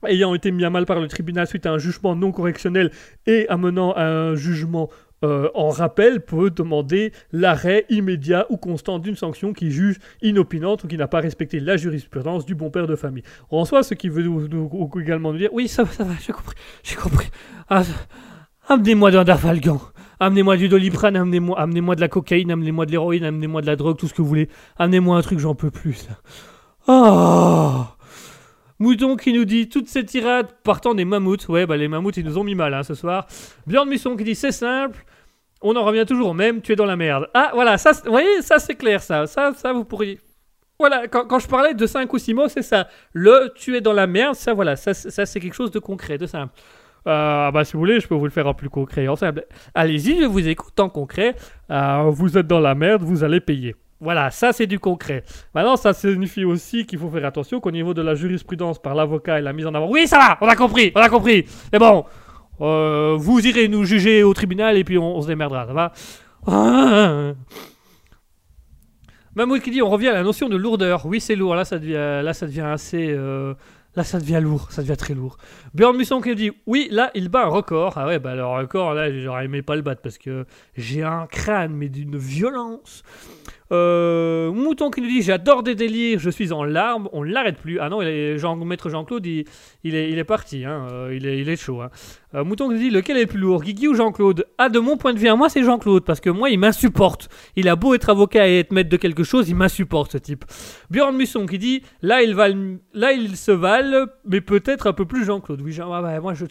[0.08, 2.92] ayant été mis à mal par le tribunal suite à un jugement non correctionnel
[3.26, 4.90] et amenant à un jugement
[5.24, 10.88] euh, en rappel peut demander l'arrêt immédiat ou constant d'une sanction qui juge inopinante ou
[10.88, 13.24] qui n'a pas respecté la jurisprudence du bon père de famille.
[13.50, 14.26] En soi, ce qui veut
[15.02, 17.30] également nous dire oui, ça, va, ça va, j'ai compris, j'ai compris.
[17.70, 17.84] Ah,
[18.68, 19.82] amenez-moi d'un Dafalgan.
[20.22, 23.98] Amenez-moi du doliprane, amenez-moi amenez de la cocaïne, amenez-moi de l'héroïne, amenez-moi de la drogue,
[23.98, 24.50] tout ce que vous voulez.
[24.78, 26.08] Amenez-moi un truc, j'en peux plus.
[26.88, 27.86] Oh
[28.80, 31.48] Mouton qui nous dit toutes ces tirades partant des mammouths.
[31.50, 33.28] Ouais, bah les mammouths ils nous ont mis mal hein, ce soir.
[33.68, 35.06] Björn Musson qui dit c'est simple.
[35.62, 37.28] On en revient toujours même, tu es dans la merde.
[37.34, 39.28] Ah voilà, ça, vous voyez, ça c'est clair ça.
[39.28, 40.20] Ça, ça vous pourriez.
[40.80, 42.88] Voilà, quand, quand je parlais de 5 ou 6 mots, c'est ça.
[43.12, 46.18] Le tu es dans la merde, ça voilà, ça, ça c'est quelque chose de concret,
[46.18, 46.54] de simple.
[47.08, 49.46] Euh, bah si vous voulez, je peux vous le faire en plus concret, en simple.
[49.74, 51.36] Allez-y, je vous écoute en concret.
[51.70, 53.76] Euh, vous êtes dans la merde, vous allez payer.
[54.02, 55.24] Voilà, ça c'est du concret.
[55.54, 59.40] Maintenant, ça signifie aussi qu'il faut faire attention qu'au niveau de la jurisprudence par l'avocat
[59.40, 59.90] et la mise en avant.
[59.90, 61.46] Oui, ça va, on a compris, on a compris.
[61.74, 62.06] Mais bon,
[62.62, 65.92] euh, vous irez nous juger au tribunal et puis on, se démerdera, ça va
[66.48, 67.34] Ah.
[69.36, 71.06] Mamoud qui dit on revient à la notion de lourdeur.
[71.06, 71.56] Oui, c'est lourd.
[71.56, 73.10] Là, ça devient, là, ça devient assez.
[73.10, 73.54] euh,
[73.96, 75.38] Là, ça devient lourd, ça devient très lourd.
[75.74, 77.94] Björn Musson qui dit oui, là, il bat un record.
[77.98, 80.46] Ah ouais, bah le record, là, j'aurais aimé pas le battre parce que
[80.78, 83.04] j'ai un crâne, mais d'une violence.
[83.72, 87.58] Euh, Mouton qui nous dit j'adore des délires, je suis en larmes, on ne l'arrête
[87.58, 87.80] plus.
[87.80, 89.46] Ah non, il est, Jean, maître Jean-Claude, il,
[89.84, 91.82] il est, il est parti, hein, euh, il, est, chaud.
[91.82, 91.90] hein.
[92.34, 94.46] Euh, Mouton qui nous dit lequel est le plus lourd, Guigui ou Jean-Claude?
[94.58, 97.30] Ah, de mon point de vue, moi, c'est Jean-Claude, parce que moi, il m'insupporte.
[97.56, 100.46] Il a beau être avocat et être maître de quelque chose, il m'insupporte, ce type.
[100.90, 105.26] Björn Musson qui dit là, il, valent- là, se valent, mais peut-être un peu plus
[105.26, 105.62] Jean-Claude.
[105.62, 106.46] Oui, ah moi, je,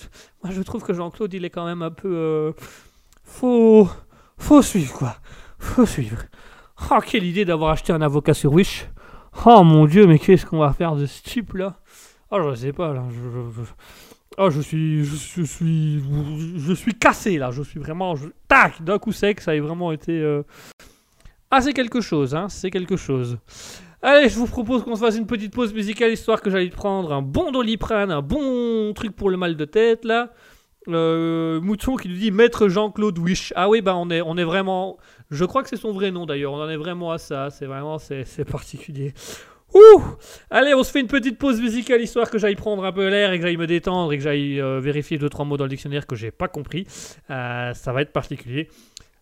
[0.44, 2.52] moi, je trouve que Jean-Claude, il est quand même un peu.
[3.24, 3.88] faut.
[4.40, 5.16] Faut suivre, quoi.
[5.58, 6.18] Faut suivre.
[6.90, 8.86] Oh, quelle idée d'avoir acheté un avocat sur Wish.
[9.46, 11.76] Oh mon dieu, mais qu'est-ce qu'on va faire de ce type-là?
[12.30, 13.04] Oh, je sais pas, là.
[13.10, 13.68] Je, je-
[14.40, 16.00] Oh, je suis, je, suis,
[16.58, 17.50] je suis cassé là.
[17.50, 18.14] Je suis vraiment,
[18.46, 20.12] tac, d'un coup sec, ça a vraiment été.
[20.12, 20.42] euh,
[21.50, 22.48] Ah, c'est quelque chose, hein.
[22.48, 23.38] C'est quelque chose.
[24.00, 27.12] Allez, je vous propose qu'on se fasse une petite pause musicale histoire que j'aille prendre
[27.12, 30.30] un bon doliprane, un bon truc pour le mal de tête là.
[30.86, 33.52] Euh, Mouton qui nous dit Maître Jean-Claude Wish.
[33.56, 34.98] Ah oui, bah on est, on est vraiment.
[35.30, 36.52] Je crois que c'est son vrai nom d'ailleurs.
[36.52, 37.50] On en est vraiment à ça.
[37.50, 39.12] C'est vraiment, c'est, particulier.
[39.74, 40.02] Ouh
[40.50, 43.32] Allez, on se fait une petite pause musicale histoire que j'aille prendre un peu l'air
[43.32, 45.70] et que j'aille me détendre et que j'aille euh, vérifier deux trois mots dans le
[45.70, 46.86] dictionnaire que j'ai pas compris.
[47.30, 48.68] Euh, ça va être particulier.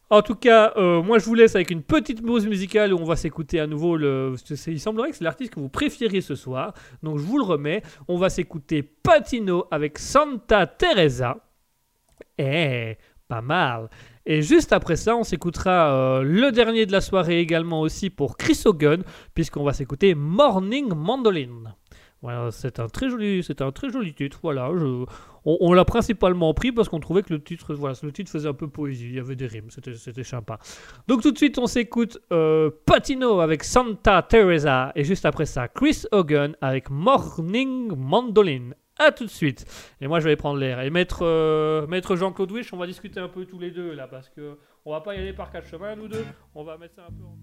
[0.08, 3.04] En tout cas, euh, moi je vous laisse avec une petite pause musicale où on
[3.04, 4.36] va s'écouter à nouveau le.
[4.68, 7.82] Il semblerait que c'est l'artiste que vous préfériez ce soir, donc je vous le remets.
[8.06, 11.38] On va s'écouter Patino avec Santa Teresa.
[12.38, 12.96] Eh,
[13.26, 13.88] pas mal.
[14.26, 18.36] Et juste après ça, on s'écoutera euh, le dernier de la soirée également aussi pour
[18.36, 19.04] Chris Hogan,
[19.34, 21.74] puisqu'on va s'écouter Morning Mandolin.
[22.22, 24.40] Voilà, c'est un très joli, c'est un très joli titre.
[24.42, 24.68] Voilà,
[25.44, 28.54] on, l'a principalement pris parce qu'on trouvait que le titre, voilà, le titre faisait un
[28.54, 30.58] peu poésie, il y avait des rimes, c'était, sympa.
[31.06, 35.68] Donc tout de suite, on s'écoute euh, Patino avec Santa Teresa et juste après ça,
[35.68, 38.70] Chris Hogan avec Morning Mandolin.
[38.98, 39.66] À tout de suite.
[40.00, 40.80] Et moi, je vais prendre l'air.
[40.80, 44.08] Et maître, euh, maître Jean-Claude Wish, on va discuter un peu tous les deux là,
[44.08, 46.24] parce que on va pas y aller par quatre chemins, nous deux.
[46.54, 47.24] On va mettre ça un peu.
[47.24, 47.36] En...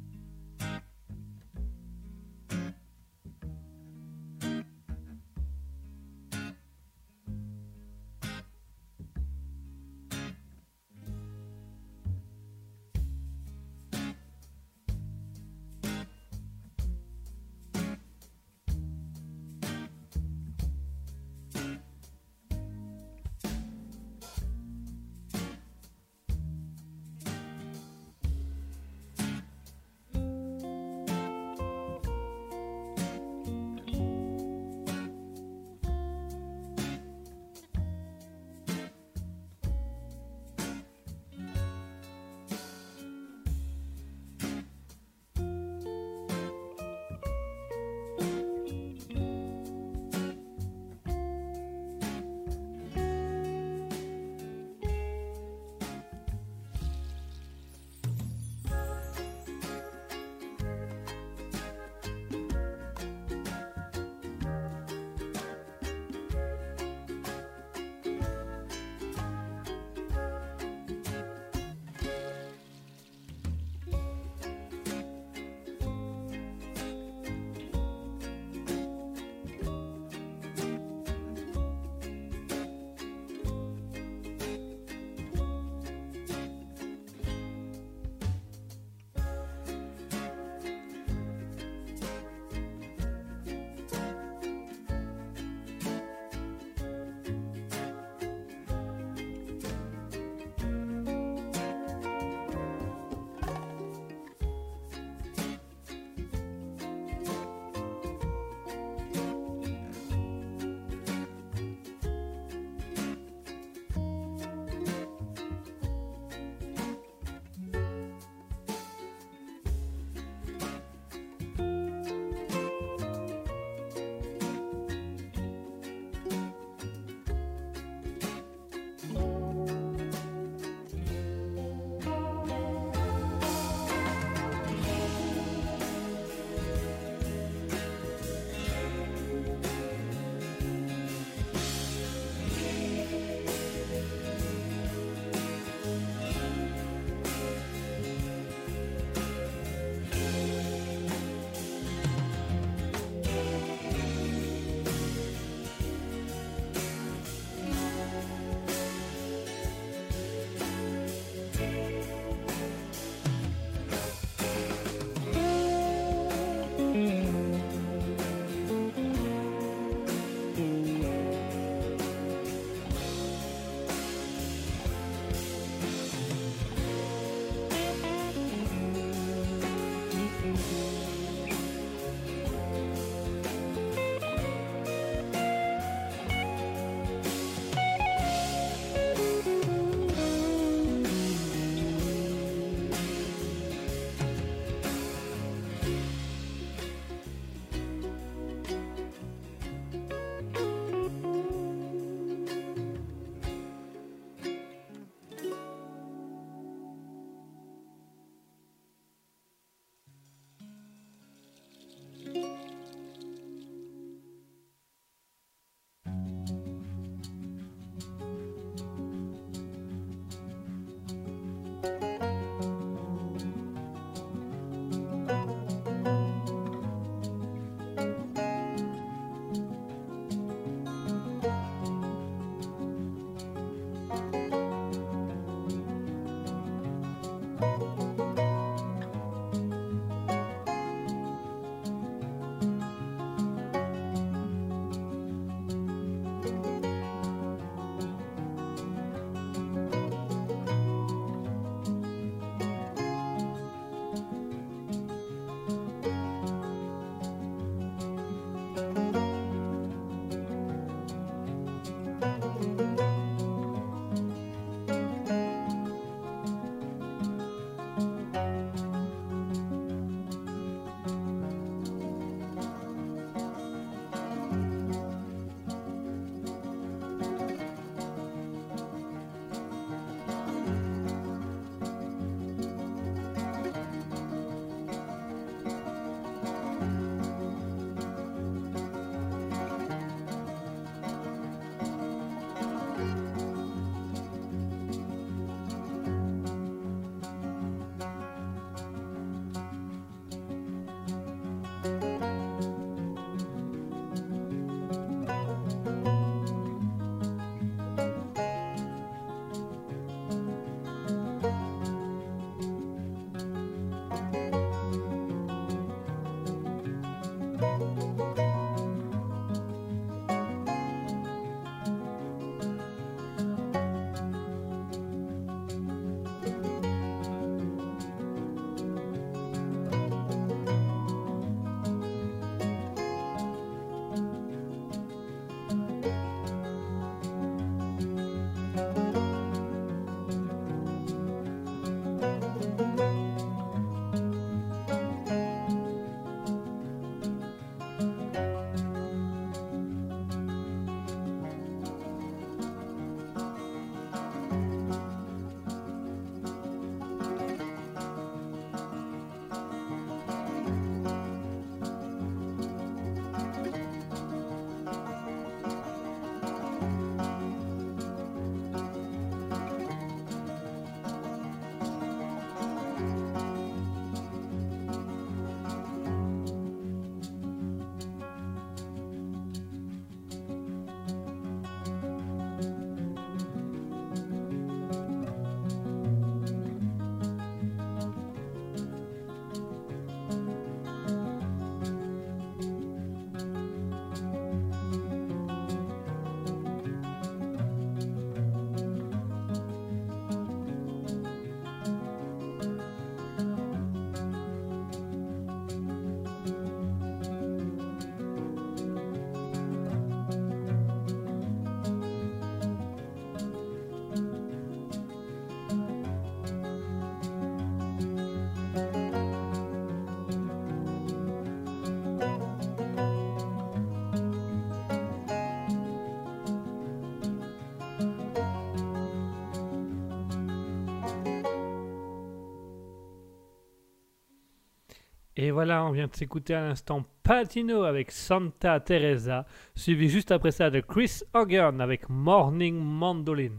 [435.43, 439.45] Et voilà, on vient de s'écouter à l'instant Patino avec Santa Teresa,
[439.75, 443.57] suivi juste après ça de Chris Hogan avec Morning Mandolin.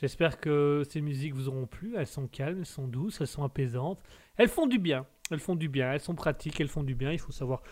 [0.00, 1.96] J'espère que ces musiques vous auront plu.
[1.96, 3.98] Elles sont calmes, elles sont douces, elles sont apaisantes.
[4.36, 5.06] Elles font du bien.
[5.28, 5.90] Elles font du bien.
[5.90, 7.10] Elles sont pratiques, elles font du bien.
[7.10, 7.62] Il faut savoir,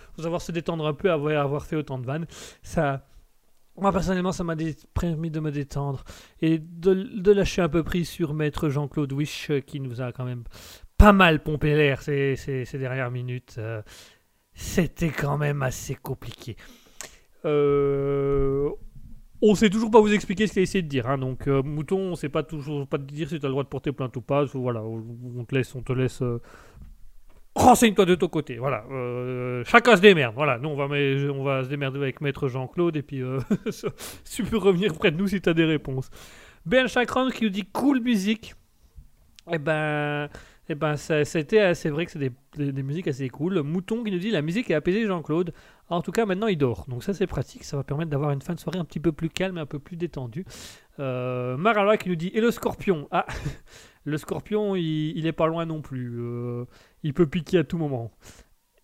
[0.40, 2.26] se détendre un peu après avoir fait autant de vannes.
[2.64, 3.06] Ça,
[3.76, 4.56] moi personnellement, ça m'a
[4.98, 6.02] permis de me détendre
[6.40, 10.10] et de, de lâcher un peu prise sur Maître Jean-Claude Wish euh, qui nous a
[10.10, 10.43] quand même
[11.02, 12.36] pas mal pompé l'air ces,
[12.74, 13.56] dernières minutes.
[13.58, 13.82] Euh,
[14.54, 16.54] C'était quand même assez compliqué.
[17.44, 18.68] Euh,
[19.40, 21.08] on sait toujours pas vous expliquer ce qu'il a essayé de dire.
[21.08, 23.52] hein, donc, euh, Mouton, on sait pas toujours pas te dire si tu as le
[23.52, 24.44] droit de porter plainte ou pas.
[24.54, 26.22] Voilà, on te laisse, on te laisse.
[26.22, 26.40] euh,
[27.56, 28.84] Renseigne-toi de ton côté, voilà.
[29.64, 30.58] Chacun se démerde, voilà.
[30.58, 33.22] Nous, on va, on va se démerder avec Maître Jean-Claude et puis
[34.32, 36.10] tu peux revenir près de nous si tu as des réponses.
[36.64, 38.54] Ben Chakran qui nous dit cool musique.
[39.50, 40.28] Eh ben,
[40.68, 43.62] eh ben c'était assez vrai que c'est des, des- musiques assez cool.
[43.62, 45.52] Mouton qui nous dit la musique est apaisée Jean-Claude.
[45.89, 46.86] En tout cas, maintenant il dort.
[46.89, 49.12] Donc ça c'est pratique, ça va permettre d'avoir une fin de soirée un petit peu
[49.12, 50.44] plus calme, un peu plus détendue.
[51.01, 53.09] Euh, qui nous dit et le scorpion?
[53.10, 53.26] Ah,
[54.05, 56.18] le scorpion il, il est pas loin non plus.
[56.20, 56.64] Euh,
[57.02, 58.12] il peut piquer à tout moment.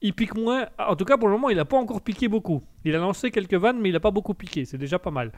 [0.01, 0.69] Il pique moins.
[0.79, 2.63] En tout cas, pour le moment, il n'a pas encore piqué beaucoup.
[2.85, 4.65] Il a lancé quelques vannes, mais il n'a pas beaucoup piqué.
[4.65, 5.33] C'est déjà pas mal.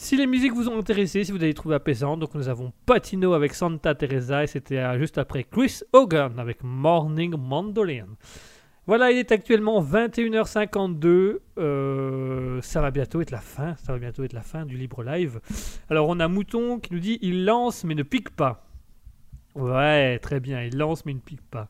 [0.00, 3.32] Si les musiques vous ont intéressé, si vous avez trouvé apaisant, donc nous avons Patino
[3.32, 8.06] avec Santa Teresa et c'était euh, juste après Chris Hogan avec Morning Mandolin.
[8.86, 11.38] Voilà, il est actuellement 21h52.
[11.58, 13.74] Euh, ça va bientôt être la fin.
[13.74, 15.40] Ça va bientôt être la fin du libre live.
[15.90, 18.68] Alors on a Mouton qui nous dit il lance mais ne pique pas.
[19.56, 20.62] Ouais, très bien.
[20.62, 21.68] Il lance mais ne pique pas.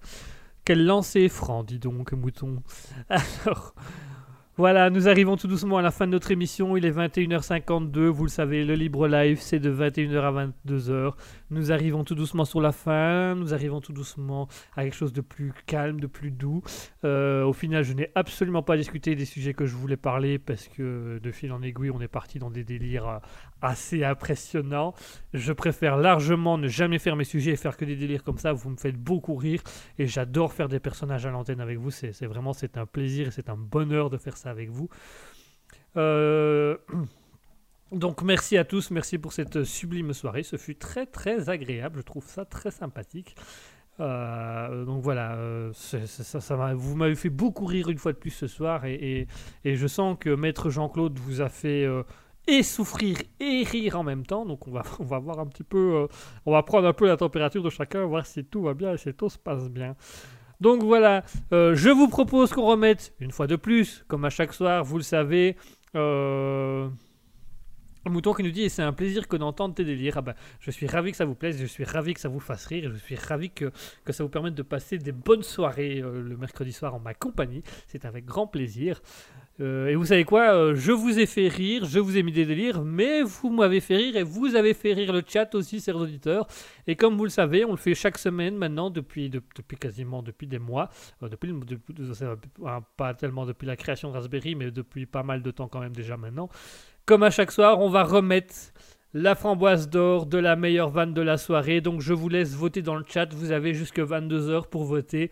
[0.68, 2.62] Quel lancer franc, dis donc, Mouton.
[3.08, 3.74] Alors,
[4.58, 6.76] voilà, nous arrivons tout doucement à la fin de notre émission.
[6.76, 8.06] Il est 21h52.
[8.08, 11.12] Vous le savez, le libre live, c'est de 21h à 22h.
[11.50, 13.34] Nous arrivons tout doucement sur la fin.
[13.34, 16.62] Nous arrivons tout doucement à quelque chose de plus calme, de plus doux.
[17.04, 20.68] Euh, au final, je n'ai absolument pas discuté des sujets que je voulais parler parce
[20.68, 23.18] que de fil en aiguille, on est parti dans des délires euh,
[23.62, 24.94] assez impressionnants.
[25.32, 28.52] Je préfère largement ne jamais faire mes sujets et faire que des délires comme ça.
[28.52, 29.62] Vous me faites beaucoup rire
[29.98, 31.90] et j'adore faire des personnages à l'antenne avec vous.
[31.90, 34.88] C'est vraiment c'est un plaisir et c'est un bonheur de faire ça avec vous.
[35.96, 36.76] Euh,
[37.92, 40.42] Donc merci à tous, merci pour cette sublime soirée.
[40.42, 43.34] Ce fut très très agréable, je trouve ça très sympathique.
[44.00, 48.18] Euh, donc voilà, euh, ça, ça m'a- vous m'avez fait beaucoup rire une fois de
[48.18, 49.26] plus ce soir et,
[49.64, 52.04] et- je sens que Maître Jean-Claude vous a fait euh,
[52.46, 54.44] et souffrir et rire en même temps.
[54.46, 56.06] Donc on va, on va voir un petit peu, euh,
[56.46, 58.98] on va prendre un peu la température de chacun, voir si tout va bien et
[58.98, 59.96] si tout se passe bien.
[60.60, 64.52] Donc voilà, euh, je vous propose qu'on remette une fois de plus, comme à chaque
[64.52, 65.56] soir, vous le savez.
[65.94, 66.88] Euh,
[68.08, 70.14] Mouton qui nous dit et c'est un plaisir que d'entendre tes délires.
[70.18, 72.40] Ah bah, je suis ravi que ça vous plaise, je suis ravi que ça vous
[72.40, 73.70] fasse rire, je suis ravi que,
[74.04, 77.14] que ça vous permette de passer des bonnes soirées euh, le mercredi soir en ma
[77.14, 77.62] compagnie.
[77.86, 79.00] C'est avec grand plaisir.
[79.60, 82.30] Euh, et vous savez quoi euh, Je vous ai fait rire, je vous ai mis
[82.30, 85.80] des délires, mais vous m'avez fait rire et vous avez fait rire le chat aussi,
[85.80, 86.46] chers auditeurs.
[86.86, 90.22] Et comme vous le savez, on le fait chaque semaine maintenant depuis, de- depuis quasiment
[90.22, 90.90] depuis des mois.
[91.24, 91.94] Euh, depuis, depuis-
[92.96, 95.94] pas tellement depuis la création de Raspberry, mais depuis pas mal de temps quand même
[95.94, 96.48] déjà maintenant.
[97.08, 98.54] Comme à chaque soir, on va remettre
[99.14, 101.80] la framboise d'or de la meilleure vanne de la soirée.
[101.80, 103.32] Donc je vous laisse voter dans le chat.
[103.32, 105.30] Vous avez jusque 22h pour voter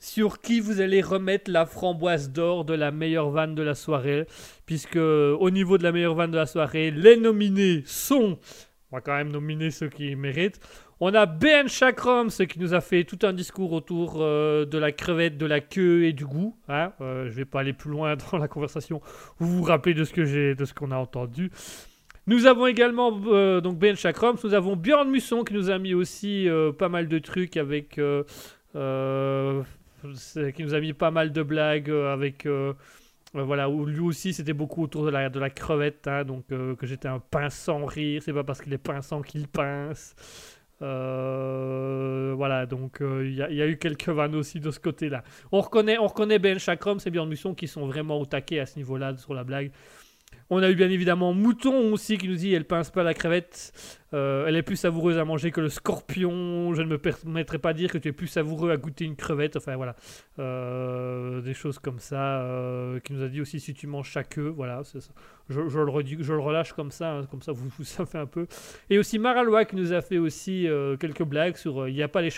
[0.00, 4.26] sur qui vous allez remettre la framboise d'or de la meilleure vanne de la soirée?
[4.64, 8.38] Puisque au niveau de la meilleure vanne de la soirée, les nominés sont...
[8.90, 10.60] On va quand même nominer ceux qui méritent.
[10.98, 14.78] On a Ben Chakram, ce qui nous a fait tout un discours autour euh, de
[14.78, 16.56] la crevette, de la queue et du goût.
[16.68, 16.92] Hein.
[17.02, 19.02] Euh, je vais pas aller plus loin dans la conversation.
[19.38, 21.50] Vous vous rappelez de ce que j'ai, de ce qu'on a entendu.
[22.26, 24.36] Nous avons également euh, donc Ben Chakram.
[24.42, 27.90] Nous avons Björn Musson qui nous a mis aussi euh, pas mal de trucs avec,
[27.90, 28.00] qui
[28.72, 29.64] nous
[30.74, 32.48] a mis pas mal de blagues avec.
[33.34, 36.86] voilà, où lui aussi c'était beaucoup autour de la, de la crevette, hein, donc que
[36.86, 40.16] j'étais un pince sans rire, c'est pas parce qu'il est pinçant qu'il pince.
[40.82, 45.22] Euh, voilà, donc euh, il y, a- eu quelques vannes aussi de ce côté-là.
[45.52, 48.66] On reconnaît, on reconnaît Ben Chakram, c'est Björn Musson qui sont vraiment au taquet à
[48.66, 49.70] ce niveau-là sur la blague.
[50.50, 53.72] On a eu bien évidemment Mouton aussi qui nous dit elle pince pas la crevette,
[54.14, 56.72] Euh, elle est plus savoureuse à manger que le scorpion.
[56.74, 59.16] Je ne me permettrai pas de dire que tu es plus savoureux à goûter une
[59.16, 59.56] crevette.
[59.56, 59.96] Enfin voilà,
[60.38, 62.40] Euh, des choses comme ça.
[62.42, 64.84] euh, qui nous a dit aussi si tu manges chaque œuf, voilà.
[64.84, 64.98] ça.
[65.48, 68.46] Je, le relâche comme ça, hein, comme ça vous, vous savez un peu.
[68.90, 70.68] Et aussi Maralois qui nous a fait aussi
[71.00, 72.30] quelques blagues sur il n'y a pas les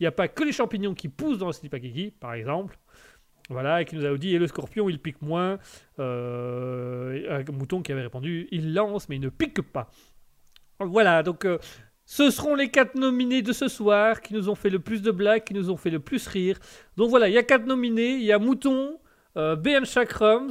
[0.00, 2.78] il a pas que les champignons qui poussent dans le slip à kiki, par exemple.
[3.48, 5.58] Voilà, et qui nous a dit, et le scorpion, il pique moins.
[5.98, 9.88] Euh, un mouton qui avait répondu, il lance, mais il ne pique pas.
[10.80, 11.58] Voilà, donc euh,
[12.04, 15.10] Ce seront les quatre nominés de ce soir qui nous ont fait le plus de
[15.10, 16.58] blagues, qui nous ont fait le plus rire.
[16.96, 18.14] Donc voilà, il y a quatre nominés.
[18.14, 18.98] Il y a Mouton,
[19.36, 20.50] euh, BN Chakrams,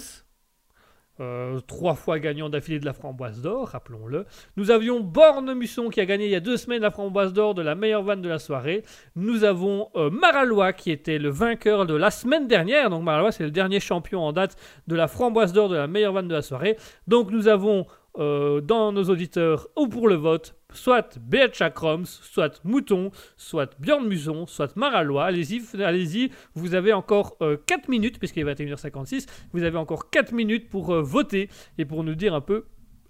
[1.19, 4.25] euh, trois fois gagnant d'affilée de la framboise d'or, rappelons-le.
[4.57, 7.53] Nous avions Borne Musson qui a gagné il y a deux semaines la framboise d'or
[7.53, 8.83] de la meilleure vanne de la soirée.
[9.15, 12.89] Nous avons euh, Maralois qui était le vainqueur de la semaine dernière.
[12.89, 16.13] Donc Maralois c'est le dernier champion en date de la framboise d'or de la meilleure
[16.13, 16.77] vanne de la soirée.
[17.07, 17.85] Donc nous avons
[18.17, 24.07] euh, dans nos auditeurs ou pour le vote soit Beat Kroms, soit Mouton, soit Björn
[24.07, 25.25] Muson, soit Maralois.
[25.25, 27.37] Allez-y, allez-y, vous avez encore
[27.67, 32.03] 4 minutes, puisqu'il est 21h56, vous avez encore 4 minutes pour euh, voter et pour
[32.03, 32.65] nous dire un peu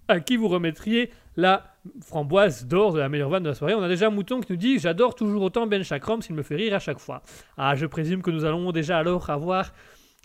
[0.08, 3.74] à qui vous remettriez la framboise d'or de la meilleure vanne de la soirée.
[3.74, 6.56] On a déjà Mouton qui nous dit J'adore toujours autant Ben Chakroms, il me fait
[6.56, 7.22] rire à chaque fois.
[7.56, 9.72] Ah, je présume que nous allons déjà alors avoir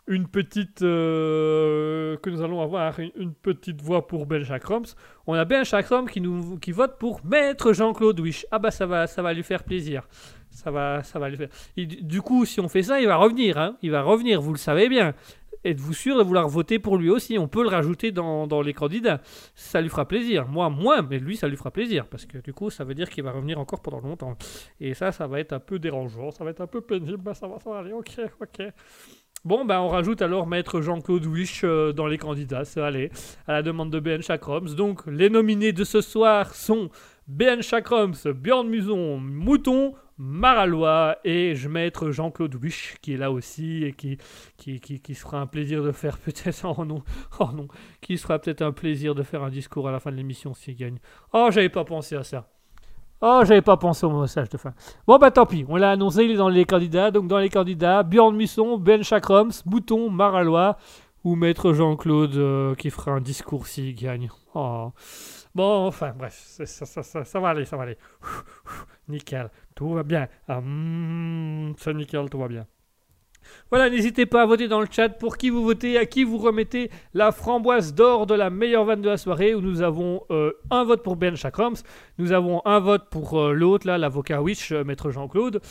[0.07, 4.95] une petite euh, que nous allons avoir une, petite voix pour Ben Chakroms.
[5.27, 5.63] On a Ben
[6.09, 8.45] qui nous qui vote pour Maître Jean-Claude Wish.
[8.51, 10.07] Ah bah ça va ça va lui faire plaisir.
[10.49, 11.49] Ça va ça va lui faire.
[11.77, 13.77] Du coup, si on fait ça, il va revenir hein.
[13.81, 15.13] Il va revenir, vous le savez bien.
[15.63, 17.37] Êtes-vous sûr de vouloir voter pour lui aussi?
[17.37, 19.21] On peut le rajouter dans, dans les candidats.
[19.53, 20.47] Ça lui fera plaisir.
[20.47, 22.07] Moi, moins, mais lui, ça lui fera plaisir.
[22.07, 24.35] Parce que du coup, ça veut dire qu'il va revenir encore pendant longtemps.
[24.79, 26.31] Et ça, ça va être un peu dérangeant.
[26.31, 27.17] Ça va être un peu pénible.
[27.17, 27.93] Bah, ça va, ça va aller.
[27.93, 28.63] Ok, ok.
[29.43, 33.09] Bon, ben on rajoute alors Maître Jean-Claude Wish euh, dans les candidats, ça allez,
[33.47, 34.75] à la demande de BN Chakroms.
[34.75, 36.91] Donc, les nominés de ce soir sont
[37.27, 43.83] BN Chakroms, Björn Muson, Mouton, Maralois et je Maître Jean-Claude Wish qui est là aussi
[43.83, 44.19] et qui,
[44.57, 47.01] qui, qui, qui se un plaisir de faire peut-être, oh non,
[47.39, 47.67] oh non,
[47.99, 50.53] qui se fera peut-être un plaisir de faire un discours à la fin de l'émission
[50.53, 50.99] s'il gagne.
[51.33, 52.47] Oh, j'avais pas pensé à ça.
[53.23, 54.73] Oh, j'avais pas pensé au message de fin.
[55.05, 57.11] Bon, bah tant pis, on l'a annoncé, il est dans les candidats.
[57.11, 60.77] Donc, dans les candidats, Bjorn Musson, Ben Chakroms, Bouton, Maralois
[61.23, 64.29] ou Maître Jean-Claude euh, qui fera un discours s'il gagne.
[64.55, 64.91] Oh.
[65.53, 67.97] Bon, enfin, bref, ça, va aller, ça va aller.
[69.07, 70.27] Nickel, tout va bien.
[70.47, 72.65] Mm, c'est nickel, tout va bien.
[73.69, 76.37] Voilà, n'hésitez pas à voter dans le chat pour qui vous votez, à qui vous
[76.37, 80.51] remettez la framboise d'or de la meilleure vanne de la soirée, où nous avons euh,
[80.69, 81.75] un vote pour Ben Chakroms,
[82.17, 85.61] nous avons un vote pour euh, l'autre, là, l'avocat Wish, euh, maître Jean-Claude.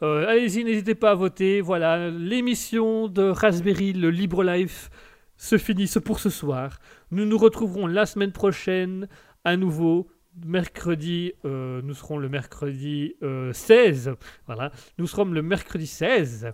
[0.00, 1.60] Allez-y, n'hésitez pas à voter.
[1.60, 4.90] Voilà, l'émission de Raspberry, le Libre Life,
[5.36, 6.80] se finit pour ce soir.
[7.12, 9.06] Nous nous retrouverons la semaine prochaine,
[9.44, 10.08] à nouveau.
[10.44, 14.14] Mercredi, nous serons le mercredi euh, 16.
[14.46, 16.52] Voilà, nous serons le mercredi 16.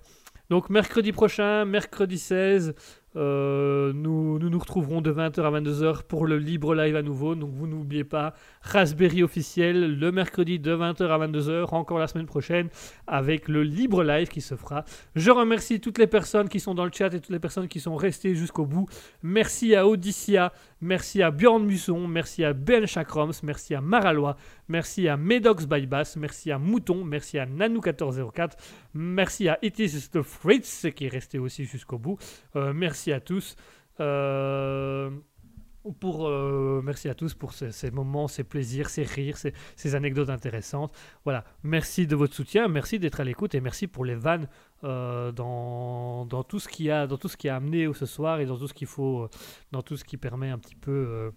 [0.51, 2.75] Donc mercredi prochain, mercredi 16,
[3.17, 7.35] euh, nous, nous retrouverons de 20h à 22h pour le libre live à nouveau.
[7.35, 12.27] Donc vous n'oubliez pas, Raspberry officiel, le mercredi de 20h à 22h, encore la semaine
[12.27, 12.69] prochaine,
[13.07, 14.85] avec le libre live qui se fera.
[15.15, 17.81] Je remercie toutes les personnes qui sont dans le chat et toutes les personnes qui
[17.81, 18.87] sont restées jusqu'au bout.
[19.23, 24.37] Merci à Odyssia, merci à Bjorn Musson, merci à Ben Chakroms, merci à Maralois,
[24.69, 28.53] merci à Medox Bybass, merci à Mouton, merci à Nanou1404,
[28.95, 32.19] merci à It is the Fritz qui est resté aussi jusqu'au bout.
[32.57, 33.57] Euh, merci à tous.
[34.01, 35.11] Euh,
[36.01, 40.93] pour, euh, merci à tous pour ces, moments, ces plaisirs, ces rires, ces, anecdotes intéressantes.
[41.25, 44.49] Voilà, merci de votre soutien, merci d'être à l'écoute et merci pour les vannes
[44.85, 48.47] euh, dans, tout ce qui a, dans tout ce qui a amené ce soir et
[48.47, 49.31] dans tout ce qu'il faut, euh,
[49.73, 51.33] dans tout ce qui permet un petit peu,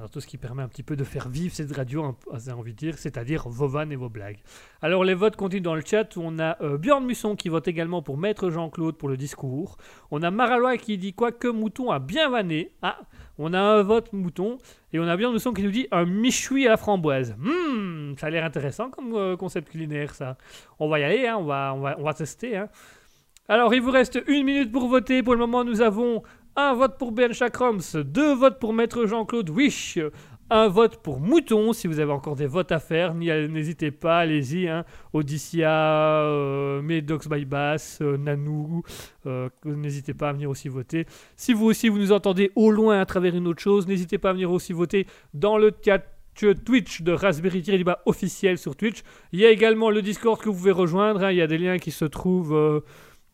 [0.00, 2.16] dans tout ce qui permet un petit peu de faire vivre cette radio,
[2.56, 4.38] envie de dire, c'est-à-dire vos vannes et vos blagues.
[4.82, 8.02] Alors les votes continuent dans le chat on a euh, Björn Musson qui vote également
[8.02, 9.76] pour Maître Jean-Claude pour le discours.
[10.10, 12.72] On a Maralois qui dit quoi que Mouton a bien vanné.
[12.82, 13.00] Ah,
[13.38, 14.58] on a un vote Mouton.
[14.92, 17.34] Et on a Björn Musson qui nous dit un michoui à la framboise.
[17.38, 20.36] Hmm, ça a l'air intéressant comme euh, concept culinaire ça.
[20.78, 22.56] On va y aller, hein, on, va, on, va, on va tester.
[22.56, 22.68] hein.
[23.48, 25.22] Alors il vous reste une minute pour voter.
[25.22, 26.22] Pour le moment nous avons
[26.56, 29.98] un vote pour Ben Chakroms, deux votes pour Maître Jean-Claude Wish,
[30.50, 31.72] un vote pour Mouton.
[31.72, 34.68] Si vous avez encore des votes à faire, n'hésitez pas, allez-y.
[34.68, 34.84] Hein.
[35.12, 38.82] Odyssia, euh, Medox by Bass, euh, Nanou,
[39.26, 41.06] euh, n'hésitez pas à venir aussi voter.
[41.36, 44.30] Si vous aussi vous nous entendez au loin à travers une autre chose, n'hésitez pas
[44.30, 46.02] à venir aussi voter dans le chat
[46.64, 49.02] Twitch de Raspberry bas officiel sur Twitch.
[49.32, 51.22] Il y a également le Discord que vous pouvez rejoindre.
[51.24, 51.30] hein.
[51.32, 52.82] Il y a des liens qui se trouvent.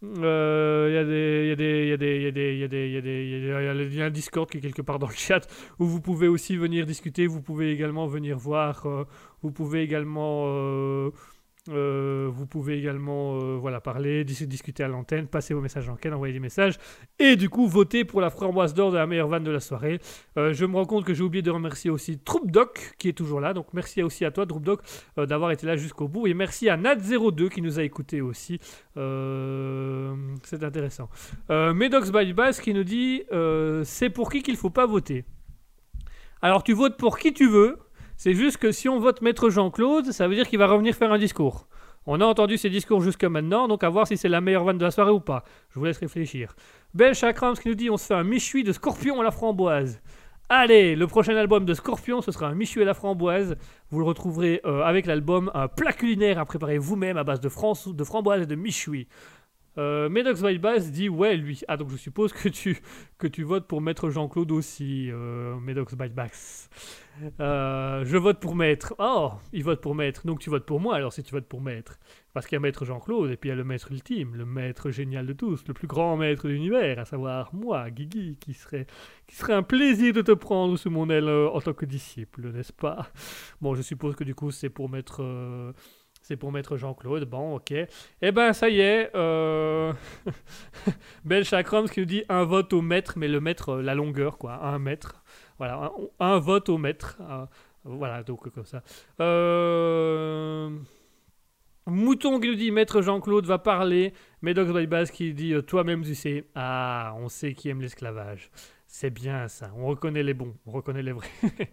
[0.02, 2.64] Euh, Il y a des, y a des, y a des, y a des, y
[2.64, 5.14] a des, y a des, y a- lien Discord qui est quelque part dans le
[5.14, 5.46] chat
[5.78, 7.26] où vous pouvez aussi venir discuter.
[7.26, 8.86] Vous pouvez également venir voir.
[8.86, 9.04] euh,
[9.42, 11.10] vous pouvez également, euh,
[11.68, 15.96] euh, vous pouvez également, euh, voilà, parler, dis- discuter à l'antenne, passer vos messages en
[15.96, 16.78] quête, envoyer des messages
[17.18, 20.00] et du coup voter pour la framboise d'or de la meilleure vanne de la soirée.
[20.38, 23.12] Euh, je me rends compte que j'ai oublié de remercier aussi Troupe Doc qui est
[23.12, 23.52] toujours là.
[23.52, 24.80] Donc merci aussi à toi, Troupe Doc,
[25.18, 26.26] euh, d'avoir été là jusqu'au bout.
[26.26, 28.58] Et merci à Nat02 qui nous a écouté aussi.
[28.96, 31.08] C'est intéressant.
[31.48, 32.10] Medox
[32.60, 33.22] qui nous dit
[33.84, 35.24] c'est pour qui qu'il faut pas voter.
[36.42, 37.78] Alors tu votes pour qui tu veux.
[38.22, 41.10] C'est juste que si on vote Maître Jean-Claude, ça veut dire qu'il va revenir faire
[41.10, 41.66] un discours.
[42.04, 44.76] On a entendu ses discours jusque maintenant, donc à voir si c'est la meilleure vanne
[44.76, 45.42] de la soirée ou pas.
[45.70, 46.54] Je vous laisse réfléchir.
[46.92, 50.02] Ben Chakrams qui nous dit on se fait un Michui de Scorpion à la framboise.
[50.50, 53.56] Allez, le prochain album de Scorpion, ce sera un Michu à la framboise.
[53.88, 57.48] Vous le retrouverez euh, avec l'album un plat culinaire à préparer vous-même à base de
[57.48, 59.08] framboise et de Michui.
[59.78, 60.42] Euh, Medox
[60.90, 61.62] dit ouais lui.
[61.68, 62.78] Ah donc je suppose que tu,
[63.18, 65.94] que tu votes pour Maître Jean-Claude aussi, euh, Medox.
[67.38, 68.94] Euh, je vote pour Maître.
[68.98, 70.26] Oh, il vote pour Maître.
[70.26, 71.98] Donc tu votes pour moi alors si tu votes pour Maître.
[72.32, 74.44] Parce qu'il y a Maître Jean-Claude et puis il y a le Maître ultime, le
[74.44, 78.54] Maître génial de tous, le plus grand Maître de l'univers, à savoir moi, Guigui, qui
[78.54, 78.86] serait,
[79.26, 82.52] qui serait un plaisir de te prendre sous mon aile euh, en tant que disciple,
[82.52, 83.08] n'est-ce pas?
[83.60, 85.22] Bon, je suppose que du coup c'est pour Maître...
[86.30, 87.72] c'est pour mettre Jean-Claude, bon, ok.
[88.22, 89.92] Eh ben, ça y est, euh...
[91.24, 94.64] Belle qui nous dit un vote au mètre, mais le mètre, euh, la longueur, quoi,
[94.64, 95.24] un mètre.
[95.58, 95.90] Voilà,
[96.20, 97.18] un, vote au mètre.
[97.20, 97.46] euh,
[97.82, 98.84] voilà, donc comme ça.
[99.20, 100.70] Euh...
[101.86, 104.12] Mouton qui nous dit Maître Jean-Claude va parler.
[104.40, 106.44] By Bass qui dit Toi-même, tu sais.
[106.54, 108.52] Ah, on sait qui aime l'esclavage.
[108.92, 109.70] C'est bien ça.
[109.78, 111.28] On reconnaît les bons, on reconnaît les vrais.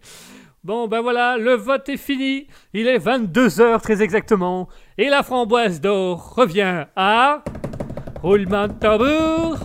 [0.64, 2.46] bon, ben voilà, le vote est fini.
[2.72, 4.68] Il est 22h très exactement.
[4.96, 7.42] Et la framboise d'or revient à.
[8.22, 9.56] Roulement de.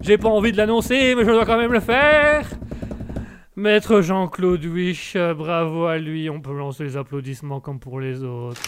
[0.00, 2.48] J'ai pas envie de l'annoncer, mais je dois quand même le faire.
[3.56, 6.30] Maître Jean-Claude Wish, bravo à lui.
[6.30, 8.62] On peut lancer les applaudissements comme pour les autres.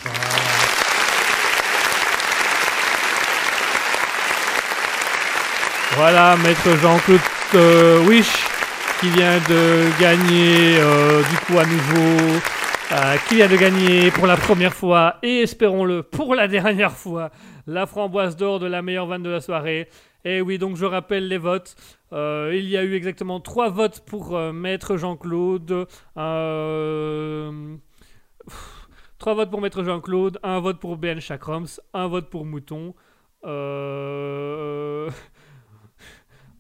[5.97, 7.21] Voilà, Maître Jean-Claude
[7.55, 8.31] euh, Wish
[9.01, 12.39] qui vient de gagner euh, du coup à nouveau,
[12.93, 17.31] euh, qui vient de gagner pour la première fois et espérons-le pour la dernière fois
[17.67, 19.89] la framboise d'or de la meilleure vanne de la soirée.
[20.27, 21.75] Et oui, donc je rappelle les votes.
[22.13, 25.87] Il y a eu exactement trois votes pour Maître Jean-Claude.
[29.19, 32.95] Trois votes pour Maître Jean-Claude, un vote pour BN Chakrams, un vote pour Mouton.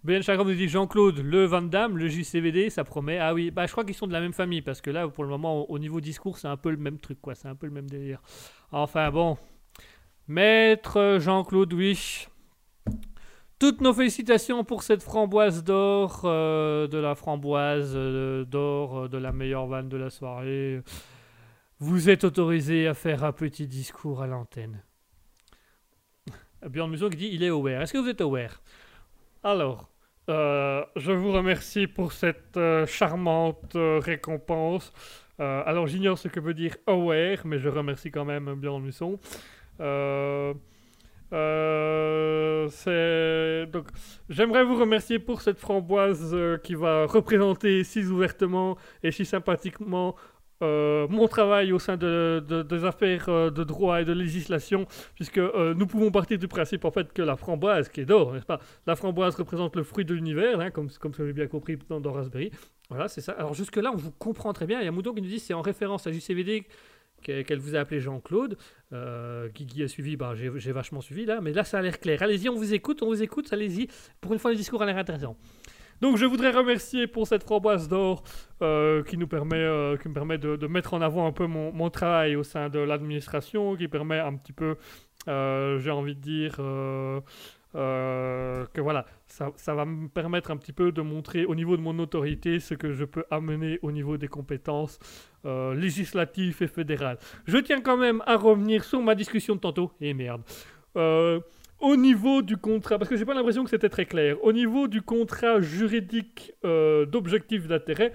[0.06, 3.18] BN Chakrams nous dit Jean-Claude, le Van Damme, le JCVD, ça promet.
[3.18, 5.24] Ah oui, bah je crois qu'ils sont de la même famille parce que là, pour
[5.24, 7.34] le moment, au, au niveau discours, c'est un peu le même truc, quoi.
[7.34, 8.22] C'est un peu le même délire.
[8.70, 9.36] Enfin bon.
[10.28, 12.28] Maître Jean-Claude Wish.
[13.58, 19.16] Toutes nos félicitations pour cette framboise d'or, euh, de la framboise euh, d'or euh, de
[19.16, 20.82] la meilleure vanne de la soirée.
[21.80, 24.84] Vous êtes autorisé à faire un petit discours à l'antenne.
[26.68, 27.82] Björn Musso qui dit il est aware.
[27.82, 28.60] Est-ce que vous êtes aware
[29.42, 29.88] Alors,
[30.28, 34.92] euh, je vous remercie pour cette euh, charmante euh, récompense.
[35.38, 39.18] Alors, j'ignore ce que veut dire aware, mais je remercie quand même Björn Musson.
[39.78, 40.56] Donc,
[44.30, 50.16] j'aimerais vous remercier pour cette framboise qui va représenter si ouvertement et si sympathiquement
[50.62, 54.86] euh, mon travail au sein de, de- des affaires euh, de droit et de législation,
[55.14, 58.34] puisque euh, nous pouvons partir du principe en fait que la framboise, qui est d'or,
[58.86, 62.00] La framboise représente le fruit de l'univers, hein, comme, comme vous l'avez bien compris dans,
[62.00, 62.50] dans Raspberry.
[62.88, 63.32] Voilà, c'est ça.
[63.32, 64.80] Alors jusque-là, on vous comprend très bien.
[64.80, 66.66] Il y a Mouton qui nous dit c'est en référence à JCVD
[67.22, 68.56] qu'elle vous a appelé Jean-Claude.
[69.54, 72.22] Guigui a suivi, bah, j'ai vachement suivi là, mais là ça a l'air clair.
[72.22, 73.88] Allez-y, on vous écoute, on vous écoute, allez-y.
[74.20, 75.36] Pour une fois, le discours a l'air intéressant.
[76.00, 78.22] Donc je voudrais remercier pour cette framboise d'or
[78.62, 81.90] euh, qui nous permet, euh, qui me permet de, mettre en avant un peu mon,
[81.90, 84.76] travail au sein de l'administration, qui permet un petit peu,
[85.28, 86.56] euh, j'ai envie de dire,
[87.72, 91.82] que voilà, ça, ça va me permettre un petit peu de montrer au niveau de
[91.82, 94.98] mon autorité ce que je peux amener au niveau des compétences
[95.44, 97.18] législatives et fédérales.
[97.46, 99.92] Je tiens quand même à revenir sur ma discussion de tantôt.
[100.00, 100.42] Et merde.
[101.80, 104.88] Au niveau du contrat, parce que j'ai pas l'impression que c'était très clair, au niveau
[104.88, 108.12] du contrat juridique euh, d'objectif d'intérêt,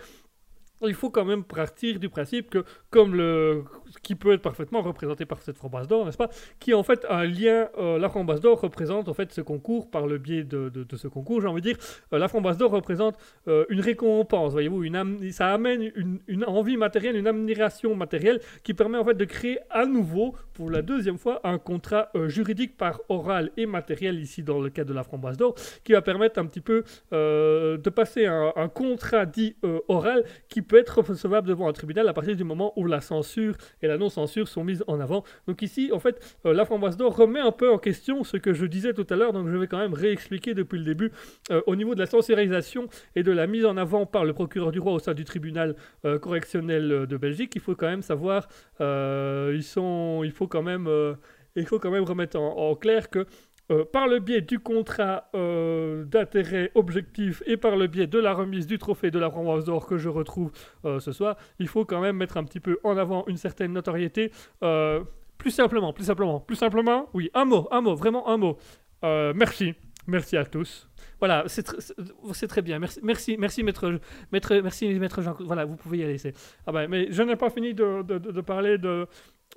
[0.88, 3.64] il faut quand même partir du principe que, comme le,
[4.04, 6.30] qui peut être parfaitement représenté par cette framboise d'or, n'est-ce pas,
[6.60, 10.08] qui en fait un lien, euh, la framboise d'or représente en fait ce concours par
[10.08, 11.78] le biais de, ce concours, j'ai envie de dire,
[12.14, 13.18] euh, la framboise d'or représente
[13.48, 15.92] euh, une récompense, voyez-vous, une am- ça amène
[16.28, 20.70] une, envie matérielle, une admiration matérielle qui permet en fait de créer à nouveau, pour
[20.70, 24.94] la deuxième fois, un contrat juridique par oral et matériel, ici dans le cas de
[24.94, 29.56] la framboise d'or, qui va permettre un petit peu de passer un, un contrat dit
[29.88, 33.56] oral qui peut être recevable devant un tribunal à partir du moment où la censure
[33.82, 35.26] et la non-censure sont mises en avant.
[35.46, 38.54] Donc ici, en fait, euh, la framboise d'or remet un peu en question ce que
[38.54, 41.12] je disais tout à l'heure, donc je vais quand même réexpliquer depuis le début
[41.52, 42.88] euh, au niveau de la censurisation
[43.18, 45.76] et de la mise en avant par le procureur du roi au sein du tribunal
[46.06, 47.52] euh, correctionnel de Belgique.
[47.56, 48.48] Il faut quand même savoir,
[48.80, 50.88] ils sont, il faut quand même,
[51.58, 53.26] il faut quand même remettre en clair que
[53.72, 58.34] euh, par le biais du contrat euh, d'intérêt objectif et par le biais de la
[58.34, 60.52] remise du trophée de la framboise d'or que je retrouve
[60.86, 63.74] euh, ce soir, il faut quand même mettre un petit peu en avant une certaine
[63.74, 64.32] notoriété.
[64.64, 65.02] Euh,
[65.38, 68.58] plus simplement, plus simplement, plus simplement, oui, un mot, un mot, vraiment un mot.
[69.04, 69.74] Euh, merci,
[70.06, 70.88] merci à tous.
[71.20, 72.78] Voilà, c'est tr- très bien.
[72.80, 74.00] Merci, merci, merci maître,
[74.32, 75.36] maître, merci maître Jean.
[75.40, 76.18] Voilà, vous pouvez y aller.
[76.68, 79.08] Ah ben, mais je n'ai pas fini de, de- de- de parler de,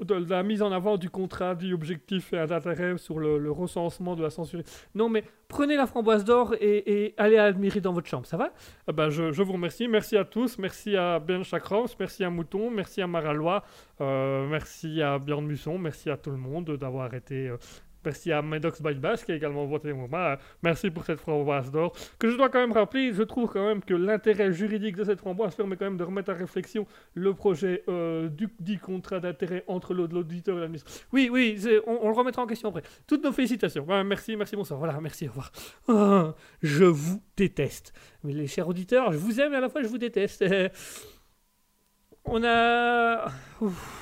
[0.01, 4.23] de la mise en avant du contrat, du objectif et d'intérêt sur le, recensement de
[4.23, 4.61] la censure.
[4.95, 8.53] Non, mais prenez la framboise d'or et, allez admirer dans votre chambre, ça va?
[8.89, 9.87] Ah ben, je, je vous remercie.
[9.89, 10.59] Merci à tous.
[10.59, 13.65] Merci à Ben Chakroms, merci à Mouton, merci à Maralois,
[14.01, 17.49] euh, merci à Bjorn Musson, merci à tout le monde d'avoir été.
[17.49, 17.57] euh,
[18.05, 20.09] Merci à Medox by Bass qui a également voté moi.
[20.19, 21.93] Euh, Merci pour cette framboise d'or.
[22.19, 25.19] Que je dois quand même rappeler, je trouve quand même que l'intérêt juridique de cette
[25.21, 29.65] framboise permet quand même de remettre à réflexion le projet euh, du dit contrat d'intérêt
[29.67, 31.05] entre l'aud- l'auditeur et l'administration.
[31.13, 32.83] Oui, oui, on, le remettra en question après.
[33.07, 33.87] Toutes nos félicitations.
[34.05, 34.79] Merci, merci, bonsoir.
[34.79, 35.53] Voilà, merci, au revoir.
[35.89, 37.93] Ah, je vous déteste.
[38.23, 40.45] Mais les chers auditeurs, je vous aime et à la fois je vous déteste.
[42.27, 43.27] On a.
[43.61, 44.01] Ouf.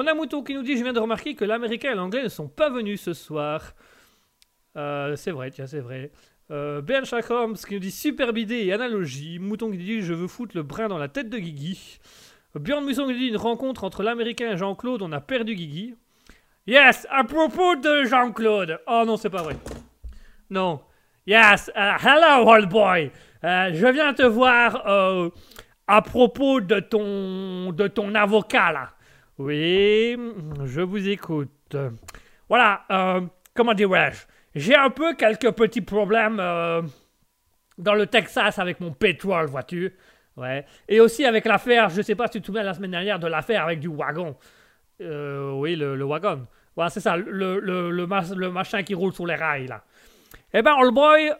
[0.00, 2.28] On a Mouton qui nous dit Je viens de remarquer que l'américain et l'anglais ne
[2.28, 3.74] sont pas venus ce soir.
[4.76, 6.12] Euh, c'est vrai, tiens, c'est vrai.
[6.52, 9.40] Euh, Ben Chakrams qui nous dit Superbe idée et analogie.
[9.40, 11.98] Mouton qui dit Je veux foutre le brin dans la tête de Guigui.
[12.54, 15.96] Björn Musson qui dit Une rencontre entre l'américain et Jean-Claude, on a perdu Guigui.
[16.68, 18.78] Yes, à propos de Jean-Claude.
[18.86, 19.56] Oh non, c'est pas vrai.
[20.48, 20.80] Non.
[21.26, 23.10] Yes, uh, hello, old boy.
[23.42, 24.80] Euh, je viens te voir
[25.88, 28.90] à propos de ton avocat, là.
[29.38, 30.16] Oui,
[30.64, 31.76] je vous écoute.
[32.48, 33.20] Voilà, euh,
[33.54, 34.26] comment dirais-je?
[34.56, 36.82] J'ai un peu quelques petits problèmes euh,
[37.76, 39.94] dans le Texas avec mon pétrole, vois-tu?
[40.36, 40.64] Ouais.
[40.88, 43.28] Et aussi avec l'affaire, je sais pas si tu te souviens la semaine dernière de
[43.28, 44.36] l'affaire avec du wagon.
[45.00, 46.48] Euh, oui, le, wagon.
[46.74, 49.84] Voilà, c'est ça, le, le, le, le machin qui roule sur les rails, là.
[50.52, 51.32] Eh ben, old boy,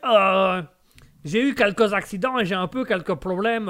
[1.25, 3.69] j'ai eu quelques accidents et j'ai un peu quelques problèmes.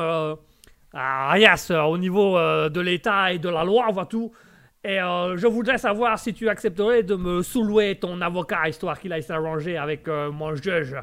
[0.95, 4.29] Ah, yes, euh, au niveau euh, de l'État et de la loi, vois-tu.
[4.85, 9.13] Et euh, je voudrais savoir si tu accepterais de me sous-louer ton avocat, histoire qu'il
[9.13, 10.97] aille s'arranger avec mon juge.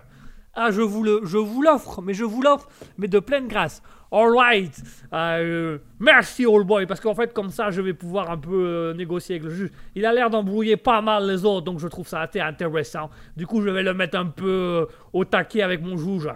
[0.57, 3.83] Ah, je vous le, je vous l'offre, mais je vous l'offre, mais de pleine grâce.
[4.11, 4.81] All right.
[5.11, 9.35] Euh, merci, old boy, parce qu'en fait, comme ça, je vais pouvoir un peu négocier
[9.35, 9.71] avec le juge.
[9.93, 13.09] Il a l'air d'embrouiller pas mal les autres, donc je trouve ça assez intéressant.
[13.35, 16.29] Du coup, je vais le mettre un peu au taquet avec mon juge.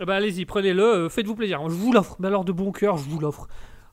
[0.00, 1.60] Eh ben, allez-y, prenez-le, euh, faites-vous plaisir.
[1.68, 3.46] Je vous l'offre, mais alors de bon cœur, je vous l'offre.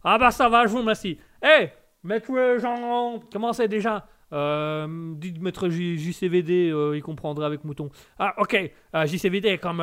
[0.03, 1.17] Ah bah ça va, je vous remercie.
[1.41, 1.69] Hé,
[2.03, 4.05] maître Jean, comment c'est déjà?
[4.34, 7.89] Euh, Dites maître J- JCVD, euh, il comprendra avec Mouton.
[8.19, 9.77] Ah ok, euh, JCVD comme,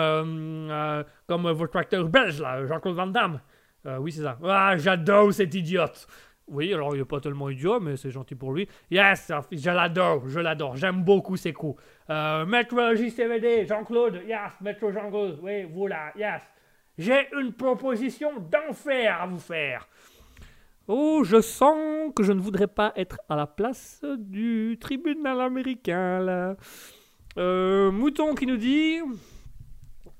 [1.27, 3.41] comme votre acteur belge là, Jean-Claude Van Damme.
[4.01, 4.37] Oui c'est ça.
[4.45, 6.07] Ah j'adore cet idiote.
[6.51, 8.69] Oui, alors il est pas tellement idiot, mais c'est gentil pour lui.
[8.91, 11.81] Yes, je l'adore, je l'adore, j'aime beaucoup ses coups.
[12.11, 16.43] Euh, maître JCVD, Jean-Claude, yes, maître Jean-Claude, oui, vous là, yes.
[16.99, 19.89] J'ai une proposition d'enfer à vous faire.
[20.89, 26.57] Oh, je sens que je ne voudrais pas être à la place du tribunal américain.
[27.39, 28.99] Euh, Mouton qui nous dit...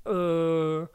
[0.07, 0.85] Euh,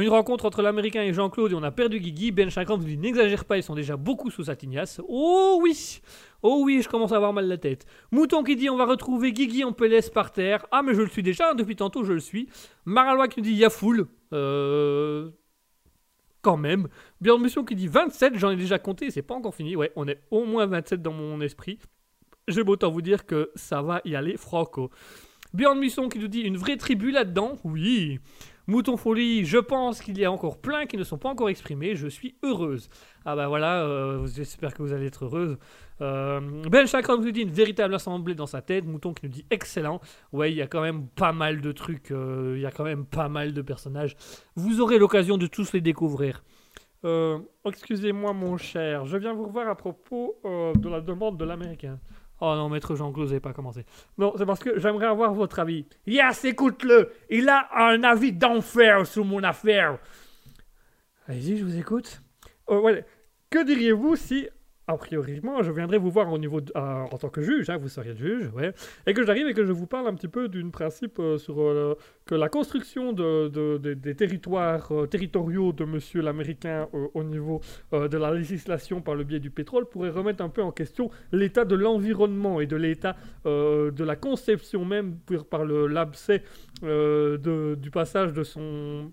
[0.00, 2.30] une rencontre entre l'américain et Jean-Claude et on a perdu Guigui.
[2.30, 5.00] Ben Chakram nous dit n'exagère pas, ils sont déjà beaucoup sous sa tignasse.
[5.08, 6.00] Oh oui
[6.42, 7.84] Oh oui, je commence à avoir mal la tête.
[8.12, 10.66] Mouton qui dit on va retrouver Guigui en PLS par terre.
[10.70, 12.48] Ah, mais je le suis déjà, hein, depuis tantôt je le suis.
[12.84, 14.06] Maralois qui nous dit Yafoul.
[14.32, 15.30] Euh.
[16.42, 16.88] Quand même.
[17.20, 19.74] Björn Mission qui dit 27, j'en ai déjà compté, c'est pas encore fini.
[19.74, 21.78] Ouais, on est au moins 27 dans mon esprit.
[22.46, 24.90] J'ai beau autant vous dire que ça va y aller franco.
[25.52, 27.58] Björn Musson qui nous dit une vraie tribu là-dedans.
[27.64, 28.20] Oui.
[28.68, 31.96] Mouton Folie, je pense qu'il y a encore plein qui ne sont pas encore exprimés.
[31.96, 32.90] Je suis heureuse.
[33.24, 35.56] Ah bah voilà, euh, j'espère que vous allez être heureuse.
[36.02, 36.38] Euh,
[36.70, 38.84] ben Chakram nous dit une véritable assemblée dans sa tête.
[38.84, 40.02] Mouton qui nous dit excellent.
[40.32, 42.10] Ouais, il y a quand même pas mal de trucs.
[42.10, 44.16] euh, Il y a quand même pas mal de personnages.
[44.54, 46.44] Vous aurez l'occasion de tous les découvrir.
[47.64, 52.00] Excusez-moi mon cher, je viens vous revoir à propos de la demande de l'américain.
[52.40, 53.84] Oh non, maître Jean-Claude, n'avez pas commencé.
[54.16, 55.86] Non, c'est parce que j'aimerais avoir votre avis.
[56.06, 57.12] Yes, écoute-le.
[57.30, 59.98] Il a un avis d'enfer sur mon affaire.
[61.26, 62.22] Allez-y, je vous écoute.
[62.70, 63.02] Euh.
[63.50, 64.48] Que diriez-vous si,
[64.88, 67.76] a priori, je viendrais vous voir au niveau de- euh, en tant que juge, hein,
[67.76, 68.50] vous seriez le juge,
[69.06, 71.60] et que j'arrive et que je vous parle un petit peu d'un principe euh, sur
[71.60, 71.94] euh,
[72.24, 77.60] que la construction de, de- de- des territoires territoriaux de monsieur l'Américain au niveau
[77.92, 81.64] de la législation par le biais du pétrole pourrait remettre un peu en question l'état
[81.66, 85.16] de l'environnement et de l'état de la conception même
[85.50, 86.42] par l'abcès
[86.82, 89.12] du passage de son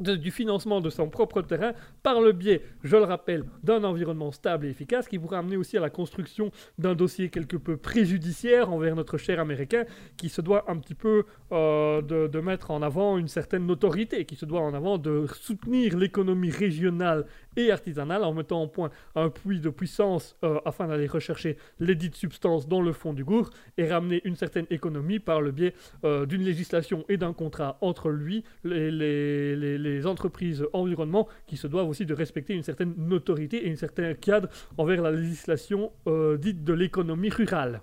[0.00, 1.72] du financement de son propre terrain
[2.02, 5.76] par le biais, je le rappelle, d'un environnement stable et efficace qui pourrait amener aussi
[5.76, 9.84] à la construction d'un dossier quelque peu préjudiciaire envers notre cher américain
[10.16, 14.24] qui se doit un petit peu euh, de, de mettre en avant une certaine notoriété,
[14.24, 17.26] qui se doit en avant de soutenir l'économie régionale
[17.58, 21.94] et artisanale en mettant en point un puits de puissance euh, afin d'aller rechercher les
[21.94, 25.74] dites substances dans le fond du gouffre et ramener une certaine économie par le biais
[26.04, 31.66] euh, d'une législation et d'un contrat entre lui, les, les- les- entreprises environnement qui se
[31.66, 36.36] doivent aussi de respecter une certaine notoriété et un certain cadre envers la législation euh,
[36.36, 37.82] dite de l'économie rurale.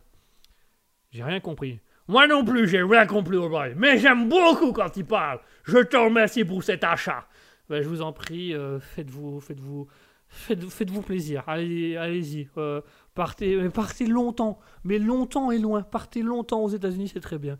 [1.11, 1.79] J'ai rien compris.
[2.07, 3.37] Moi non plus, j'ai rien compris.
[3.75, 5.39] Mais j'aime beaucoup quand il parle.
[5.63, 7.25] Je te remercie pour cet achat.
[7.69, 9.87] Ben, je vous en prie, euh, faites-vous, faites-vous,
[10.27, 11.43] faites, faites-vous plaisir.
[11.47, 12.47] Allez, allez-y.
[12.57, 12.81] euh,
[13.13, 15.81] partez, partez longtemps, mais longtemps et loin.
[15.81, 17.57] Partez longtemps aux États-Unis, c'est très bien.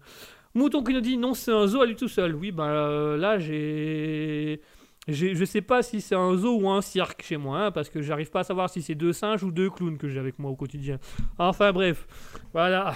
[0.53, 2.35] Mouton qui nous dit non, c'est un zoo à lui tout seul.
[2.35, 4.61] Oui, ben euh, là j'ai,
[5.07, 8.01] je sais pas si c'est un zoo ou un cirque chez moi, hein, parce que
[8.01, 10.51] j'arrive pas à savoir si c'est deux singes ou deux clowns que j'ai avec moi
[10.51, 10.97] au quotidien.
[11.37, 12.07] Enfin bref,
[12.53, 12.95] voilà.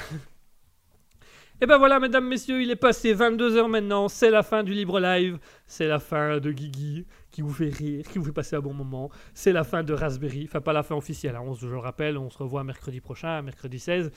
[1.61, 4.98] Et ben voilà, mesdames, messieurs, il est passé 22h maintenant, c'est la fin du libre
[5.02, 8.61] live, c'est la fin de Guigui, qui vous fait rire, qui vous fait passer un
[8.61, 11.68] bon moment, c'est la fin de Raspberry, enfin pas la fin officielle, hein, on je
[11.68, 14.10] le rappelle, on se revoit mercredi prochain, mercredi 16,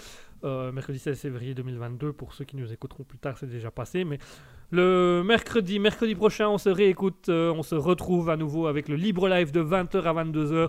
[0.44, 4.04] euh, mercredi 16 février 2022, pour ceux qui nous écouteront plus tard, c'est déjà passé,
[4.04, 4.18] mais
[4.70, 8.94] le mercredi, mercredi prochain, on se réécoute, euh, on se retrouve à nouveau avec le
[8.94, 10.68] libre live de 20h à 22h.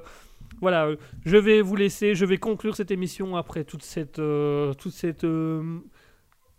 [0.59, 4.19] Voilà, euh, je vais vous laisser, je vais conclure cette émission après toute cette,
[4.79, 5.23] toute cette,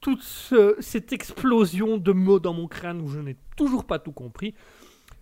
[0.04, 4.12] toute ce- cette explosion de mots dans mon crâne où je n'ai toujours pas tout
[4.12, 4.54] compris.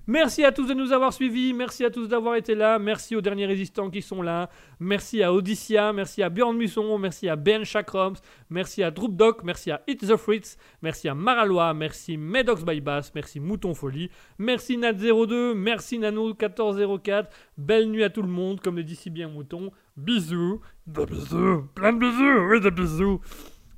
[0.09, 3.21] Merci à tous de nous avoir suivis, merci à tous d'avoir été là, merci aux
[3.21, 4.51] derniers résistants qui sont là,
[4.81, 8.15] merci à Odyssia, merci à Bjorn Musson, merci à Ben Chakroms,
[8.51, 13.13] merci à Droopdoc, merci à Hit the Fritz, merci à Maralois, merci Medox by Bass,
[13.15, 17.27] merci Mouton Folie, merci Nat02, merci Nano1404,
[17.57, 21.93] belle nuit à tout le monde, comme le dit si bien Mouton, bisous, bisous, plein
[21.93, 23.21] de bisous, oui des bisous.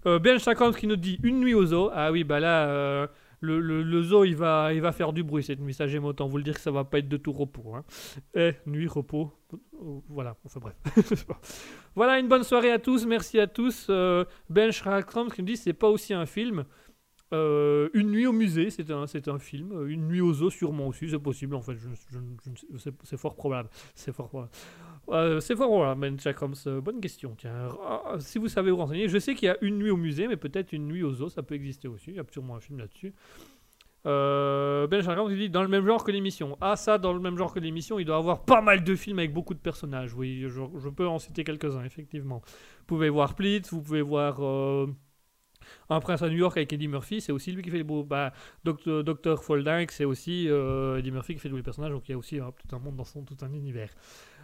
[0.07, 2.69] Euh, ben Chakroms qui nous dit une nuit au zoo, ah oui bah là...
[2.69, 3.07] euh,
[3.45, 6.27] le, le, zoo, il va, il va faire du bruit cette nuit, ça j'aime autant
[6.27, 7.75] vous le dire que ça va pas être de tout repos.
[7.75, 7.85] Hein.
[8.35, 9.57] Eh, nuit, repos, euh,
[10.09, 10.75] voilà, enfin bref.
[11.95, 13.87] voilà, une bonne soirée à tous, merci à tous.
[13.91, 16.65] Euh, ben Schrakram qui me dit c'est pas aussi un film.
[17.35, 19.89] Euh, une nuit au musée, c'est un, un film.
[19.89, 21.77] Une nuit au zoo, sûrement aussi, c'est possible en fait,
[23.03, 23.69] c'est, fort probable.
[23.95, 24.51] C'est fort probable.
[25.09, 26.55] Euh, c'est fort probable, Ben Chakrams.
[26.67, 27.69] Euh, bonne question, tiens.
[27.85, 30.29] Ah, si vous savez vous renseigner, je sais qu'il y a une nuit au musée,
[30.29, 32.11] mais peut-être une nuit au zoo, ça peut exister aussi.
[32.11, 33.13] Il y a sûrement un film là-dessus.
[34.07, 36.59] Euh, ben il dit dans le même genre que l'émission.
[36.61, 39.19] Ah, ça, dans le même genre que l'émission, il doit avoir pas mal de films
[39.19, 40.15] avec beaucoup de personnages.
[40.15, 42.43] Oui, je, je peux en citer quelques-uns, effectivement.
[42.81, 44.45] Vous pouvez voir Plitz, vous pouvez voir.
[44.45, 44.87] euh,
[45.91, 48.05] un prince à New York avec Eddie Murphy, c'est aussi lui qui fait les beaux.
[48.05, 48.33] Bah,
[48.65, 52.13] Docteur, Docteur Folding, c'est aussi euh, Eddie Murphy qui fait tous les personnages, donc il
[52.13, 53.91] y a aussi hein, tout un monde dans son tout un univers.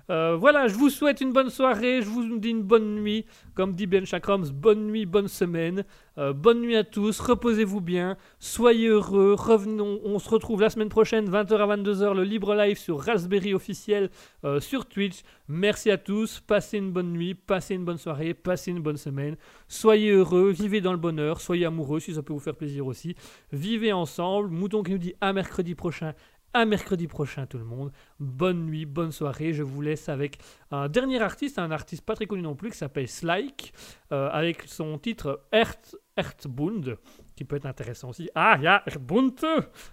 [0.09, 3.27] Euh, voilà, je vous souhaite une bonne soirée, je vous dis une bonne nuit.
[3.55, 5.85] Comme dit Ben Chakrams, bonne nuit, bonne semaine.
[6.19, 9.35] Euh, bonne nuit à tous, reposez-vous bien, soyez heureux.
[9.39, 13.55] Revenons, on se retrouve la semaine prochaine, 20h à 22h, le libre live sur Raspberry
[13.55, 14.11] officiel
[14.45, 15.23] euh, sur Twitch.
[15.49, 19.37] Merci à tous, passez une bonne nuit, passez une bonne soirée, passez une bonne semaine.
[19.67, 23.15] Soyez heureux, vivez dans le bonheur, soyez amoureux si ça peut vous faire plaisir aussi.
[23.53, 24.51] Vivez ensemble.
[24.51, 26.13] Mouton qui nous dit à mercredi prochain.
[26.53, 27.93] À mercredi prochain tout le monde.
[28.19, 29.53] Bonne nuit, bonne soirée.
[29.53, 30.39] Je vous laisse avec
[30.73, 33.73] un dernier artiste, un artiste pas très connu non plus, qui s'appelle Slyke,
[34.11, 36.99] euh, avec son titre Earthbund,
[37.37, 38.29] qui peut être intéressant aussi.
[38.35, 39.41] Ah, il y a Earthbund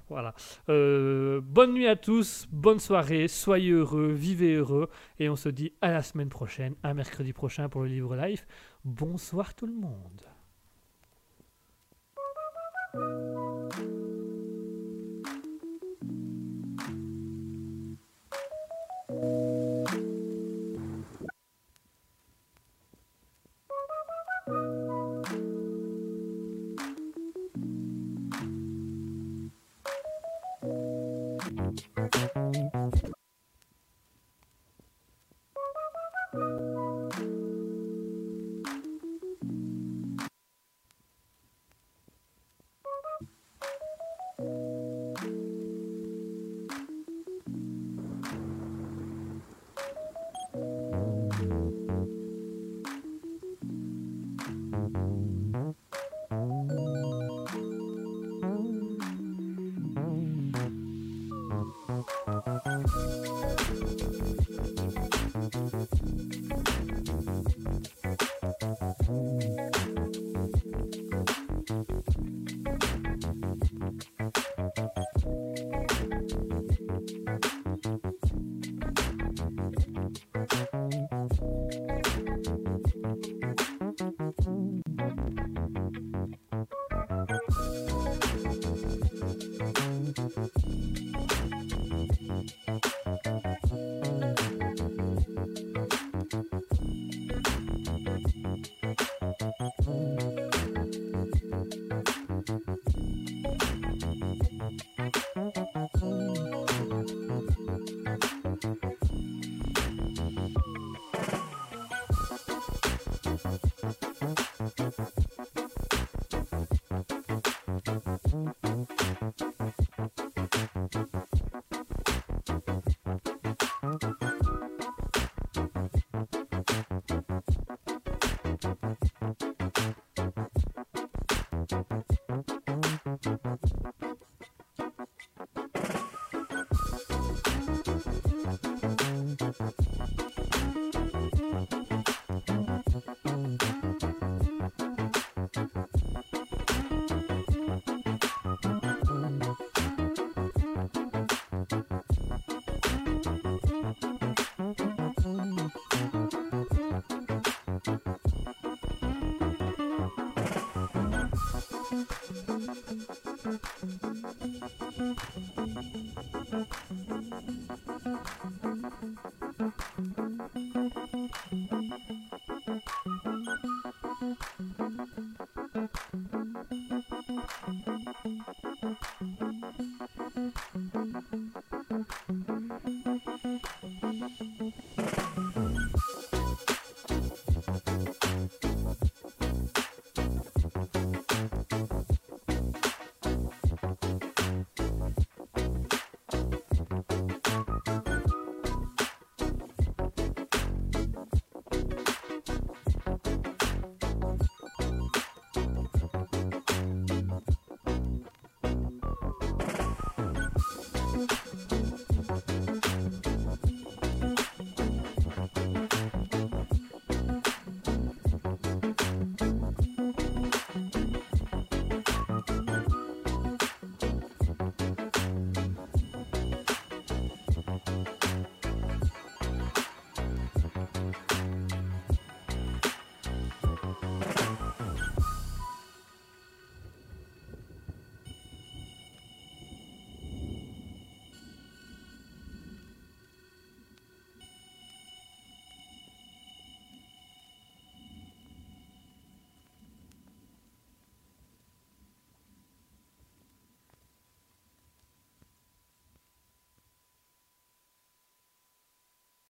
[0.09, 0.33] Voilà.
[0.69, 4.89] Euh, bonne nuit à tous, bonne soirée, soyez heureux, vivez heureux,
[5.19, 8.43] et on se dit à la semaine prochaine, à mercredi prochain pour le livre live.
[8.83, 10.23] Bonsoir tout le monde.